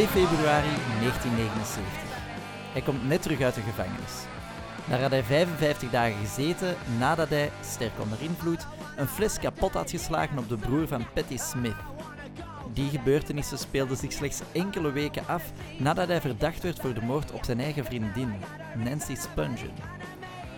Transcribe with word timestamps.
2 0.00 0.08
februari 0.08 0.74
1979. 1.00 1.82
Hij 2.72 2.82
komt 2.82 3.08
net 3.08 3.22
terug 3.22 3.40
uit 3.40 3.54
de 3.54 3.60
gevangenis. 3.60 4.12
Daar 4.88 5.00
had 5.00 5.10
hij 5.10 5.22
55 5.22 5.90
dagen 5.90 6.18
gezeten 6.26 6.76
nadat 6.98 7.28
hij, 7.28 7.50
sterk 7.64 7.92
onder 7.98 8.18
invloed, 8.20 8.66
een 8.96 9.08
fles 9.08 9.38
kapot 9.38 9.72
had 9.72 9.90
geslagen 9.90 10.38
op 10.38 10.48
de 10.48 10.56
broer 10.56 10.88
van 10.88 11.06
Patty 11.14 11.36
Smith. 11.36 11.74
Die 12.72 12.90
gebeurtenissen 12.90 13.58
speelden 13.58 13.96
zich 13.96 14.12
slechts 14.12 14.40
enkele 14.52 14.92
weken 14.92 15.26
af 15.26 15.42
nadat 15.76 16.08
hij 16.08 16.20
verdacht 16.20 16.62
werd 16.62 16.80
voor 16.80 16.94
de 16.94 17.02
moord 17.02 17.32
op 17.32 17.44
zijn 17.44 17.60
eigen 17.60 17.84
vriendin, 17.84 18.32
Nancy 18.84 19.14
Spungen. 19.14 19.72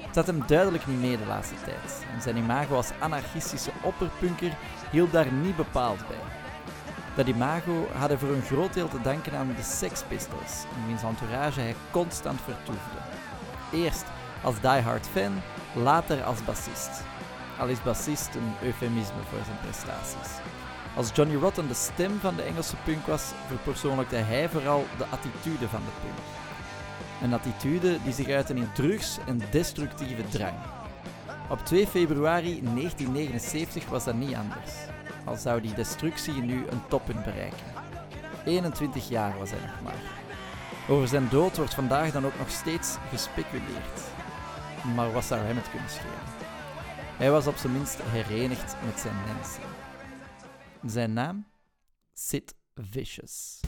Het 0.00 0.14
zat 0.14 0.26
hem 0.26 0.42
duidelijk 0.46 0.86
niet 0.86 1.00
mee 1.00 1.18
de 1.18 1.26
laatste 1.26 1.54
tijd. 1.64 2.22
Zijn 2.22 2.36
imago 2.36 2.76
als 2.76 2.90
anarchistische 2.98 3.70
opperpunker 3.82 4.52
hielp 4.90 5.12
daar 5.12 5.32
niet 5.32 5.56
bepaald 5.56 6.08
bij. 6.08 6.41
Dat 7.14 7.26
imago 7.26 7.86
had 7.98 8.08
hij 8.08 8.18
voor 8.18 8.28
een 8.28 8.42
groot 8.42 8.74
deel 8.74 8.88
te 8.88 9.00
danken 9.00 9.36
aan 9.36 9.54
de 9.56 9.62
Sex 9.62 10.02
Pistols, 10.08 10.64
in 10.76 10.86
wiens 10.86 11.02
entourage 11.02 11.60
hij 11.60 11.74
constant 11.90 12.40
vertoefde. 12.40 12.98
Eerst 13.72 14.04
als 14.42 14.60
diehard 14.60 15.06
fan, 15.06 15.32
later 15.74 16.22
als 16.22 16.44
bassist. 16.44 17.04
Al 17.58 17.68
is 17.68 17.82
bassist 17.82 18.34
een 18.34 18.66
eufemisme 18.66 19.22
voor 19.30 19.44
zijn 19.44 19.58
prestaties. 19.62 20.30
Als 20.96 21.10
Johnny 21.14 21.34
Rotten 21.34 21.68
de 21.68 21.74
stem 21.74 22.18
van 22.20 22.36
de 22.36 22.42
Engelse 22.42 22.76
punk 22.84 23.06
was, 23.06 23.32
verpersoonlijkte 23.46 24.16
hij 24.16 24.48
vooral 24.48 24.86
de 24.98 25.04
attitude 25.10 25.68
van 25.68 25.80
de 25.80 26.00
punk. 26.00 26.18
Een 27.22 27.34
attitude 27.34 27.98
die 28.04 28.12
zich 28.12 28.28
uitte 28.28 28.54
in 28.54 28.72
drugs 28.72 29.18
en 29.26 29.42
destructieve 29.50 30.28
drang. 30.28 30.54
Op 31.48 31.58
2 31.64 31.86
februari 31.86 32.60
1979 32.62 33.86
was 33.86 34.04
dat 34.04 34.14
niet 34.14 34.34
anders. 34.34 34.72
Al 35.24 35.36
zou 35.36 35.60
die 35.60 35.74
destructie 35.74 36.42
nu 36.42 36.66
een 36.66 36.86
toppunt 36.88 37.24
bereiken. 37.24 37.66
21 38.44 39.08
jaar 39.08 39.38
was 39.38 39.50
hij 39.50 39.60
nog 39.60 39.82
maar. 39.82 40.20
Over 40.88 41.08
zijn 41.08 41.28
dood 41.28 41.56
wordt 41.56 41.74
vandaag 41.74 42.12
dan 42.12 42.26
ook 42.26 42.38
nog 42.38 42.50
steeds 42.50 42.96
gespeculeerd. 43.10 44.00
Maar 44.94 45.12
wat 45.12 45.24
zou 45.24 45.40
hem 45.40 45.56
het 45.56 45.70
kunnen 45.70 45.90
schelen? 45.90 46.40
Hij 47.16 47.30
was 47.30 47.46
op 47.46 47.56
zijn 47.56 47.72
minst 47.72 47.98
herenigd 48.02 48.76
met 48.84 48.98
zijn 48.98 49.14
Nancy. 49.26 49.60
Zijn 50.86 51.12
naam? 51.12 51.46
Sid 52.12 52.54
Vicious. 52.74 53.60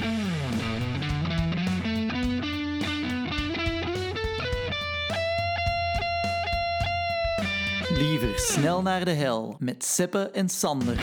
Liever 7.96 8.38
snel 8.38 8.82
naar 8.82 9.04
de 9.04 9.10
hel 9.10 9.56
met 9.58 9.84
Seppe 9.84 10.30
en 10.30 10.48
Sander. 10.48 11.02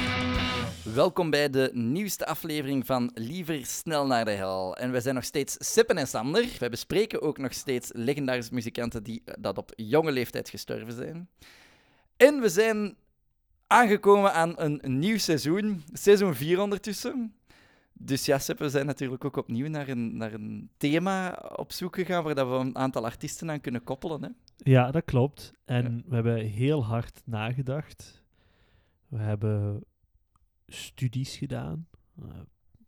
Welkom 0.94 1.30
bij 1.30 1.50
de 1.50 1.70
nieuwste 1.74 2.26
aflevering 2.26 2.86
van 2.86 3.12
Liever 3.14 3.66
snel 3.66 4.08
naar 4.08 4.26
de 4.26 4.32
hel. 4.32 4.76
En 4.76 4.92
we 4.92 5.02
zijn 5.02 5.16
nog 5.16 5.24
steeds 5.24 5.56
Seppen 5.60 5.98
en 5.98 6.08
Sander. 6.08 6.56
Wij 6.60 6.70
bespreken 6.70 7.22
ook 7.22 7.38
nog 7.38 7.54
steeds 7.54 7.90
legendarische 7.94 8.54
muzikanten 8.54 9.04
die 9.04 9.22
eh, 9.26 9.34
dat 9.40 9.58
op 9.58 9.72
jonge 9.76 10.12
leeftijd 10.12 10.50
gestorven 10.50 10.94
zijn. 10.94 11.30
En 12.18 12.40
we 12.40 12.50
zijn 12.50 12.96
aangekomen 13.68 14.34
aan 14.34 14.54
een 14.56 14.82
nieuw 14.84 15.18
seizoen, 15.18 15.84
seizoen 15.94 16.36
4 16.36 16.60
ondertussen. 16.60 17.34
Dus 17.94 18.26
ja, 18.26 18.40
Sepp, 18.40 18.60
we 18.60 18.70
zijn 18.70 18.86
natuurlijk 18.86 19.26
ook 19.26 19.38
opnieuw 19.38 19.68
naar 19.68 19.88
een, 19.88 20.18
naar 20.18 20.34
een 20.34 20.70
thema 20.78 21.32
op 21.56 21.72
zoek 21.72 21.96
gegaan 21.96 22.24
waar 22.24 22.50
we 22.50 22.56
een 22.56 22.78
aantal 22.78 23.06
artiesten 23.06 23.52
aan 23.52 23.62
kunnen 23.62 23.84
koppelen. 23.84 24.24
Hè? 24.24 24.30
Ja, 24.58 24.92
dat 24.92 25.06
klopt. 25.06 25.54
En 25.66 26.04
we 26.08 26.16
hebben 26.16 26.46
heel 26.46 26.86
hard 26.86 27.22
nagedacht. 27.26 28.24
We 29.08 29.18
hebben 29.18 29.84
studies 30.68 31.38
gedaan, 31.38 31.88
uh, 32.24 32.30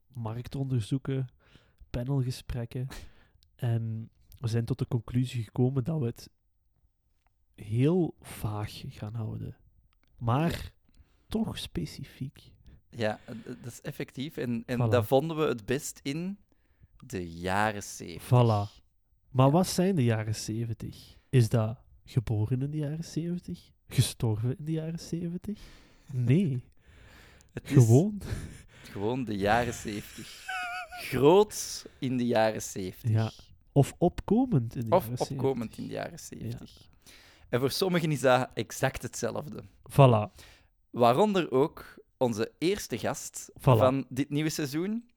marktonderzoeken, 0.07 1.27
panelgesprekken. 1.89 2.87
en 3.55 4.09
we 4.39 4.47
zijn 4.47 4.65
tot 4.65 4.79
de 4.79 4.87
conclusie 4.87 5.43
gekomen 5.43 5.83
dat 5.83 5.99
we 5.99 6.05
het 6.05 6.29
heel 7.55 8.15
vaag 8.21 8.83
gaan 8.87 9.13
houden. 9.13 9.57
Maar 10.17 10.71
toch 11.27 11.57
specifiek. 11.57 12.51
Ja, 12.89 13.19
dat 13.45 13.71
is 13.71 13.81
effectief. 13.81 14.37
En, 14.37 14.63
en 14.65 14.89
dat 14.89 15.05
vonden 15.05 15.37
we 15.37 15.43
het 15.43 15.65
best 15.65 15.99
in 16.03 16.37
de 17.05 17.31
jaren 17.31 17.83
70. 17.83 18.25
Voilà. 18.25 18.83
Maar 19.29 19.51
wat 19.51 19.67
zijn 19.67 19.95
de 19.95 20.03
jaren 20.03 20.35
70? 20.35 21.17
Is 21.33 21.49
dat 21.49 21.77
geboren 22.05 22.61
in 22.61 22.71
de 22.71 22.77
jaren 22.77 23.03
70? 23.03 23.71
Gestorven 23.87 24.57
in 24.57 24.65
de 24.65 24.71
jaren 24.71 24.99
70? 24.99 25.59
Nee. 26.11 26.63
Het 27.53 27.63
gewoon. 27.65 28.21
gewoon 28.83 29.23
de 29.23 29.37
jaren 29.37 29.73
70. 29.73 30.45
Groot 30.89 31.85
in 31.99 32.17
de 32.17 32.25
jaren 32.25 32.61
70. 32.61 33.09
Ja. 33.11 33.31
Of 33.71 33.93
opkomend 33.97 34.75
in 34.75 34.89
de 34.89 34.95
of 34.95 35.03
jaren 35.03 35.17
70. 35.17 35.37
Of 35.37 35.43
opkomend 35.43 35.77
in 35.77 35.87
de 35.87 35.93
jaren 35.93 36.19
70. 36.19 36.89
En 37.49 37.59
voor 37.59 37.71
sommigen 37.71 38.11
is 38.11 38.19
dat 38.19 38.49
exact 38.53 39.01
hetzelfde. 39.01 39.63
Voilà. 39.89 40.43
Waaronder 40.89 41.51
ook 41.51 42.03
onze 42.17 42.51
eerste 42.57 42.97
gast 42.97 43.51
van 43.55 44.05
dit 44.09 44.29
nieuwe 44.29 44.49
seizoen. 44.49 45.09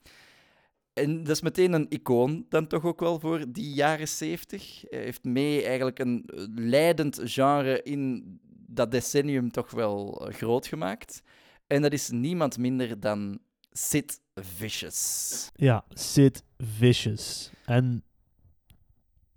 En 0.97 1.19
dat 1.19 1.29
is 1.29 1.41
meteen 1.41 1.73
een 1.73 1.87
icoon 1.89 2.47
dan 2.49 2.67
toch 2.67 2.85
ook 2.85 3.01
wel 3.01 3.21
voor 3.21 3.53
die 3.53 3.75
jaren 3.75 4.09
70. 4.09 4.83
Hij 4.89 5.01
heeft 5.01 5.25
mee 5.25 5.63
eigenlijk 5.65 5.99
een 5.99 6.23
leidend 6.55 7.21
genre 7.25 7.83
in 7.83 8.25
dat 8.67 8.91
decennium 8.91 9.51
toch 9.51 9.71
wel 9.71 10.29
groot 10.33 10.67
gemaakt. 10.67 11.23
En 11.67 11.83
dat 11.83 11.93
is 11.93 12.11
niemand 12.11 12.59
minder 12.59 13.01
dan 13.01 13.39
Sid 13.71 14.21
Vicious. 14.35 15.51
Ja, 15.55 15.85
Sid 15.89 16.43
Vicious. 16.59 17.51
En 17.65 18.05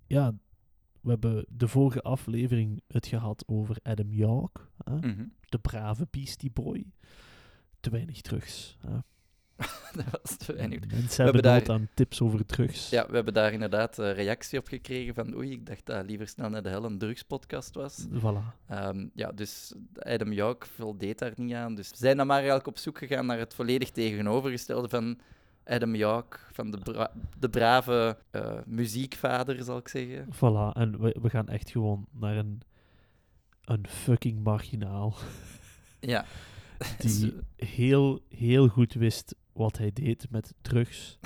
ja, 0.08 0.34
we 1.02 1.10
hebben 1.10 1.46
de 1.50 1.68
vorige 1.68 2.02
aflevering 2.02 2.82
het 2.88 3.08
gehad 3.08 3.44
over 3.48 3.78
Adam 3.84 4.14
York, 4.14 4.70
hè? 4.84 4.96
Mhm. 4.96 5.26
de 5.46 5.60
brave 5.60 6.08
Beastie 6.12 6.52
Boy. 6.52 6.86
Te 7.80 7.90
weinig 7.90 8.22
drugs. 8.22 8.78
Hè? 8.88 8.98
dat 9.96 10.22
was 10.22 10.38
te 10.38 10.54
weinig. 10.54 10.80
Mensen 10.92 11.24
hebben 11.24 11.44
daar... 11.44 11.70
aan 11.70 11.90
tips 11.94 12.22
over 12.22 12.46
drugs. 12.46 12.90
Ja, 12.90 13.08
we 13.08 13.16
hebben 13.16 13.34
daar 13.34 13.54
inderdaad 13.54 14.00
uh, 14.00 14.14
reactie 14.14 14.60
op 14.60 14.68
gekregen 14.68 15.14
van 15.14 15.36
oei, 15.36 15.52
ik 15.52 15.66
dacht 15.66 15.86
dat 15.86 16.06
liever 16.06 16.28
snel 16.28 16.50
naar 16.50 16.64
de 16.64 16.70
hel 16.70 16.84
een 16.84 16.98
drugspodcast 16.98 17.76
was. 17.76 18.08
Voilà. 18.12 18.72
Um, 18.72 19.12
ja, 19.14 19.32
dus 19.32 19.74
Adam 19.96 20.32
York 20.32 20.66
voldeed 20.66 21.20
daar 21.20 21.34
niet 21.36 21.54
aan. 21.54 21.76
Dus 21.76 21.90
we 21.90 21.98
zijn 21.98 22.18
dan 22.18 22.28
maar 22.28 22.38
eigenlijk 22.38 22.68
op 22.68 22.78
zoek 22.78 22.98
gegaan 22.98 23.26
naar 23.26 23.40
het 23.40 23.54
volledig 23.54 23.92
tegenovergestelde 23.92 24.90
van 24.90 25.20
Adam 25.66 25.96
York, 25.96 26.48
van 26.52 26.72
de, 26.72 26.78
bra 26.78 27.12
de 27.40 27.50
brave 27.50 28.18
uh, 28.32 28.54
muziekvader, 28.66 29.64
zal 29.64 29.78
ik 29.78 29.88
zeggen. 29.88 30.26
Voilà, 30.36 30.74
en 30.74 31.00
we, 31.00 31.16
we 31.22 31.30
gaan 31.30 31.48
echt 31.48 31.70
gewoon 31.70 32.08
naar 32.12 32.38
een, 32.38 32.62
een 33.64 33.88
fucking 33.88 34.44
marginaal. 34.44 35.16
Ja. 36.00 36.26
Die 37.00 37.34
heel, 37.56 38.20
heel 38.30 38.68
goed 38.68 38.94
wist 38.94 39.36
wat 39.60 39.78
hij 39.78 39.94
deed 39.94 40.30
met 40.30 40.54
drugs. 40.62 41.20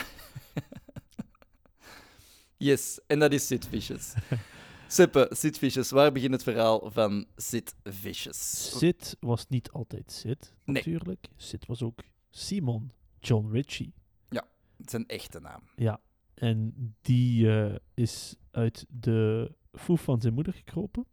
yes, 2.57 2.99
en 3.07 3.19
dat 3.19 3.31
is 3.31 3.47
Sid 3.47 3.67
Vicious. 3.67 4.13
Sippe, 4.87 5.27
Sid 5.31 5.57
Vicious, 5.57 5.91
waar 5.91 6.11
begint 6.11 6.31
het 6.33 6.43
verhaal 6.43 6.91
van 6.91 7.25
Sid 7.35 7.75
Vicious? 7.83 8.77
Sid 8.77 9.17
was 9.19 9.47
niet 9.47 9.71
altijd 9.71 10.11
Sid, 10.11 10.53
natuurlijk. 10.65 11.27
Nee. 11.29 11.41
Sid 11.41 11.65
was 11.65 11.81
ook 11.81 12.03
Simon 12.29 12.91
John 13.19 13.51
Ritchie. 13.51 13.93
Ja, 14.29 14.47
zijn 14.77 15.07
echte 15.07 15.39
naam. 15.39 15.61
Ja, 15.75 16.01
en 16.33 16.73
die 17.01 17.45
uh, 17.45 17.75
is 17.93 18.35
uit 18.51 18.85
de 18.89 19.51
foef 19.71 20.01
van 20.01 20.21
zijn 20.21 20.33
moeder 20.33 20.53
gekropen 20.53 21.05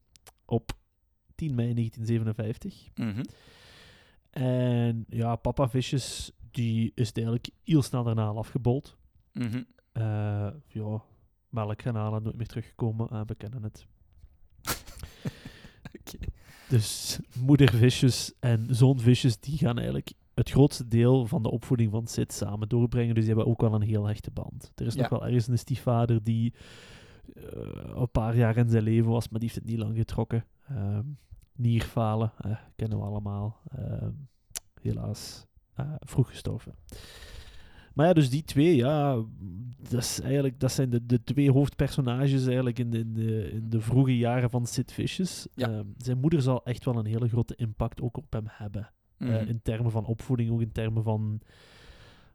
op 0.44 0.72
10 1.34 1.54
mei 1.54 1.74
1957. 1.74 2.88
Mm 2.94 3.12
-hmm. 3.12 3.24
En 4.30 5.04
ja, 5.08 5.36
Papa 5.36 5.68
Vicious 5.68 6.32
die 6.50 6.92
is 6.94 7.12
eigenlijk 7.12 7.48
heel 7.64 7.82
snel 7.82 8.04
daarna 8.04 8.26
al 8.26 8.38
afgebold. 8.38 8.96
Mm 9.32 9.48
-hmm. 9.48 9.66
uh, 9.92 10.50
ja, 10.66 11.02
nooit 12.22 12.36
meer 12.36 12.46
teruggekomen. 12.46 13.08
Uh, 13.12 13.20
we 13.26 13.34
kennen 13.34 13.62
het. 13.62 13.86
okay. 16.00 16.28
Dus 16.68 17.18
moeder 17.38 17.70
Vicious 17.70 18.32
en 18.40 18.66
zoon 18.70 18.98
Vicious 18.98 19.40
die 19.40 19.58
gaan 19.58 19.76
eigenlijk 19.76 20.12
het 20.34 20.50
grootste 20.50 20.88
deel 20.88 21.26
van 21.26 21.42
de 21.42 21.50
opvoeding 21.50 21.90
van 21.90 22.06
Sid 22.06 22.32
samen 22.32 22.68
doorbrengen. 22.68 23.14
Dus 23.14 23.24
die 23.24 23.34
hebben 23.34 23.52
ook 23.52 23.60
wel 23.60 23.74
een 23.74 23.82
heel 23.82 24.06
hechte 24.06 24.30
band. 24.30 24.72
Er 24.74 24.86
is 24.86 24.94
ja. 24.94 25.00
nog 25.00 25.10
wel 25.10 25.26
ergens 25.26 25.46
een 25.46 25.58
stiefvader 25.58 26.22
die 26.22 26.54
uh, 27.34 27.42
een 27.94 28.10
paar 28.10 28.36
jaar 28.36 28.56
in 28.56 28.70
zijn 28.70 28.82
leven 28.82 29.10
was, 29.10 29.28
maar 29.28 29.40
die 29.40 29.48
heeft 29.48 29.60
het 29.60 29.70
niet 29.70 29.78
lang 29.78 29.96
getrokken. 29.96 30.44
Uh, 30.70 30.98
nierfalen, 31.52 32.32
uh, 32.46 32.58
kennen 32.76 32.98
we 32.98 33.04
allemaal. 33.04 33.60
helaas 34.82 35.46
uh, 35.46 35.49
vroeg 36.00 36.28
gestorven. 36.28 36.74
Maar 37.94 38.06
ja, 38.06 38.12
dus 38.12 38.30
die 38.30 38.44
twee, 38.44 38.76
ja, 38.76 39.22
dat, 39.88 40.00
is 40.02 40.20
eigenlijk, 40.20 40.60
dat 40.60 40.72
zijn 40.72 40.90
de, 40.90 41.06
de 41.06 41.22
twee 41.24 41.50
hoofdpersonages 41.50 42.46
eigenlijk 42.46 42.78
in 42.78 42.90
de, 42.90 42.98
in 42.98 43.12
de, 43.12 43.50
in 43.50 43.70
de 43.70 43.80
vroege 43.80 44.18
jaren 44.18 44.50
van 44.50 44.66
Sid 44.66 44.92
Vicious. 44.92 45.46
Ja. 45.54 45.70
Uh, 45.70 45.80
zijn 45.96 46.18
moeder 46.18 46.42
zal 46.42 46.64
echt 46.64 46.84
wel 46.84 46.96
een 46.96 47.06
hele 47.06 47.28
grote 47.28 47.54
impact 47.56 48.00
ook 48.00 48.16
op 48.16 48.32
hem 48.32 48.44
hebben. 48.46 48.90
Mm 49.18 49.26
-hmm. 49.26 49.36
uh, 49.36 49.48
in 49.48 49.60
termen 49.62 49.90
van 49.90 50.04
opvoeding, 50.04 50.50
ook 50.50 50.60
in 50.60 50.72
termen 50.72 51.02
van 51.02 51.40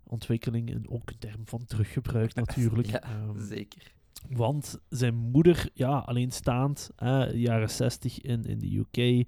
ontwikkeling, 0.03 0.74
en 0.74 0.89
ook 0.89 1.09
een 1.09 1.18
term 1.19 1.42
van 1.45 1.65
teruggebruik 1.65 2.33
natuurlijk. 2.45 2.88
Ja, 2.88 3.01
Ehm, 3.03 3.39
zeker. 3.39 3.94
want 4.30 4.80
zijn 4.89 5.15
moeder, 5.15 5.69
ja, 5.74 5.97
alleenstaand, 5.97 6.92
hè, 6.95 7.25
jaren 7.25 7.69
60 7.69 8.21
in, 8.21 8.44
in 8.44 8.59
de 8.59 8.77
UK, 8.77 9.27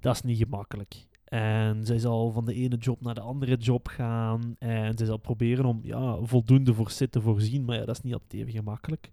dat 0.00 0.14
is 0.14 0.22
niet 0.22 0.38
gemakkelijk. 0.38 1.06
En 1.34 1.86
zij 1.86 1.98
zal 1.98 2.30
van 2.32 2.44
de 2.44 2.54
ene 2.54 2.76
job 2.76 3.00
naar 3.00 3.14
de 3.14 3.20
andere 3.20 3.56
job 3.56 3.88
gaan. 3.88 4.54
En 4.58 4.96
zij 4.98 5.06
zal 5.06 5.16
proberen 5.16 5.64
om 5.64 5.78
ja, 5.82 6.16
voldoende 6.22 6.74
voor 6.74 6.90
Sid 6.90 7.12
te 7.12 7.20
voorzien. 7.20 7.64
Maar 7.64 7.76
ja, 7.78 7.84
dat 7.84 7.96
is 7.96 8.02
niet 8.02 8.12
altijd 8.12 8.32
even 8.32 8.52
gemakkelijk. 8.52 9.10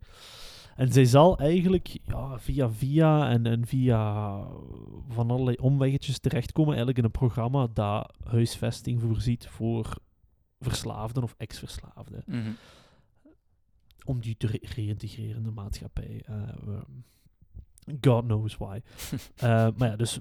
En 0.75 0.91
zij 0.91 1.05
zal 1.05 1.37
eigenlijk 1.37 1.97
ja, 2.05 2.39
via 2.39 2.69
via 2.71 3.29
en, 3.29 3.45
en 3.45 3.65
via 3.67 4.33
van 5.07 5.31
allerlei 5.31 5.55
omweggetjes 5.57 6.19
terechtkomen 6.19 6.69
eigenlijk 6.69 6.97
in 6.97 7.03
een 7.05 7.11
programma 7.19 7.67
dat 7.73 8.13
huisvesting 8.23 9.01
voorziet 9.01 9.47
voor 9.47 9.95
verslaafden 10.59 11.23
of 11.23 11.35
ex-verslaafden 11.37 12.23
Mhm. 12.25 12.51
om 14.05 14.19
die 14.19 14.37
te 14.37 14.47
re- 14.47 14.59
reïntegreren 14.75 15.35
in 15.35 15.43
de 15.43 15.51
maatschappij. 15.51 16.21
Eh, 16.25 16.33
God 18.01 18.23
knows 18.23 18.57
why. 18.57 18.79
Eh, 19.35 19.67
maar 19.77 19.89
ja, 19.89 19.95
dus 19.95 20.19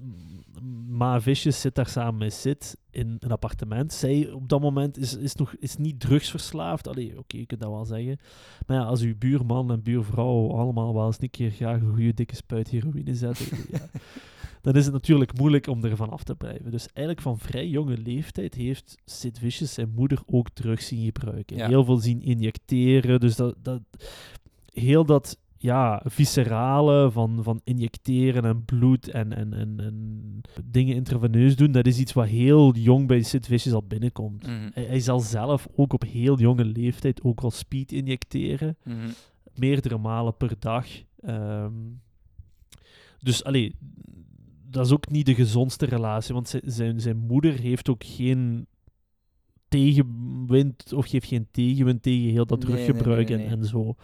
Ma 0.87 1.21
Vicious 1.21 1.61
zit 1.61 1.75
daar 1.75 1.87
samen 1.87 2.17
met 2.17 2.33
Sid 2.33 2.77
in 2.91 3.17
een 3.19 3.31
appartement. 3.31 3.93
Zij 3.93 4.31
op 4.31 4.49
dat 4.49 4.61
moment 4.61 4.97
is, 4.97 5.17
is, 5.17 5.35
nog, 5.35 5.55
is 5.59 5.77
niet 5.77 5.99
drugsverslaafd. 5.99 6.87
Allee, 6.87 7.17
oké, 7.17 7.37
je 7.37 7.45
kunt 7.45 7.59
dat 7.61 7.69
wel 7.69 7.85
zeggen. 7.85 8.19
Maar 8.67 8.77
ja, 8.77 8.83
als 8.83 9.01
uw 9.01 9.17
buurman 9.17 9.71
en 9.71 9.83
buurvrouw 9.83 10.51
allemaal 10.51 10.93
wel 10.93 11.05
eens 11.05 11.21
een 11.21 11.29
keer 11.29 11.51
graag 11.51 11.81
een 11.81 11.93
goede 11.93 12.13
dikke 12.13 12.35
spuit 12.35 12.69
heroïne 12.69 13.15
zetten, 13.15 13.45
ja, 13.71 13.89
dan 14.61 14.75
is 14.75 14.83
het 14.83 14.93
natuurlijk 14.93 15.37
moeilijk 15.37 15.67
om 15.67 15.83
ervan 15.83 16.09
af 16.09 16.23
te 16.23 16.35
blijven. 16.35 16.71
Dus 16.71 16.87
eigenlijk 16.87 17.21
van 17.21 17.37
vrij 17.37 17.67
jonge 17.67 17.97
leeftijd 17.97 18.53
heeft 18.53 18.97
Sid 19.05 19.39
Vicious 19.39 19.73
zijn 19.73 19.91
moeder 19.95 20.21
ook 20.25 20.49
drugs 20.49 20.87
zien 20.87 21.05
gebruiken. 21.05 21.57
Ja. 21.57 21.67
Heel 21.67 21.85
veel 21.85 21.97
zien 21.97 22.21
injecteren. 22.21 23.19
Dus 23.19 23.35
dat, 23.35 23.55
dat, 23.61 23.81
heel 24.73 25.05
dat 25.05 25.37
ja, 25.61 26.01
viscerale 26.05 27.11
van, 27.11 27.39
van 27.43 27.61
injecteren 27.63 28.45
en 28.45 28.65
bloed 28.65 29.07
en, 29.07 29.33
en, 29.33 29.53
en, 29.53 29.79
en 29.79 30.41
dingen 30.65 30.95
intraveneus 30.95 31.55
doen, 31.55 31.71
dat 31.71 31.85
is 31.85 31.99
iets 31.99 32.13
wat 32.13 32.27
heel 32.27 32.75
jong 32.75 33.07
bij 33.07 33.21
Sid 33.21 33.47
Vicious 33.47 33.75
al 33.75 33.83
binnenkomt. 33.83 34.47
Mhm. 34.47 34.69
Hij, 34.73 34.83
hij 34.83 34.99
zal 34.99 35.19
zelf 35.19 35.67
ook 35.75 35.93
op 35.93 36.03
heel 36.03 36.39
jonge 36.39 36.65
leeftijd 36.65 37.23
ook 37.23 37.39
al 37.41 37.51
speed 37.51 37.91
injecteren 37.91 38.77
Mhm. 38.83 39.09
meerdere 39.55 39.97
malen 39.97 40.37
per 40.37 40.53
dag. 40.59 40.87
Ehm, 41.19 41.73
dus 43.19 43.43
allee, 43.43 43.75
dat 44.69 44.85
is 44.85 44.91
ook 44.91 45.09
niet 45.09 45.25
de 45.25 45.35
gezondste 45.35 45.85
relatie, 45.85 46.33
want 46.33 46.59
zijn, 46.63 46.99
zijn, 46.99 47.17
moeder 47.17 47.59
heeft 47.59 47.89
ook 47.89 48.03
geen 48.03 48.67
tegenwind 49.67 50.93
of 50.93 51.05
geeft 51.05 51.27
geen 51.27 51.47
tegenwind 51.51 52.03
tegen 52.03 52.29
heel 52.29 52.45
dat 52.45 52.59
Nee, 52.59 52.75
nee, 52.75 52.85
druggebruik 52.85 53.29
nee, 53.29 53.37
nee, 53.37 53.47
En, 53.47 53.59
en 53.59 53.65
zo. 53.65 53.95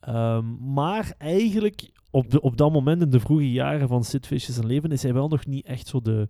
Ehm, 0.00 0.72
maar 0.72 1.14
eigenlijk 1.18 1.90
op, 2.10 2.30
de, 2.30 2.40
op 2.40 2.56
dat 2.56 2.72
moment 2.72 3.02
in 3.02 3.10
de 3.10 3.20
vroege 3.20 3.52
jaren 3.52 3.88
van 3.88 4.04
Sid 4.04 4.26
Vicious 4.26 4.54
zijn 4.54 4.66
leven 4.66 4.90
is 4.92 5.02
hij 5.02 5.12
wel 5.14 5.28
nog 5.28 5.46
niet 5.46 5.66
echt 5.66 5.86
zo 5.86 6.00
de, 6.00 6.28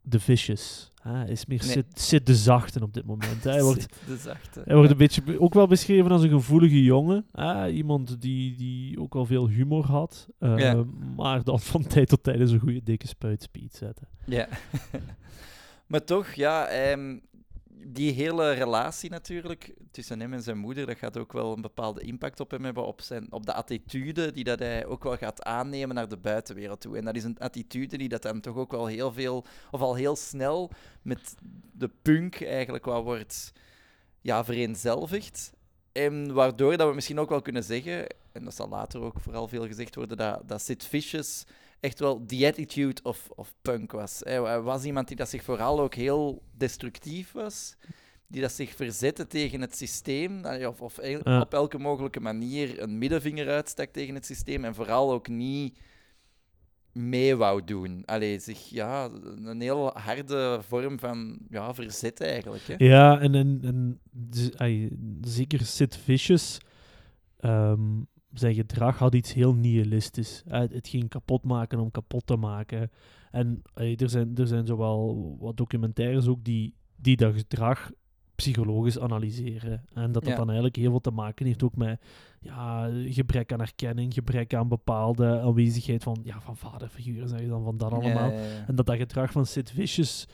de 0.00 0.20
Vicious. 0.20 0.92
Hij 1.02 1.28
is 1.28 1.46
meer 1.46 1.58
Nee. 1.62 1.70
Sid, 1.70 2.00
Sid 2.00 2.26
de 2.26 2.34
Zachte 2.34 2.82
op 2.82 2.94
dit 2.94 3.06
moment. 3.06 3.44
Hij 3.44 3.62
wordt, 3.68 3.88
de 4.06 4.16
zachte. 4.16 4.62
hij 4.64 4.74
wordt 4.76 4.90
een 4.90 4.96
beetje 4.96 5.22
be- 5.22 5.40
ook 5.40 5.54
wel 5.54 5.66
beschreven 5.66 6.10
als 6.10 6.22
een 6.22 6.28
gevoelige 6.30 6.82
jongen. 6.82 7.26
Iemand 7.72 8.20
die, 8.20 8.56
die 8.56 9.00
ook 9.00 9.14
wel 9.14 9.24
veel 9.26 9.48
humor 9.48 9.84
had. 9.86 10.28
eh, 10.38 10.58
Ja. 10.58 10.84
Maar 11.16 11.44
dan 11.44 11.60
van 11.60 11.86
tijd 11.92 12.08
tot 12.08 12.22
tijd 12.22 12.40
eens 12.40 12.50
een 12.50 12.60
goede 12.60 12.82
dikke 12.82 13.06
spuitspeed 13.06 13.74
zetten. 13.74 14.08
Ja. 14.26 14.48
maar 15.86 16.04
toch, 16.04 16.32
ja, 16.32 16.66
ehm, 16.66 17.16
die 17.78 18.12
hele 18.12 18.52
relatie 18.52 19.10
natuurlijk 19.10 19.74
tussen 19.90 20.20
hem 20.20 20.32
en 20.32 20.42
zijn 20.42 20.58
moeder, 20.58 20.86
dat 20.86 20.98
gaat 20.98 21.18
ook 21.18 21.32
wel 21.32 21.52
een 21.52 21.60
bepaalde 21.60 22.00
impact 22.00 22.40
op 22.40 22.50
hem 22.50 22.64
hebben, 22.64 22.86
op, 22.86 23.00
zijn, 23.00 23.32
op 23.32 23.46
de 23.46 23.52
attitude 23.52 24.32
die 24.32 24.44
dat 24.44 24.58
hij 24.58 24.86
ook 24.86 25.04
wel 25.04 25.16
gaat 25.16 25.42
aannemen 25.42 25.94
naar 25.94 26.08
de 26.08 26.16
buitenwereld 26.16 26.80
toe. 26.80 26.96
En 26.96 27.04
dat 27.04 27.16
is 27.16 27.24
een 27.24 27.38
attitude 27.38 27.96
die 27.96 28.08
dat 28.08 28.22
dan 28.22 28.40
toch 28.40 28.56
ook 28.56 28.70
wel 28.70 28.86
heel 28.86 29.12
veel, 29.12 29.44
of 29.70 29.80
al 29.80 29.94
heel 29.94 30.16
snel 30.16 30.70
met 31.02 31.34
de 31.72 31.90
punk 32.02 32.42
eigenlijk 32.42 32.84
wel 32.84 33.04
wordt 33.04 33.52
ja, 34.20 34.44
vereenzelvigd. 34.44 35.52
En 35.92 36.32
waardoor 36.32 36.76
dat 36.76 36.88
we 36.88 36.94
misschien 36.94 37.18
ook 37.18 37.28
wel 37.28 37.42
kunnen 37.42 37.64
zeggen, 37.64 38.06
en 38.32 38.44
dat 38.44 38.54
zal 38.54 38.68
later 38.68 39.00
ook 39.00 39.20
vooral 39.20 39.48
veel 39.48 39.66
gezegd 39.66 39.94
worden, 39.94 40.16
dat, 40.16 40.48
dat 40.48 40.62
Sid 40.62 40.84
Vicious 40.84 41.44
echt 41.86 41.98
wel 41.98 42.24
the 42.26 42.46
attitude 42.46 43.02
of, 43.02 43.28
of 43.34 43.54
punk 43.62 43.92
was. 43.92 44.20
Hij 44.24 44.40
wa- 44.40 44.60
was 44.62 44.84
iemand 44.84 45.08
die 45.08 45.16
dat 45.16 45.28
zich 45.28 45.42
vooral 45.44 45.80
ook 45.80 45.94
heel 45.94 46.42
destructief 46.56 47.32
was, 47.32 47.76
die 48.26 48.40
dat 48.40 48.52
zich 48.52 48.74
verzette 48.74 49.26
tegen 49.26 49.60
het 49.60 49.76
systeem, 49.76 50.44
eh, 50.44 50.68
of, 50.68 50.80
of 50.80 51.06
Ja. 51.06 51.40
op 51.40 51.52
elke 51.54 51.78
mogelijke 51.78 52.20
manier 52.20 52.82
een 52.82 52.98
middenvinger 52.98 53.48
uitstak 53.48 53.88
tegen 53.90 54.14
het 54.14 54.26
systeem, 54.26 54.64
en 54.64 54.74
vooral 54.74 55.12
ook 55.12 55.28
niet 55.28 55.78
mee 56.92 57.36
wou 57.36 57.64
doen. 57.64 58.02
Allee, 58.04 58.38
zich, 58.38 58.68
ja, 58.68 59.10
een 59.44 59.60
heel 59.60 59.90
harde 59.94 60.58
vorm 60.68 60.98
van 60.98 61.38
ja, 61.50 61.74
verzet 61.74 62.20
eigenlijk. 62.20 62.62
Hè? 62.66 62.74
Ja, 62.78 63.20
en, 63.20 63.34
en, 63.34 63.58
en 63.62 64.00
zeker 65.20 65.60
Sid 65.64 65.96
Vicious, 65.96 66.58
ehm, 67.38 68.00
zijn 68.32 68.54
gedrag 68.54 68.98
had 68.98 69.14
iets 69.14 69.32
heel 69.32 69.54
nihilistisch. 69.54 70.42
Eh, 70.46 70.60
Het, 70.60 70.88
ging 70.88 71.08
kapot 71.08 71.44
maken 71.44 71.78
om 71.80 71.90
kapot 71.90 72.26
te 72.26 72.36
maken. 72.36 72.90
En 73.30 73.62
er, 73.74 74.08
zijn, 74.10 74.36
er 74.36 74.46
zijn 74.46 74.66
zowel 74.66 75.36
wat 75.40 75.56
documentaires 75.56 76.26
ook 76.26 76.44
die, 76.44 76.74
die 76.96 77.16
dat 77.16 77.34
gedrag 77.34 77.90
psychologisch 78.34 78.98
analyseren. 78.98 79.84
En 79.94 80.12
dat 80.12 80.22
dat 80.22 80.26
Ja. 80.32 80.36
dan 80.36 80.46
eigenlijk 80.46 80.76
heel 80.76 80.90
veel 80.90 81.00
te 81.00 81.10
maken 81.10 81.46
heeft 81.46 81.62
ook 81.62 81.76
met 81.76 82.00
ja, 82.40 82.90
gebrek 83.08 83.52
aan 83.52 83.60
erkenning, 83.60 84.14
gebrek 84.14 84.54
aan 84.54 84.68
bepaalde 84.68 85.40
aanwezigheid 85.40 86.02
van, 86.02 86.18
ja, 86.22 86.40
van 86.40 86.56
vaderfiguren, 86.56 87.28
zeg 87.28 87.40
je 87.40 87.48
dan, 87.48 87.64
van 87.64 87.76
dat 87.76 87.92
allemaal. 87.92 88.30
Ja, 88.30 88.36
ja, 88.36 88.42
ja. 88.42 88.64
En 88.66 88.74
dat 88.74 88.86
dat 88.86 88.96
gedrag 88.96 89.32
van 89.32 89.46
Sid 89.46 89.70
Vicious 89.70 90.26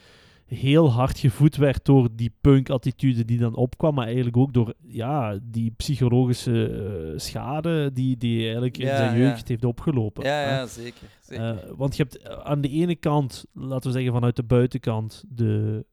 heel 0.47 0.91
hard 0.91 1.19
gevoed 1.19 1.57
werd 1.57 1.85
door 1.85 2.09
die 2.13 2.35
punk-attitude 2.41 3.25
die 3.25 3.39
dan 3.39 3.55
opkwam, 3.55 3.95
maar 3.95 4.07
eigenlijk 4.07 4.37
ook 4.37 4.53
door 4.53 4.75
ja, 4.87 5.39
die 5.43 5.71
psychologische 5.71 6.69
eh, 6.69 7.19
schade 7.19 7.93
die, 7.93 8.17
die 8.17 8.43
eigenlijk 8.43 8.79
in 8.79 8.87
zijn 8.87 9.19
ja. 9.19 9.27
jeugd 9.27 9.49
heeft 9.49 9.65
opgelopen. 9.65 10.25
Ja, 10.25 10.41
ja, 10.41 10.67
zeker. 10.67 11.09
zeker. 11.21 11.45
Eh, 11.45 11.71
want 11.77 11.97
je 11.97 12.03
hebt 12.03 12.45
aan 12.45 12.61
de 12.61 12.69
ene 12.69 12.97
kant, 12.97 13.45
laten 13.53 13.91
we 13.91 13.97
zeggen 13.97 14.13
vanuit 14.13 14.37
de 14.37 14.43
buitenkant, 14.43 15.25
de, 15.29 15.85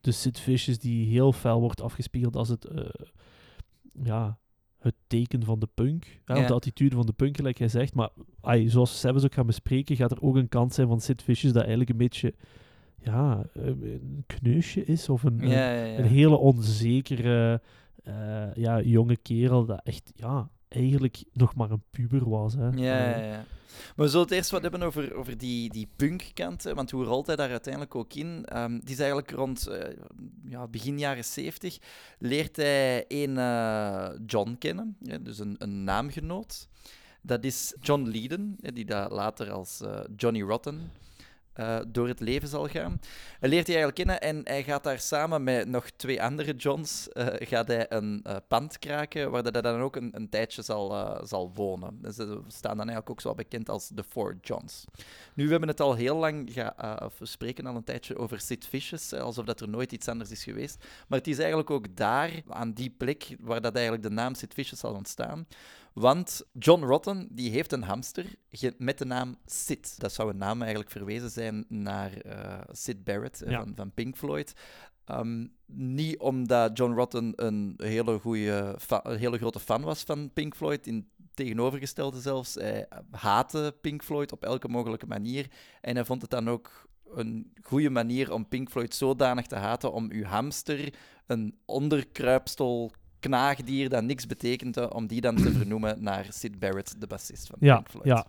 de 0.00 0.12
Sid 0.12 0.40
Vicious 0.40 0.78
die 0.78 1.06
heel 1.06 1.32
fel 1.32 1.60
wordt 1.60 1.82
afgespiegeld 1.82 2.36
als 2.36 2.48
het, 2.48 2.64
eh, 2.64 2.84
ja, 4.02 4.38
het 4.78 4.94
teken 5.06 5.44
van 5.44 5.58
de 5.58 5.68
punk. 5.74 6.20
Hè, 6.24 6.46
de 6.46 6.52
attitude 6.52 6.96
van 6.96 7.06
de 7.06 7.12
punk, 7.12 7.36
gelijk 7.36 7.58
jij 7.58 7.68
zegt. 7.68 7.94
Maar 7.94 8.10
ai, 8.40 8.68
zoals 8.68 9.00
Sebs 9.00 9.24
ook 9.24 9.34
gaan 9.34 9.46
bespreken, 9.46 9.96
gaat 9.96 10.10
er 10.10 10.22
ook 10.22 10.36
een 10.36 10.48
kant 10.48 10.74
zijn 10.74 10.88
van 10.88 11.00
Sid 11.00 11.22
Vicious 11.22 11.52
dat 11.52 11.62
eigenlijk 11.62 11.90
een 11.90 11.96
beetje 11.96 12.34
ja, 13.02 13.44
eh, 13.54 13.66
een 13.66 14.24
kneusje 14.26 14.84
is. 14.84 15.08
Of 15.08 15.22
een, 15.22 15.42
een- 15.42 15.48
ja, 15.48 15.72
ja, 15.72 15.84
ja. 15.84 15.98
een 15.98 16.04
hele 16.06 16.36
onzekere 16.36 17.60
eh, 18.04 18.54
ja, 18.54 18.80
jonge 18.80 19.16
kerel 19.16 19.64
dat 19.64 19.80
echt 19.84 20.12
ja, 20.14 20.50
eigenlijk 20.68 21.24
nog 21.32 21.54
maar 21.54 21.70
een 21.70 21.82
puber 21.90 22.28
was. 22.28 22.54
Hè. 22.54 22.66
Ja, 22.68 23.08
ja, 23.10 23.16
ja. 23.16 23.44
Maar 23.96 24.06
we 24.06 24.08
zullen 24.12 24.26
het 24.26 24.34
eerst 24.34 24.50
wat 24.50 24.62
hebben 24.62 24.82
over, 24.82 25.14
over 25.14 25.38
die, 25.38 25.70
die 25.70 25.88
punkkant. 25.96 26.62
Want 26.62 26.90
hoe 26.90 27.04
rolt 27.04 27.26
hij 27.26 27.36
daar 27.36 27.50
uiteindelijk 27.50 27.94
ook 27.94 28.14
in? 28.14 28.44
Ehm, 28.44 28.70
die 28.78 28.90
is 28.94 28.98
eigenlijk 28.98 29.30
rond 29.30 29.66
eh, 29.66 29.96
ja, 30.44 30.66
begin 30.68 30.98
jaren 30.98 31.24
70. 31.24 31.78
Leert 32.18 32.56
hij 32.56 33.04
een 33.08 33.34
John 34.26 34.56
kennen, 34.58 34.96
dus 35.22 35.38
een, 35.38 35.54
een 35.58 35.84
naamgenoot. 35.84 36.68
Dat 37.22 37.44
is 37.44 37.74
John 37.80 38.02
Leiden, 38.02 38.56
hè, 38.60 38.72
die 38.72 38.84
daar 38.84 39.12
later 39.12 39.50
als 39.50 39.80
Johnny 40.16 40.42
Rotten 40.42 40.80
eh, 41.58 41.78
door 41.88 42.08
het 42.08 42.20
leven 42.20 42.48
zal 42.48 42.68
gaan. 42.68 43.00
Hij 43.40 43.48
leert 43.48 43.66
hij 43.66 43.76
eigenlijk 43.76 43.94
kennen 43.94 44.20
en 44.20 44.40
hij 44.44 44.62
gaat 44.62 44.84
daar 44.84 44.98
samen 44.98 45.42
met 45.42 45.68
nog 45.68 45.90
twee 45.90 46.22
andere 46.22 46.54
Johns 46.54 47.08
eh, 47.08 47.26
gaat 47.48 47.68
hij 47.68 47.86
een 47.88 48.20
eh, 48.22 48.36
pand 48.48 48.78
kraken 48.78 49.30
waar 49.30 49.42
hij 49.42 49.62
dan 49.62 49.80
ook 49.80 49.96
een, 49.96 50.10
een 50.12 50.28
tijdje 50.28 50.62
zal, 50.62 51.18
zal 51.26 51.52
wonen. 51.54 51.98
Dus, 52.02 52.14
ze 52.14 52.40
staan 52.46 52.76
dan 52.76 52.88
eigenlijk 52.88 53.10
ook 53.10 53.20
zo 53.20 53.34
bekend 53.34 53.68
als 53.68 53.88
de 53.88 54.04
Four 54.04 54.36
Johns. 54.40 54.84
Nu, 55.34 55.44
we 55.44 55.50
hebben 55.50 55.68
het 55.68 55.80
al 55.80 55.94
heel 55.94 56.16
lang, 56.16 56.52
ga, 56.52 57.00
of 57.04 57.18
we 57.18 57.26
spreken 57.26 57.66
al 57.66 57.76
een 57.76 57.84
tijdje 57.84 58.16
over 58.16 58.40
Sid 58.40 58.68
alsof 59.12 59.44
dat 59.44 59.60
er 59.60 59.68
nooit 59.68 59.92
iets 59.92 60.08
anders 60.08 60.30
is 60.30 60.44
geweest. 60.44 60.84
Maar 61.08 61.18
het 61.18 61.28
is 61.28 61.38
eigenlijk 61.38 61.70
ook 61.70 61.96
daar, 61.96 62.30
aan 62.48 62.72
die 62.72 62.90
plek, 62.90 63.36
waar 63.40 63.60
dat 63.60 63.74
eigenlijk 63.74 64.02
de 64.02 64.10
naam 64.10 64.34
Sid 64.34 64.54
Vicious 64.54 64.80
zal 64.80 64.94
ontstaan. 64.94 65.46
Want 65.98 66.42
John 66.52 66.82
Rotten 66.84 67.28
die 67.30 67.50
heeft 67.50 67.72
een 67.72 67.82
hamster 67.82 68.26
met 68.78 68.98
de 68.98 69.04
naam 69.04 69.36
Sid. 69.46 70.00
Dat 70.00 70.12
zou 70.12 70.30
een 70.30 70.36
naam 70.36 70.60
eigenlijk 70.60 70.90
verwezen 70.90 71.30
zijn 71.30 71.64
naar 71.68 72.12
eh, 72.12 72.58
Sid 72.70 73.04
Barrett 73.04 73.42
eh, 73.42 73.50
Ja. 73.50 73.58
van, 73.62 73.72
van 73.76 73.92
Pink 73.92 74.16
Floyd. 74.16 74.52
Ehm, 75.04 75.46
niet 75.66 76.18
omdat 76.18 76.78
John 76.78 76.92
Rotten 76.92 77.32
een 77.36 77.74
hele, 77.76 78.18
goeie 78.18 78.74
fa- 78.78 79.04
een 79.04 79.18
hele 79.18 79.38
grote 79.38 79.60
fan 79.60 79.82
was 79.82 80.02
van 80.02 80.30
Pink 80.32 80.56
Floyd. 80.56 80.86
In 80.86 81.08
tegenovergestelde 81.34 82.20
zelfs. 82.20 82.54
Hij 82.54 82.88
haatte 83.10 83.76
Pink 83.80 84.02
Floyd 84.02 84.32
op 84.32 84.44
elke 84.44 84.68
mogelijke 84.68 85.06
manier. 85.06 85.46
En 85.80 85.94
hij 85.94 86.04
vond 86.04 86.22
het 86.22 86.30
dan 86.30 86.48
ook 86.50 86.86
een 87.14 87.52
goede 87.62 87.90
manier 87.90 88.32
om 88.32 88.48
Pink 88.48 88.70
Floyd 88.70 88.94
zodanig 88.94 89.46
te 89.46 89.56
haten 89.56 89.92
om 89.92 90.10
uw 90.10 90.24
hamster, 90.24 90.94
een 91.26 91.58
onderkruipstel 91.64 92.90
knaagdier 93.20 93.88
dat 93.88 94.02
niks 94.02 94.26
betekent, 94.26 94.90
om 94.90 95.06
die 95.06 95.20
dan 95.20 95.36
te 95.36 95.52
vernoemen 95.52 96.02
naar 96.02 96.26
Sid 96.30 96.58
Barrett, 96.58 97.00
de 97.00 97.06
bassist 97.06 97.46
van 97.46 97.56
Ja, 97.60 97.74
Pink 97.74 97.88
Floyd. 97.90 98.06
ja. 98.06 98.26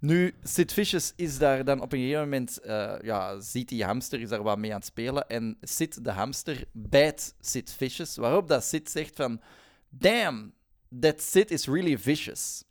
Nu, 0.00 0.34
Sid 0.42 0.72
Vicious 0.72 1.12
is 1.16 1.38
daar 1.38 1.64
dan 1.64 1.80
op 1.80 1.92
een 1.92 1.98
gegeven 1.98 2.22
moment, 2.22 2.58
eh, 2.60 2.94
ja, 3.02 3.40
ziet 3.40 3.68
die 3.68 3.84
hamster, 3.84 4.20
is 4.20 4.28
daar 4.28 4.42
wat 4.42 4.58
mee 4.58 4.70
aan 4.70 4.76
het 4.76 4.86
spelen. 4.86 5.28
En 5.28 5.56
Sid, 5.60 6.04
de 6.04 6.10
hamster, 6.10 6.64
bijt 6.72 7.34
Sid 7.40 7.72
Vicious. 7.76 8.16
Waarop 8.16 8.48
dat 8.48 8.64
Sid 8.64 8.90
zegt 8.90 9.16
van, 9.16 9.40
damn, 9.88 10.52
that 11.00 11.22
Sid 11.22 11.50
is 11.50 11.66
really 11.66 11.98
vicious. 11.98 12.64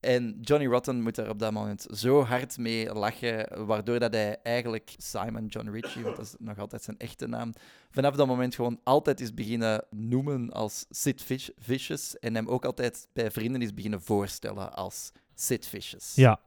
En 0.00 0.38
Johnny 0.40 0.66
Rotten 0.66 1.02
moet 1.02 1.16
er 1.16 1.28
op 1.28 1.38
dat 1.38 1.52
moment 1.52 1.86
zo 1.90 2.22
hard 2.22 2.58
mee 2.58 2.92
lachen, 2.92 3.66
waardoor 3.66 3.98
dat 3.98 4.12
hij 4.12 4.36
eigenlijk 4.42 4.94
Simon 4.96 5.46
John 5.46 5.68
Ritchie, 5.68 6.02
want 6.02 6.16
dat 6.16 6.24
is 6.24 6.34
nog 6.38 6.58
altijd 6.58 6.82
zijn 6.82 6.98
echte 6.98 7.26
naam, 7.26 7.52
vanaf 7.90 8.14
dat 8.14 8.26
moment 8.26 8.54
gewoon 8.54 8.80
altijd 8.84 9.20
is 9.20 9.34
beginnen 9.34 9.84
noemen 9.90 10.50
als 10.50 10.86
Sid 10.90 11.22
Fish- 11.22 11.48
Vicious 11.58 12.18
en 12.18 12.34
hem 12.34 12.48
ook 12.48 12.64
altijd 12.64 13.08
bij 13.12 13.30
vrienden 13.30 13.62
is 13.62 13.74
beginnen 13.74 14.02
voorstellen 14.02 14.74
als 14.74 15.12
Sid 15.34 15.66
Vicious. 15.66 16.12
Ja. 16.14 16.40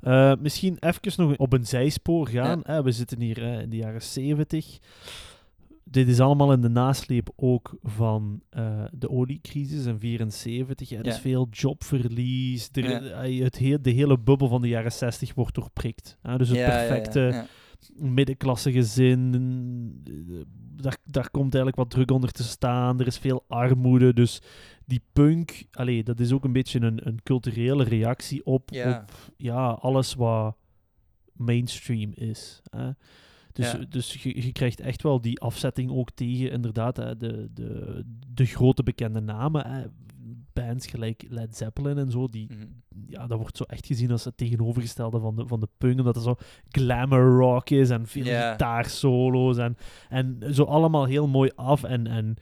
Eh, 0.00 0.32
misschien 0.38 0.76
even 0.80 1.12
nog 1.16 1.36
op 1.36 1.52
een 1.52 1.66
zijspoor 1.66 2.28
gaan. 2.28 2.62
We 2.84 2.92
zitten 2.92 3.20
hier 3.20 3.42
eh, 3.42 3.60
in 3.60 3.70
de 3.70 3.76
jaren 3.76 4.02
70. 4.02 4.78
Dit 5.90 6.08
is 6.08 6.20
allemaal 6.20 6.52
in 6.52 6.60
de 6.60 6.68
nasleep 6.68 7.30
ook 7.36 7.76
van 7.82 8.42
eh, 8.50 8.84
de 8.92 9.10
oliecrisis 9.10 9.84
in 9.84 9.98
74. 9.98 10.90
Er 10.92 11.06
is 11.06 11.18
veel 11.18 11.48
jobverlies. 11.50 12.68
Er, 12.72 12.90
Ja. 12.90 13.00
eh, 13.00 13.42
het 13.42 13.56
heel, 13.56 13.82
de 13.82 13.90
hele 13.90 14.18
bubbel 14.18 14.48
van 14.48 14.62
de 14.62 14.68
jaren 14.68 14.92
60 14.92 15.34
wordt 15.34 15.54
doorprikt. 15.54 16.18
hè. 16.22 16.38
Dus 16.38 16.48
het 16.48 16.58
Ja, 16.58 16.64
perfecte 16.64 17.46
middenklasse 17.94 18.72
gezin. 18.72 19.34
eh, 20.04 20.36
Daar, 20.82 20.96
daar 21.04 21.30
komt 21.30 21.54
eigenlijk 21.54 21.76
wat 21.76 21.90
druk 21.90 22.10
onder 22.10 22.30
te 22.32 22.42
staan. 22.42 23.00
Er 23.00 23.06
is 23.06 23.18
veel 23.18 23.44
armoede. 23.48 24.12
Dus 24.14 24.42
die 24.86 25.02
punk, 25.12 25.64
allee, 25.72 26.02
dat 26.04 26.20
is 26.20 26.32
ook 26.32 26.44
een 26.44 26.52
beetje 26.52 26.80
een, 26.80 27.06
een 27.06 27.22
culturele 27.22 27.84
reactie 27.84 28.44
op, 28.46 28.72
op 28.98 29.32
ja, 29.36 29.68
alles 29.70 30.14
wat 30.14 30.56
mainstream 31.32 32.10
is. 32.14 32.62
Hè. 32.70 32.90
Dus, 33.52 33.72
Ja. 33.72 33.78
dus 33.88 34.14
je, 34.22 34.42
je 34.44 34.52
krijgt 34.52 34.80
echt 34.80 35.02
wel 35.02 35.20
die 35.20 35.40
afzetting 35.40 35.90
ook 35.90 36.10
tegen 36.10 36.50
inderdaad 36.50 36.96
hè, 36.96 37.16
de, 37.16 37.48
de, 37.54 38.02
de 38.32 38.44
grote 38.46 38.82
bekende 38.82 39.20
namen. 39.20 39.66
Hè. 39.66 39.82
Bands 40.52 40.86
gelijk 40.86 41.24
Led 41.28 41.56
Zeppelin 41.56 41.98
en 41.98 42.10
zo, 42.10 42.28
die, 42.28 42.46
Mhm. 42.52 42.66
ja, 43.06 43.26
dat 43.26 43.38
wordt 43.38 43.56
zo 43.56 43.64
echt 43.64 43.86
gezien 43.86 44.10
als 44.10 44.24
het 44.24 44.36
tegenovergestelde 44.36 45.20
van 45.20 45.36
de, 45.36 45.46
van 45.46 45.60
de 45.60 45.68
punk, 45.78 45.98
omdat 45.98 46.14
het 46.14 46.24
zo 46.24 46.34
glamour 46.68 47.36
rock 47.38 47.70
is 47.70 47.90
en 47.90 48.06
veel 48.06 48.24
Ja. 48.24 48.50
gitaarsolo's 48.50 49.56
en, 49.58 49.76
en 50.08 50.40
zo 50.54 50.62
allemaal 50.64 51.04
heel 51.04 51.28
mooi 51.28 51.50
af. 51.54 51.82
En, 51.84 52.06
en 52.06 52.36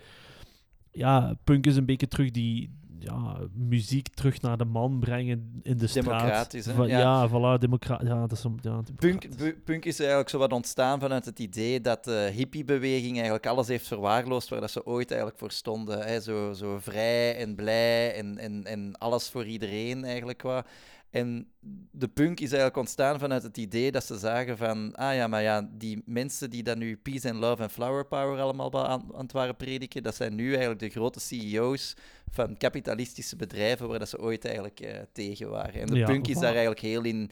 ja, 0.93 1.35
punk 1.45 1.67
is 1.67 1.77
een 1.77 1.87
beetje 1.87 2.09
terug 2.09 2.31
die 2.31 2.71
ja, 2.99 3.37
muziek 3.55 4.09
terug 4.09 4.41
naar 4.41 4.57
de 4.57 4.65
man 4.65 4.99
brengen 5.01 5.61
in 5.63 5.77
de 5.79 5.87
straat. 5.87 6.05
Democratisch, 6.05 6.67
hè? 6.67 6.73
Va- 6.75 6.85
Ja. 6.87 6.99
ja. 6.99 7.29
voilà, 7.29 7.59
democra 7.61 8.01
ja, 8.05 8.21
dat 8.21 8.33
is 8.33 8.43
ja, 8.43 8.49
Punk, 8.51 8.97
democratisch. 8.97 9.37
pu- 9.37 9.61
punk 9.65 9.85
is 9.85 9.99
eigenlijk 9.99 10.29
zo 10.29 10.39
wat 10.39 10.53
ontstaan 10.53 11.01
vanuit 11.01 11.25
het 11.25 11.39
idee 11.39 11.81
dat 11.81 12.05
de 12.05 12.31
hippiebeweging 12.35 13.15
eigenlijk 13.15 13.47
alles 13.47 13.69
heeft 13.69 13.87
verwaarloosd 13.87 14.49
waar 14.49 14.61
dat 14.61 14.71
ze 14.71 14.87
ooit 14.87 15.09
eigenlijk 15.11 15.41
voor 15.41 15.51
stonden. 15.51 16.07
Hè? 16.07 16.21
Zo, 16.21 16.53
zo 16.53 16.79
vrij 16.81 17.37
en 17.37 17.55
blij 17.55 18.15
en, 18.15 18.39
en, 18.39 18.65
en 18.65 18.99
alles 18.99 19.29
voor 19.29 19.45
iedereen 19.47 20.05
eigenlijk 20.05 20.43
wat. 20.43 20.67
En 21.11 21.49
de 21.91 22.09
punk 22.09 22.41
is 22.41 22.49
eigenlijk 22.49 22.77
ontstaan 22.77 23.19
vanuit 23.19 23.43
het 23.43 23.57
idee 23.57 23.93
dat 23.93 24.05
ze 24.05 24.19
zagen 24.19 24.57
van, 24.57 24.95
ah 24.95 25.15
ja, 25.15 25.27
maar 25.27 25.43
ja, 25.43 25.69
die 25.73 26.03
mensen 26.05 26.51
die 26.51 26.63
dan 26.63 26.79
nu 26.79 26.97
peace 26.97 27.31
and 27.31 27.39
love 27.41 27.63
en 27.63 27.71
flower 27.71 28.07
power 28.07 28.41
allemaal 28.41 28.89
aan, 28.89 29.05
aan 29.15 29.23
het 29.23 29.33
waren 29.33 29.57
prediken, 29.57 30.03
dat 30.03 30.15
zijn 30.15 30.35
nu 30.35 30.51
eigenlijk 30.51 30.81
de 30.81 30.89
grote 30.89 31.21
CEO's 31.21 31.95
van 32.31 32.57
kapitalistische 32.57 33.37
bedrijven 33.37 33.89
waar 33.89 33.99
dat 33.99 34.09
ze 34.09 34.21
ooit 34.21 34.45
eigenlijk 34.45 34.81
eh, 34.81 35.01
tegen 35.13 35.51
waren. 35.51 35.81
En 35.81 35.87
de 35.87 35.97
Ja, 35.97 36.07
punk 36.07 36.27
is 36.29 36.39
daar 36.39 36.51
eigenlijk 36.51 36.81
heel 36.81 37.05
in, 37.05 37.31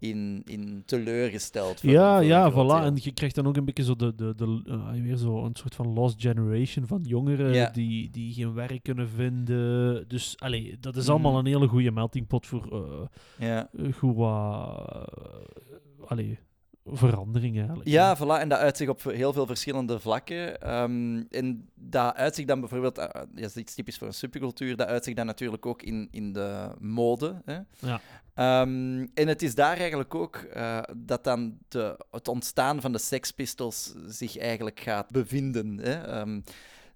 in, 0.00 0.42
in 0.46 0.82
teleurgesteld. 0.86 1.80
voor- 1.80 1.90
Ja, 1.90 2.18
ja, 2.20 2.52
voilà. 2.52 2.84
En 2.84 2.96
je 3.00 3.12
krijgt 3.12 3.34
dan 3.34 3.46
ook 3.46 3.56
een 3.56 3.64
beetje 3.64 3.84
zo 3.84 3.96
de, 3.96 4.14
de, 4.14 4.34
de 4.34 4.62
eh, 4.66 5.02
weer 5.02 5.16
zo 5.16 5.44
een 5.44 5.54
soort 5.56 5.74
van 5.74 5.92
lost 5.92 6.20
generation 6.20 6.86
van 6.86 7.00
jongeren 7.02 7.52
Ja. 7.54 7.70
die, 7.70 8.10
die 8.10 8.32
geen 8.34 8.54
werk 8.54 8.82
kunnen 8.82 9.08
vinden. 9.08 10.08
Dus 10.08 10.34
allee, 10.38 10.76
dat 10.80 10.96
is 10.96 11.02
Mhm. 11.02 11.10
allemaal 11.12 11.38
een 11.38 11.46
hele 11.46 11.66
goede 11.68 11.90
melting 11.90 12.26
pot 12.26 12.46
voor 12.46 12.68
eh, 13.38 13.46
Ja. 13.48 13.68
eh, 13.78 13.92
goed 13.92 14.16
wat 14.16 15.08
allee, 16.06 16.38
veranderingen 16.84 17.58
eigenlijk. 17.58 17.88
Ja, 17.88 18.16
voilà. 18.16 18.40
En 18.40 18.48
dat 18.48 18.58
uit 18.58 18.76
zich 18.76 18.88
op 18.88 19.02
heel 19.02 19.32
veel 19.32 19.46
verschillende 19.46 19.98
vlakken. 20.00 20.60
Ehm, 20.60 21.22
en 21.30 21.68
dat 21.74 22.14
uit 22.14 22.34
zich 22.34 22.44
dan 22.46 22.60
bijvoorbeeld, 22.60 22.96
ja, 22.96 23.26
dat 23.34 23.44
is 23.44 23.56
iets 23.56 23.74
typisch 23.74 23.98
voor 23.98 24.06
een 24.06 24.12
subcultuur, 24.14 24.76
dat 24.76 24.86
uit 24.88 25.04
zich 25.04 25.14
dan 25.14 25.26
natuurlijk 25.26 25.66
ook 25.66 25.82
in, 25.82 26.08
in 26.10 26.32
de 26.32 26.68
mode. 26.80 27.42
Hè? 27.44 27.58
Ja. 27.78 28.00
Ehm, 28.40 29.06
en 29.14 29.28
het 29.28 29.42
is 29.42 29.54
daar 29.54 29.76
eigenlijk 29.76 30.14
ook 30.14 30.36
eh, 30.36 30.82
dat 30.96 31.24
dan 31.24 31.58
de, 31.68 31.96
het 32.10 32.28
ontstaan 32.28 32.80
van 32.80 32.92
de 32.92 32.98
Sex 32.98 33.30
Pistols 33.30 33.92
zich 34.06 34.38
eigenlijk 34.38 34.80
gaat 34.80 35.10
bevinden. 35.10 35.78
Hè? 35.78 36.02
Ehm, 36.02 36.40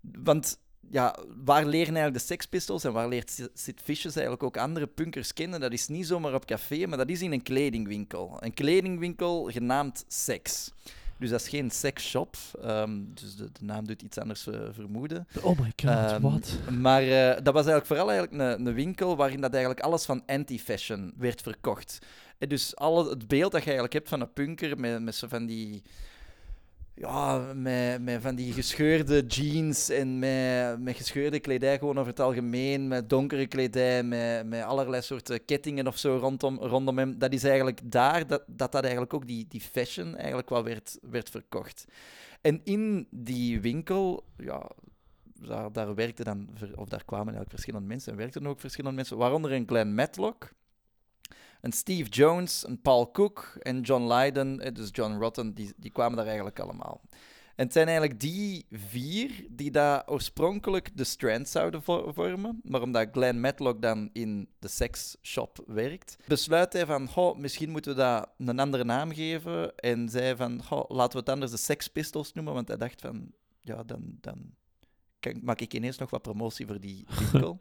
want 0.01 0.59
ja, 0.91 1.17
waar 1.45 1.67
leren 1.67 1.95
eigenlijk 1.95 2.15
de 2.15 2.33
Sex 2.33 2.47
Pistols 2.47 2.85
en 2.85 2.93
waar 2.93 3.09
leert 3.09 3.31
Sid- 3.55 3.81
Vicious 3.83 4.15
eigenlijk 4.15 4.43
ook 4.43 4.57
andere 4.57 4.87
punkers 4.87 5.33
kennen? 5.33 5.61
Dat 5.61 5.73
is 5.73 5.89
niet 5.89 6.07
zomaar 6.07 6.35
op 6.35 6.45
café, 6.47 6.87
maar 6.87 6.99
dat 6.99 7.09
is 7.09 7.23
in 7.23 7.33
een 7.33 7.43
kledingwinkel. 7.43 8.37
Een 8.41 8.55
kledingwinkel 8.55 9.51
genaamd 9.51 10.05
Sex. 10.09 10.73
Dus 11.19 11.31
dat 11.31 11.41
is 11.41 11.49
geen 11.49 11.71
sexshop. 11.71 12.37
ehm 12.63 12.91
dus 13.15 13.37
de, 13.37 13.45
de 13.45 13.65
naam 13.65 13.87
doet 13.87 14.03
iets 14.03 14.19
anders 14.19 14.47
eh, 14.47 14.61
vermoeden. 14.73 15.27
Oh 15.43 15.59
my 15.59 15.73
god, 15.77 15.91
Ehm, 15.91 16.21
wat? 16.21 16.59
Maar 16.81 17.03
eh, 17.03 17.43
dat 17.43 17.55
was 17.55 17.67
eigenlijk 17.67 17.87
vooral 17.87 18.11
eigenlijk 18.11 18.59
een, 18.59 18.67
een 18.67 18.75
winkel 18.75 19.17
waarin 19.17 19.41
dat 19.41 19.53
eigenlijk 19.53 19.81
alles 19.85 20.05
van 20.05 20.23
anti-fashion 20.27 21.13
werd 21.17 21.41
verkocht. 21.43 21.99
En 22.39 22.49
dus 22.49 22.77
alle, 22.77 23.09
het 23.11 23.29
beeld 23.29 23.51
dat 23.53 23.61
je 23.61 23.67
eigenlijk 23.67 23.93
hebt 23.93 24.09
van 24.09 24.21
een 24.21 24.33
punker 24.33 24.79
met, 24.81 25.03
met 25.03 25.15
zo 25.15 25.29
van 25.29 25.47
die... 25.47 25.83
Ja, 26.97 27.53
met, 27.55 28.03
met 28.03 28.23
van 28.23 28.35
die 28.35 28.53
gescheurde 28.53 29.27
jeans 29.27 29.89
en 29.89 30.19
met, 30.19 30.81
met 30.81 30.97
gescheurde 30.97 31.41
kledij 31.41 31.79
gewoon 31.79 31.99
over 31.99 32.11
het 32.11 32.21
algemeen, 32.21 32.89
met 32.89 33.09
donkere 33.09 33.47
kledij, 33.47 34.03
met, 34.03 34.47
met 34.47 34.63
allerlei 34.63 35.03
soorten 35.03 35.45
kettingen 35.45 35.87
of 35.87 35.99
zo 35.99 36.17
rondom, 36.17 36.59
rondom 36.59 36.99
hem. 36.99 37.19
Dat 37.19 37.33
is 37.33 37.45
eigenlijk 37.45 37.81
daar 37.85 38.27
dat 38.27 38.45
dat, 38.47 38.73
dat 38.73 38.83
eigenlijk 38.83 39.15
ook 39.15 39.27
die, 39.27 39.47
die 39.49 39.61
fashion 39.61 40.17
eigenlijk 40.17 40.49
wel 40.49 40.65
werd, 40.65 40.99
werd 41.11 41.31
verkocht. 41.31 41.85
En 42.41 42.61
in 42.65 43.07
die 43.11 43.61
winkel, 43.61 44.25
ja, 44.37 44.71
daar, 45.41 45.73
daar 45.73 45.95
werkten 45.95 46.25
dan, 46.25 46.49
of 46.75 46.89
daar 46.89 47.05
kwamen 47.05 47.27
eigenlijk 47.27 47.51
verschillende 47.51 47.87
mensen 47.89 48.13
en 48.13 48.19
werkten 48.19 48.47
ook 48.47 48.61
verschillende 48.61 48.97
mensen, 48.97 49.17
waaronder 49.17 49.53
een 49.53 49.69
Glenn 49.69 49.95
Matlock, 49.95 50.53
een 51.65 51.73
Steve 51.73 52.09
Jones, 52.11 52.67
een 52.67 52.81
Paul 52.81 53.11
Cook 53.11 53.57
en 53.61 53.81
John 53.81 54.13
Lydon, 54.13 54.61
eh, 54.61 54.75
dus 54.75 54.89
John 54.93 55.13
Rotten, 55.19 55.55
die, 55.55 55.73
die 55.77 55.91
kwamen 55.91 56.17
daar 56.17 56.27
eigenlijk 56.27 56.61
allemaal. 56.61 57.01
En 57.57 57.65
het 57.65 57.73
zijn 57.73 57.87
eigenlijk 57.89 58.21
die 58.21 58.67
vier 58.71 59.47
die 59.51 59.71
daar 59.71 60.03
oorspronkelijk 60.09 60.97
de 60.97 61.05
Strand 61.05 61.49
zouden 61.49 61.83
vo- 61.83 62.13
vormen. 62.13 62.61
Maar 62.65 62.83
omdat 62.83 63.09
Glenn 63.13 63.41
Matlock 63.41 63.83
dan 63.83 64.11
in 64.13 64.49
de 64.59 64.69
seksshop 64.69 65.63
werkt, 65.67 66.17
besluit 66.27 66.73
hij 66.73 66.87
van, 66.87 67.09
goh, 67.09 67.37
misschien 67.39 67.71
moeten 67.71 67.95
we 67.95 68.01
dat 68.01 68.29
een 68.39 68.59
andere 68.59 68.85
naam 68.85 69.13
geven. 69.13 69.77
En 69.77 70.09
zei 70.09 70.37
van, 70.37 70.63
goh, 70.65 70.91
laten 70.91 71.13
we 71.13 71.19
het 71.19 71.29
anders 71.29 71.51
de 71.51 71.57
Sex 71.57 71.89
Pistols 71.89 72.33
noemen, 72.33 72.55
want 72.55 72.69
hij 72.69 72.77
dacht 72.77 73.01
van, 73.01 73.33
ja, 73.61 73.83
dan, 73.83 74.17
dan 74.21 74.55
maak 75.43 75.61
ik 75.61 75.75
ineens 75.75 75.99
nog 75.99 76.11
wat 76.11 76.23
promotie 76.23 76.67
voor 76.67 76.81
die 76.81 77.07
winkel. 77.31 77.61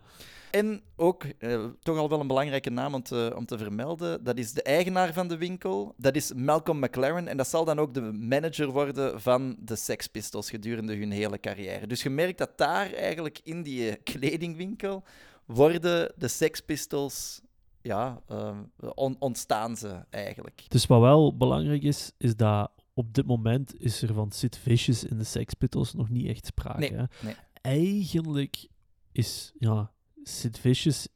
En 0.54 0.82
ook, 0.96 1.24
eh, 1.24 1.66
toch 1.80 1.98
al 1.98 2.10
wel 2.10 2.20
een 2.20 2.28
belangrijke 2.28 2.70
naam 2.70 2.94
om 2.94 3.04
te, 3.04 3.34
om 3.36 3.46
te 3.46 3.58
vermelden, 3.58 4.24
dat 4.24 4.38
is 4.38 4.52
de 4.54 4.64
eigenaar 4.64 5.14
van 5.14 5.28
de 5.28 5.38
winkel. 5.38 5.94
Dat 5.98 6.16
is 6.16 6.34
Malcolm 6.34 6.80
McLaren 6.80 7.28
en 7.28 7.38
dat 7.38 7.48
zal 7.48 7.66
dan 7.66 7.80
ook 7.80 7.94
de 7.94 8.02
manager 8.02 8.72
worden 8.72 9.22
van 9.22 9.56
de 9.60 9.76
Sex 9.76 10.08
Pistols 10.08 10.50
gedurende 10.50 10.96
hun 10.96 11.12
hele 11.12 11.40
carrière. 11.40 11.88
Dus 11.88 12.04
je 12.04 12.10
merkt 12.10 12.38
dat 12.38 12.58
daar 12.58 12.92
eigenlijk 12.94 13.40
in 13.44 13.64
die 13.64 13.90
eh, 13.90 13.96
kledingwinkel 14.04 15.04
worden 15.46 16.14
de 16.18 16.28
Sex 16.28 16.60
Pistols, 16.62 17.42
ja, 17.82 18.22
eh, 18.28 18.58
on- 18.96 19.16
ontstaan 19.20 19.78
ze 19.78 20.06
eigenlijk. 20.10 20.66
Dus 20.68 20.86
wat 20.86 21.00
wel 21.02 21.38
belangrijk 21.38 21.84
is, 21.84 22.12
is 22.18 22.36
dat 22.36 22.72
op 22.94 23.14
dit 23.14 23.26
moment 23.26 23.80
is 23.82 24.02
er 24.02 24.14
van 24.14 24.32
Sid 24.32 24.58
Vicious 24.58 25.04
in 25.04 25.18
de 25.18 25.24
Sex 25.24 25.54
Pistols 25.54 25.94
nog 25.94 26.10
niet 26.10 26.28
echt 26.28 26.46
sprake. 26.46 27.10
Nee. 27.22 27.36
Eigenlijk 27.62 28.68
is, 29.12 29.54
ja, 29.60 29.92
Sid 30.24 30.60
Vicious 30.60 31.08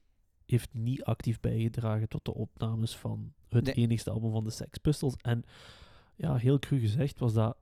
heeft 0.46 0.70
niet 0.74 1.04
actief 1.04 1.40
bijgedragen 1.40 2.10
tot 2.10 2.26
de 2.26 2.34
opnames 2.34 2.96
van 2.96 3.34
het 3.50 3.66
Nee. 3.66 3.74
enigste 3.74 4.10
album 4.10 4.32
van 4.32 4.44
de 4.44 4.50
Sex 4.50 4.78
Pistols. 4.78 5.14
En 5.22 5.44
ja, 6.16 6.36
heel 6.36 6.60
cru 6.60 6.80
gezegd 6.80 7.20
was 7.20 7.34
dat, 7.34 7.58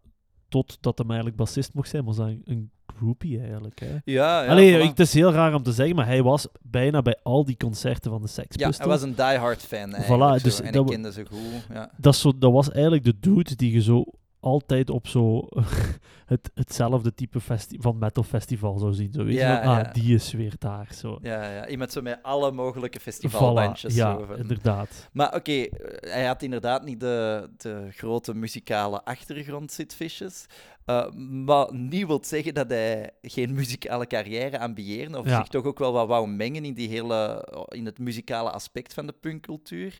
totdat 0.47 0.97
hem 0.97 1.07
eigenlijk 1.07 1.37
bassist 1.37 1.73
mocht 1.73 1.89
zijn, 1.89 2.03
was 2.05 2.15
dat 2.15 2.27
een, 2.27 2.41
een 2.45 2.71
groupie 2.95 3.39
eigenlijk. 3.39 3.79
Hè. 3.79 3.97
Ja, 4.05 4.43
ja. 4.43 4.49
Allee, 4.49 4.77
voilà. 4.77 4.87
het 4.89 4.99
is 4.99 5.13
heel 5.13 5.31
raar 5.31 5.53
om 5.53 5.63
te 5.63 5.71
zeggen, 5.73 5.95
maar 5.95 6.05
hij 6.05 6.23
was 6.23 6.47
bijna 6.61 7.01
bij 7.01 7.17
al 7.23 7.45
die 7.45 7.57
concerten 7.57 8.11
van 8.11 8.21
de 8.21 8.27
Sex 8.27 8.47
ja, 8.55 8.67
Pistols. 8.67 8.77
hij 8.77 8.87
was 8.87 9.01
een 9.01 9.15
diehard 9.15 9.61
fan 9.61 9.93
eigenlijk. 9.93 10.39
Voilà, 10.39 10.43
dus 10.43 10.61
en 10.61 10.71
dat 10.71 10.81
ik 10.85 10.91
kende 10.91 11.11
ze 11.11 11.25
goed. 11.25 11.67
Ja. 11.73 11.91
dat, 11.97 12.15
zo, 12.15 12.37
dat 12.37 12.51
was 12.51 12.71
eigenlijk 12.71 13.03
de 13.03 13.19
dude 13.19 13.55
die 13.55 13.71
je 13.71 13.81
zo 13.81 14.05
altijd 14.45 14.89
op 14.89 15.07
zo 15.07 15.47
het, 16.25 16.51
hetzelfde 16.53 17.13
type 17.13 17.39
van 17.79 17.97
metal 17.97 18.23
festival 18.23 18.77
zou 18.77 18.93
zien. 18.93 19.11
Zo, 19.13 19.23
weet 19.23 19.33
je, 19.33 19.39
Ja, 19.39 19.63
van, 19.63 19.71
ah, 19.77 19.83
ja. 19.83 19.91
die 19.91 20.13
is 20.15 20.31
weer 20.33 20.53
daar. 20.59 20.87
Zo. 20.93 21.17
Ja, 21.21 21.51
ja, 21.51 21.67
iemand 21.67 21.91
zo 21.91 22.01
met 22.01 22.19
alle 22.21 22.51
mogelijke 22.51 22.99
Voilà, 22.99 23.01
festivalbandjes. 23.03 23.95
ja, 23.95 24.17
zo 24.17 24.33
inderdaad. 24.33 25.09
Maar 25.13 25.35
oké, 25.35 25.51
eh, 25.61 26.11
hij 26.11 26.25
had 26.25 26.41
inderdaad 26.41 26.83
niet 26.85 26.99
de, 26.99 27.49
de 27.57 27.87
grote 27.91 28.33
muzikale 28.33 29.03
achtergrond, 29.03 29.71
Sid 29.71 29.95
Vicious. 29.95 30.45
Eh, 30.85 31.11
maar 31.45 31.73
niet 31.73 32.05
wil 32.07 32.19
zeggen 32.25 32.53
dat 32.53 32.69
hij 32.69 33.09
geen 33.21 33.53
muzikale 33.53 34.07
carrière 34.07 34.59
ambieerde. 34.59 35.19
Of 35.19 35.25
Ja. 35.27 35.37
zich 35.37 35.47
toch 35.47 35.63
ook 35.65 35.79
wel 35.79 35.91
wat 35.93 36.07
wou 36.07 36.27
mengen 36.27 36.65
in, 36.65 36.73
die 36.73 36.89
hele, 36.89 37.47
in 37.67 37.85
het 37.85 37.99
muzikale 37.99 38.49
aspect 38.51 38.93
van 38.93 39.05
de 39.05 39.13
punkcultuur. 39.13 39.97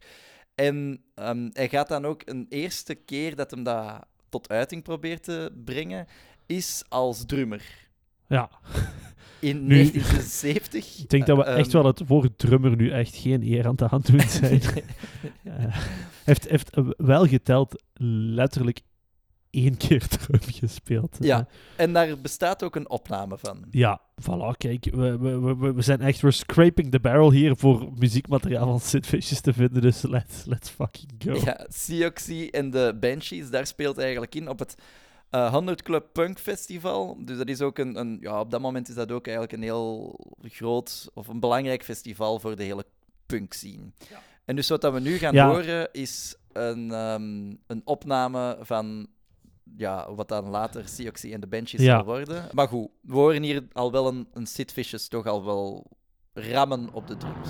En 0.56 1.02
ehm, 1.16 1.50
hij 1.54 1.70
gaat 1.70 1.88
dan 1.88 2.06
ook 2.06 2.22
een 2.26 2.46
eerste 2.50 2.96
keer 2.96 3.36
dat 3.36 3.52
hem 3.52 3.64
dat 3.64 4.06
tot 4.36 4.50
uiting 4.50 4.84
probeert 4.84 5.24
te 5.24 5.52
brengen, 5.66 6.08
is 6.46 6.84
als 6.90 7.26
drummer. 7.26 7.62
Ja, 8.28 8.50
In 9.40 9.66
Nu- 9.68 9.76
1970. 9.76 10.98
ik 11.00 11.10
denk 11.10 11.26
dat 11.26 11.38
we 11.38 11.44
echt 11.44 11.66
ehm, 11.66 11.76
wel 11.82 11.86
het 11.86 12.08
woord 12.08 12.38
drummer 12.38 12.76
nu 12.76 12.90
echt 12.92 13.16
geen 13.16 13.44
eer 13.44 13.66
aan 13.66 13.76
het 13.78 13.92
aandoen 13.92 14.20
zijn. 14.20 14.62
Eh, 15.44 15.78
heeft, 16.24 16.50
heeft 16.50 16.78
wel 16.98 17.26
geteld 17.28 17.84
letterlijk 18.34 18.82
één 19.56 19.78
keer 19.78 20.08
drum 20.18 20.40
gespeeld. 20.42 21.18
Ja. 21.20 21.48
En 21.76 21.94
daar 21.94 22.18
bestaat 22.22 22.64
ook 22.64 22.76
een 22.76 22.90
opname 22.90 23.38
van. 23.38 23.66
Ja, 23.72 24.02
voilà, 24.22 24.58
kijk, 24.58 24.86
we, 24.94 25.18
we, 25.18 25.56
we, 25.56 25.74
we 25.74 25.82
zijn 25.82 26.02
echt, 26.02 26.22
we're 26.22 26.34
scraping 26.34 26.92
the 26.92 27.00
barrel 27.00 27.32
hier 27.32 27.56
voor 27.56 27.90
muziekmateriaal 27.96 28.66
van 28.68 28.80
Sid 28.80 29.08
Vicious 29.08 29.42
te 29.42 29.54
vinden, 29.54 29.82
dus 29.82 30.02
let's, 30.02 30.46
let's 30.46 30.70
fucking 30.70 31.12
go. 31.26 31.34
Ja, 31.34 31.66
Seoxy 31.70 32.48
en 32.52 32.70
de 32.72 32.98
Banshees, 33.00 33.50
daar 33.50 33.68
speelt 33.68 33.98
eigenlijk 33.98 34.36
in 34.36 34.50
op 34.50 34.60
het 34.60 34.76
eh 35.30 35.52
100 35.54 35.82
Club 35.82 36.06
Punk 36.14 36.40
Festival. 36.40 37.18
Dus 37.26 37.38
dat 37.38 37.48
is 37.48 37.62
ook 37.62 37.78
een, 37.78 38.00
een, 38.00 38.18
ja, 38.22 38.40
op 38.40 38.52
dat 38.52 38.62
moment 38.62 38.90
is 38.90 38.96
dat 38.96 39.12
ook 39.12 39.26
eigenlijk 39.28 39.58
een 39.58 39.64
heel 39.64 40.20
groot 40.44 41.10
of 41.14 41.28
een 41.28 41.40
belangrijk 41.40 41.84
festival 41.84 42.40
voor 42.40 42.56
de 42.56 42.64
hele 42.64 42.86
punk 43.26 43.54
scene. 43.54 43.92
En 44.46 44.56
dus 44.56 44.70
wat 44.70 44.82
dat 44.82 44.94
we 44.94 45.00
nu 45.00 45.18
gaan 45.18 45.34
Ja. 45.34 45.48
horen 45.48 45.90
is 45.92 46.36
een, 46.54 46.92
ehm, 46.92 47.54
een 47.68 47.82
opname 47.84 48.58
van 48.62 49.08
ja, 49.78 50.14
wat 50.14 50.28
dan 50.28 50.50
later 50.50 50.88
Seoxy 50.88 51.34
en 51.34 51.40
de 51.40 51.48
Banshees 51.48 51.82
Ja. 51.82 51.96
zal 51.96 52.06
worden. 52.06 52.50
Maar 52.52 52.68
goed, 52.68 52.88
we 53.02 53.14
horen 53.14 53.44
hier 53.44 53.68
al 53.74 53.92
wel 53.92 54.08
een, 54.08 54.28
een 54.34 54.46
Sid 54.48 54.72
Vicious 54.74 55.08
toch 55.08 55.26
al 55.26 55.46
wel 55.46 55.86
rammen 56.34 56.90
op 56.94 57.08
de 57.08 57.18
drums. 57.18 57.50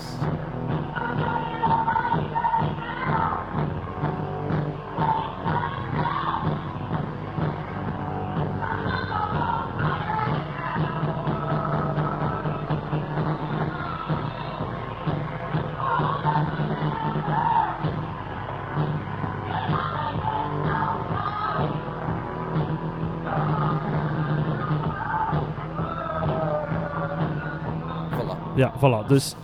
Ja, 28.55 28.73
voilà. 28.77 29.07
Dus, 29.07 29.35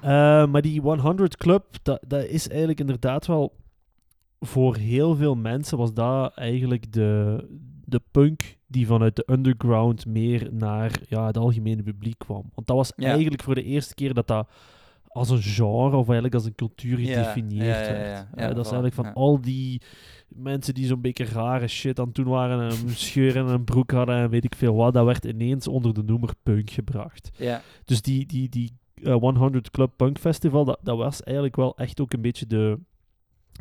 eh, 0.00 0.46
maar 0.46 0.62
die 0.62 0.80
100 0.80 1.36
Club, 1.36 1.64
dat, 1.82 2.02
dat 2.06 2.24
is 2.24 2.48
eigenlijk 2.48 2.80
inderdaad 2.80 3.26
wel... 3.26 3.52
Voor 4.40 4.76
heel 4.76 5.16
veel 5.16 5.34
mensen 5.34 5.78
was 5.78 5.92
dat 5.94 6.34
eigenlijk 6.34 6.92
de, 6.92 7.44
de 7.84 8.00
punk 8.10 8.56
die 8.66 8.86
vanuit 8.86 9.16
de 9.16 9.26
underground 9.30 10.06
meer 10.06 10.48
naar 10.52 11.00
ja, 11.08 11.26
het 11.26 11.36
algemene 11.36 11.82
publiek 11.82 12.18
kwam. 12.18 12.50
Want 12.54 12.66
dat 12.66 12.76
was 12.76 12.92
Ja. 12.96 13.10
eigenlijk 13.10 13.42
voor 13.42 13.54
de 13.54 13.62
eerste 13.62 13.94
keer 13.94 14.14
dat 14.14 14.26
dat 14.26 14.48
als 15.08 15.30
een 15.30 15.42
genre 15.42 15.96
of 15.96 16.04
eigenlijk 16.04 16.34
als 16.34 16.44
een 16.44 16.54
cultuur 16.54 16.98
gedefinieerd 16.98 17.86
ja, 17.86 17.92
werd. 17.92 18.06
ja. 18.06 18.26
Eh, 18.34 18.46
dat 18.54 18.64
is 18.64 18.72
eigenlijk 18.72 18.94
van 18.94 19.14
al 19.14 19.40
die 19.40 19.82
mensen 20.36 20.74
die 20.74 20.86
zo'n 20.86 21.00
beetje 21.00 21.24
rare 21.24 21.68
shit 21.68 21.98
aan 21.98 22.06
het 22.06 22.14
doen 22.14 22.26
waren 22.28 22.60
en 22.60 22.70
een 22.70 22.96
scheur 23.06 23.36
in 23.36 23.46
een 23.46 23.64
broek 23.64 23.90
hadden 23.90 24.16
en 24.16 24.30
weet 24.30 24.44
ik 24.44 24.54
veel 24.54 24.74
wat, 24.74 24.94
dat 24.94 25.04
werd 25.04 25.24
ineens 25.24 25.68
onder 25.68 25.94
de 25.94 26.02
noemer 26.02 26.30
punk 26.42 26.70
gebracht. 26.70 27.30
Ja, 27.36 27.62
Dus 27.84 28.02
die, 28.02 28.26
die, 28.26 28.48
die 28.48 28.72
eh, 29.02 29.14
100 29.14 29.70
Club 29.70 29.92
Punk 29.96 30.18
Festival, 30.18 30.64
dat, 30.64 30.78
dat 30.82 30.96
was 30.96 31.22
eigenlijk 31.22 31.56
wel 31.56 31.76
echt 31.76 32.00
ook 32.00 32.12
een 32.12 32.20
beetje 32.20 32.46
de, 32.46 32.78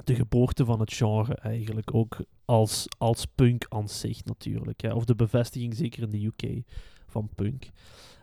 de 0.04 0.16
geboorte 0.16 0.66
van 0.66 0.80
het 0.80 0.94
genre 0.94 1.36
eigenlijk. 1.36 1.94
Ook 1.94 2.18
als, 2.46 2.88
als 2.98 3.26
punk 3.26 3.66
aan 3.70 3.90
zich 3.90 4.24
natuurlijk. 4.26 4.82
Hè. 4.82 4.94
Of 4.94 5.06
de 5.06 5.16
bevestiging 5.16 5.76
zeker 5.76 6.04
in 6.04 6.10
de 6.10 6.26
UK 6.26 6.62
van 7.08 7.30
punk. 7.36 7.70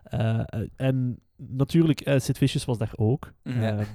Eh, 0.03 0.39
eh, 0.39 0.69
en 0.77 1.19
natuurlijk, 1.37 2.01
eh 2.01 2.19
Sid 2.19 2.39
Vicious 2.39 2.65
was 2.65 2.79
daar 2.79 2.93
ook. 2.97 3.33
Ja. 3.43 3.85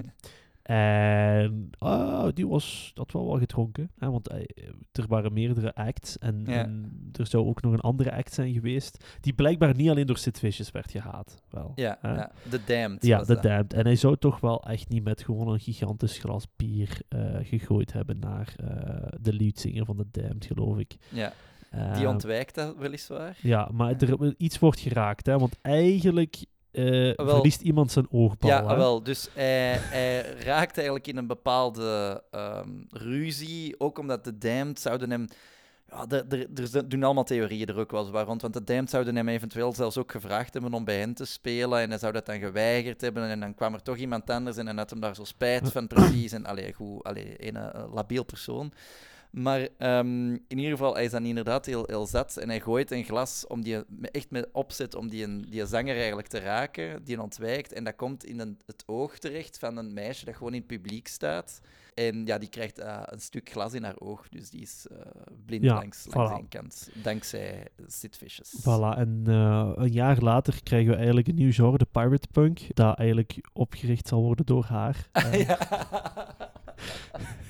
Eh, 0.68 1.42
en 1.44 1.70
ah, 1.78 2.28
die 2.34 2.48
was 2.48 2.92
dat 2.94 3.12
wel 3.12 3.28
wel 3.28 3.38
gedronken. 3.40 3.92
Hè, 3.98 4.10
want 4.12 4.30
hij- 4.30 4.50
er 4.92 5.08
waren 5.08 5.34
meerdere 5.34 5.76
acts. 5.76 6.18
En, 6.18 6.44
Ja. 6.46 6.54
en 6.64 7.00
er 7.14 7.28
zou 7.28 7.46
ook 7.48 7.62
nog 7.62 7.74
een 7.74 7.80
andere 7.80 8.12
act 8.16 8.34
zijn 8.34 8.54
geweest. 8.54 9.18
Die 9.22 9.34
blijkbaar 9.34 9.76
niet 9.76 9.90
alleen 9.90 10.06
door 10.08 10.18
Sid 10.18 10.40
Vicious 10.40 10.72
werd 10.72 10.92
gehaat. 10.92 11.42
Wel. 11.50 11.72
ja, 11.76 11.98
hè. 12.02 12.14
ja. 12.16 12.32
The 12.50 12.60
Damned. 12.66 13.06
Ja, 13.06 13.24
dat. 13.24 13.44
Damned. 13.44 13.74
En 13.74 13.86
hij 13.86 13.96
zou 13.96 14.18
toch 14.18 14.40
wel 14.40 14.64
echt 14.64 14.90
niet 14.90 15.04
met 15.04 15.22
gewoon 15.24 15.48
een 15.48 15.60
gigantisch 15.60 16.18
glas 16.18 16.46
bier 16.56 17.00
eh, 17.10 17.36
gegooid 17.42 17.94
hebben 17.94 18.20
naar 18.20 18.54
eh, 18.58 19.08
de 19.22 19.34
leadzanger 19.34 19.86
van 19.86 19.98
de 19.98 20.06
Damned, 20.12 20.46
geloof 20.46 20.78
ik. 20.78 20.96
Ja, 21.10 21.34
die 21.72 22.04
Eh, 22.04 22.10
ontwijkt 22.10 22.56
dat 22.56 22.78
weliswaar. 22.78 23.38
Ja, 23.42 23.70
maar 23.74 23.96
er, 24.02 24.36
iets 24.38 24.60
wordt 24.60 24.80
geraakt, 24.80 25.26
hè. 25.26 25.38
Want 25.38 25.56
eigenlijk 25.62 26.46
eh, 26.78 27.12
verliest 27.16 27.62
iemand 27.62 27.92
zijn 27.92 28.08
oogbal, 28.12 28.50
Ja, 28.50 28.78
wel. 28.78 29.04
Dus 29.04 29.30
hij, 29.34 29.78
hij 29.80 30.22
raakt 30.40 30.76
eigenlijk 30.76 31.08
in 31.08 31.18
een 31.18 31.28
bepaalde 31.28 32.24
ehm, 32.32 32.70
ruzie. 32.92 33.76
Ook 33.80 34.00
omdat 34.00 34.24
de 34.24 34.38
Damned 34.38 34.80
zouden 34.80 35.12
hem. 35.12 35.28
Ja, 35.90 36.06
er, 36.10 36.90
doen 36.90 37.04
allemaal 37.04 37.24
theorieën 37.24 37.68
er 37.68 37.80
ook 37.80 37.92
wel 37.92 38.08
eens 38.08 38.26
rond. 38.26 38.42
Want 38.42 38.54
de 38.54 38.64
Damned 38.64 38.90
zouden 38.90 39.16
hem 39.16 39.28
eventueel 39.28 39.74
zelfs 39.74 39.98
ook 39.98 40.12
gevraagd 40.12 40.54
hebben 40.54 40.74
om 40.74 40.86
bij 40.86 41.00
hen 41.00 41.14
te 41.14 41.26
spelen. 41.26 41.80
En 41.80 41.90
hij 41.90 42.00
zou 42.00 42.14
dat 42.14 42.26
dan 42.26 42.40
geweigerd 42.40 43.02
hebben. 43.02 43.30
En 43.30 43.40
dan 43.40 43.56
kwam 43.56 43.74
er 43.74 43.82
toch 43.82 43.98
iemand 43.98 44.30
anders 44.30 44.58
en 44.58 44.66
dan 44.66 44.78
had 44.78 44.90
hem 44.90 45.00
daar 45.00 45.16
zo 45.16 45.24
spijt 45.24 45.72
van, 45.72 45.88
precies. 45.88 46.32
En 46.32 46.46
allee, 46.46 46.74
goed, 46.74 47.04
allee, 47.04 47.48
een 47.48 47.56
eh, 47.56 47.94
labiel 47.94 48.24
persoon. 48.24 48.72
Maar 49.32 49.68
ehm, 49.78 50.30
in 50.34 50.58
ieder 50.58 50.72
geval, 50.72 50.94
hij 50.94 51.04
is 51.04 51.12
dan 51.12 51.26
inderdaad 51.26 51.66
heel, 51.66 51.84
heel 51.86 52.06
zat. 52.08 52.38
En 52.38 52.50
hij 52.50 52.60
gooit 52.60 52.92
een 52.92 53.04
glas 53.04 53.48
om 53.48 53.62
die, 53.62 53.78
echt 54.12 54.32
met 54.32 54.50
opzet 54.52 54.96
om 54.96 55.10
die, 55.10 55.24
een- 55.24 55.46
die 55.50 55.66
zanger 55.66 55.96
eigenlijk 55.96 56.28
te 56.28 56.40
raken. 56.40 57.04
Die 57.04 57.22
ontwijkt. 57.22 57.74
En 57.74 57.84
dat 57.84 57.96
komt 57.96 58.26
in 58.26 58.40
een, 58.40 58.60
het 58.66 58.84
oog 58.86 59.18
terecht 59.18 59.60
van 59.60 59.78
een 59.78 59.94
meisje 59.94 60.26
dat 60.26 60.36
gewoon 60.36 60.54
in 60.54 60.58
het 60.60 60.68
publiek 60.68 61.08
staat. 61.08 61.60
En 61.94 62.26
ja, 62.26 62.38
die 62.38 62.50
krijgt 62.50 62.80
eh, 62.80 63.02
een 63.06 63.20
stuk 63.20 63.50
glas 63.50 63.74
in 63.74 63.84
haar 63.84 64.00
oog. 64.00 64.30
Dus 64.30 64.50
die 64.50 64.62
is 64.62 64.86
eh, 64.92 64.98
blind 65.46 65.64
Ja, 65.64 65.74
langs, 65.74 66.06
langs 66.10 66.32
voilà. 66.32 66.36
één 66.36 66.48
kant. 66.50 66.90
Dankzij 67.04 67.68
Sid 67.88 68.18
Vicious. 68.18 68.54
Voilà, 68.62 68.98
en 68.98 69.24
eh, 69.26 69.72
een 69.76 69.92
jaar 69.92 70.20
later 70.20 70.64
krijgen 70.64 70.90
we 70.92 70.96
eigenlijk 70.98 71.28
een 71.28 71.36
nieuw 71.36 71.52
genre, 71.52 71.78
de 71.78 71.88
pirate 71.92 72.28
punk, 72.32 72.60
dat 72.74 72.98
eigenlijk 72.98 73.50
opgericht 73.54 74.08
zal 74.08 74.22
worden 74.22 74.46
door 74.46 74.64
haar. 74.66 75.08
Ja. 75.32 75.58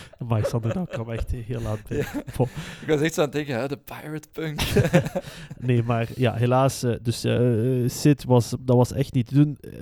Maar 0.28 0.44
Sander, 0.46 0.72
dat 0.72 0.88
kwam 0.88 1.10
echt 1.10 1.30
heel 1.30 1.60
laat 1.60 1.88
bij. 1.88 1.98
Ik 1.98 2.86
was 2.86 3.00
echt 3.00 3.14
zo 3.14 3.20
aan 3.20 3.26
het 3.26 3.32
denken, 3.36 3.58
hè, 3.60 3.68
de 3.68 3.76
pirate 3.76 4.28
punk. 4.32 4.60
Nee, 5.66 5.82
maar 5.82 6.08
ja, 6.16 6.34
helaas. 6.34 6.82
eh, 6.82 6.94
dus 7.02 7.24
eh 7.24 7.88
Sid 7.88 8.24
was, 8.24 8.50
dat 8.60 8.76
was 8.76 8.92
echt 8.92 9.12
niet 9.12 9.26
te 9.26 9.34
doen. 9.34 9.56
Eh, 9.60 9.80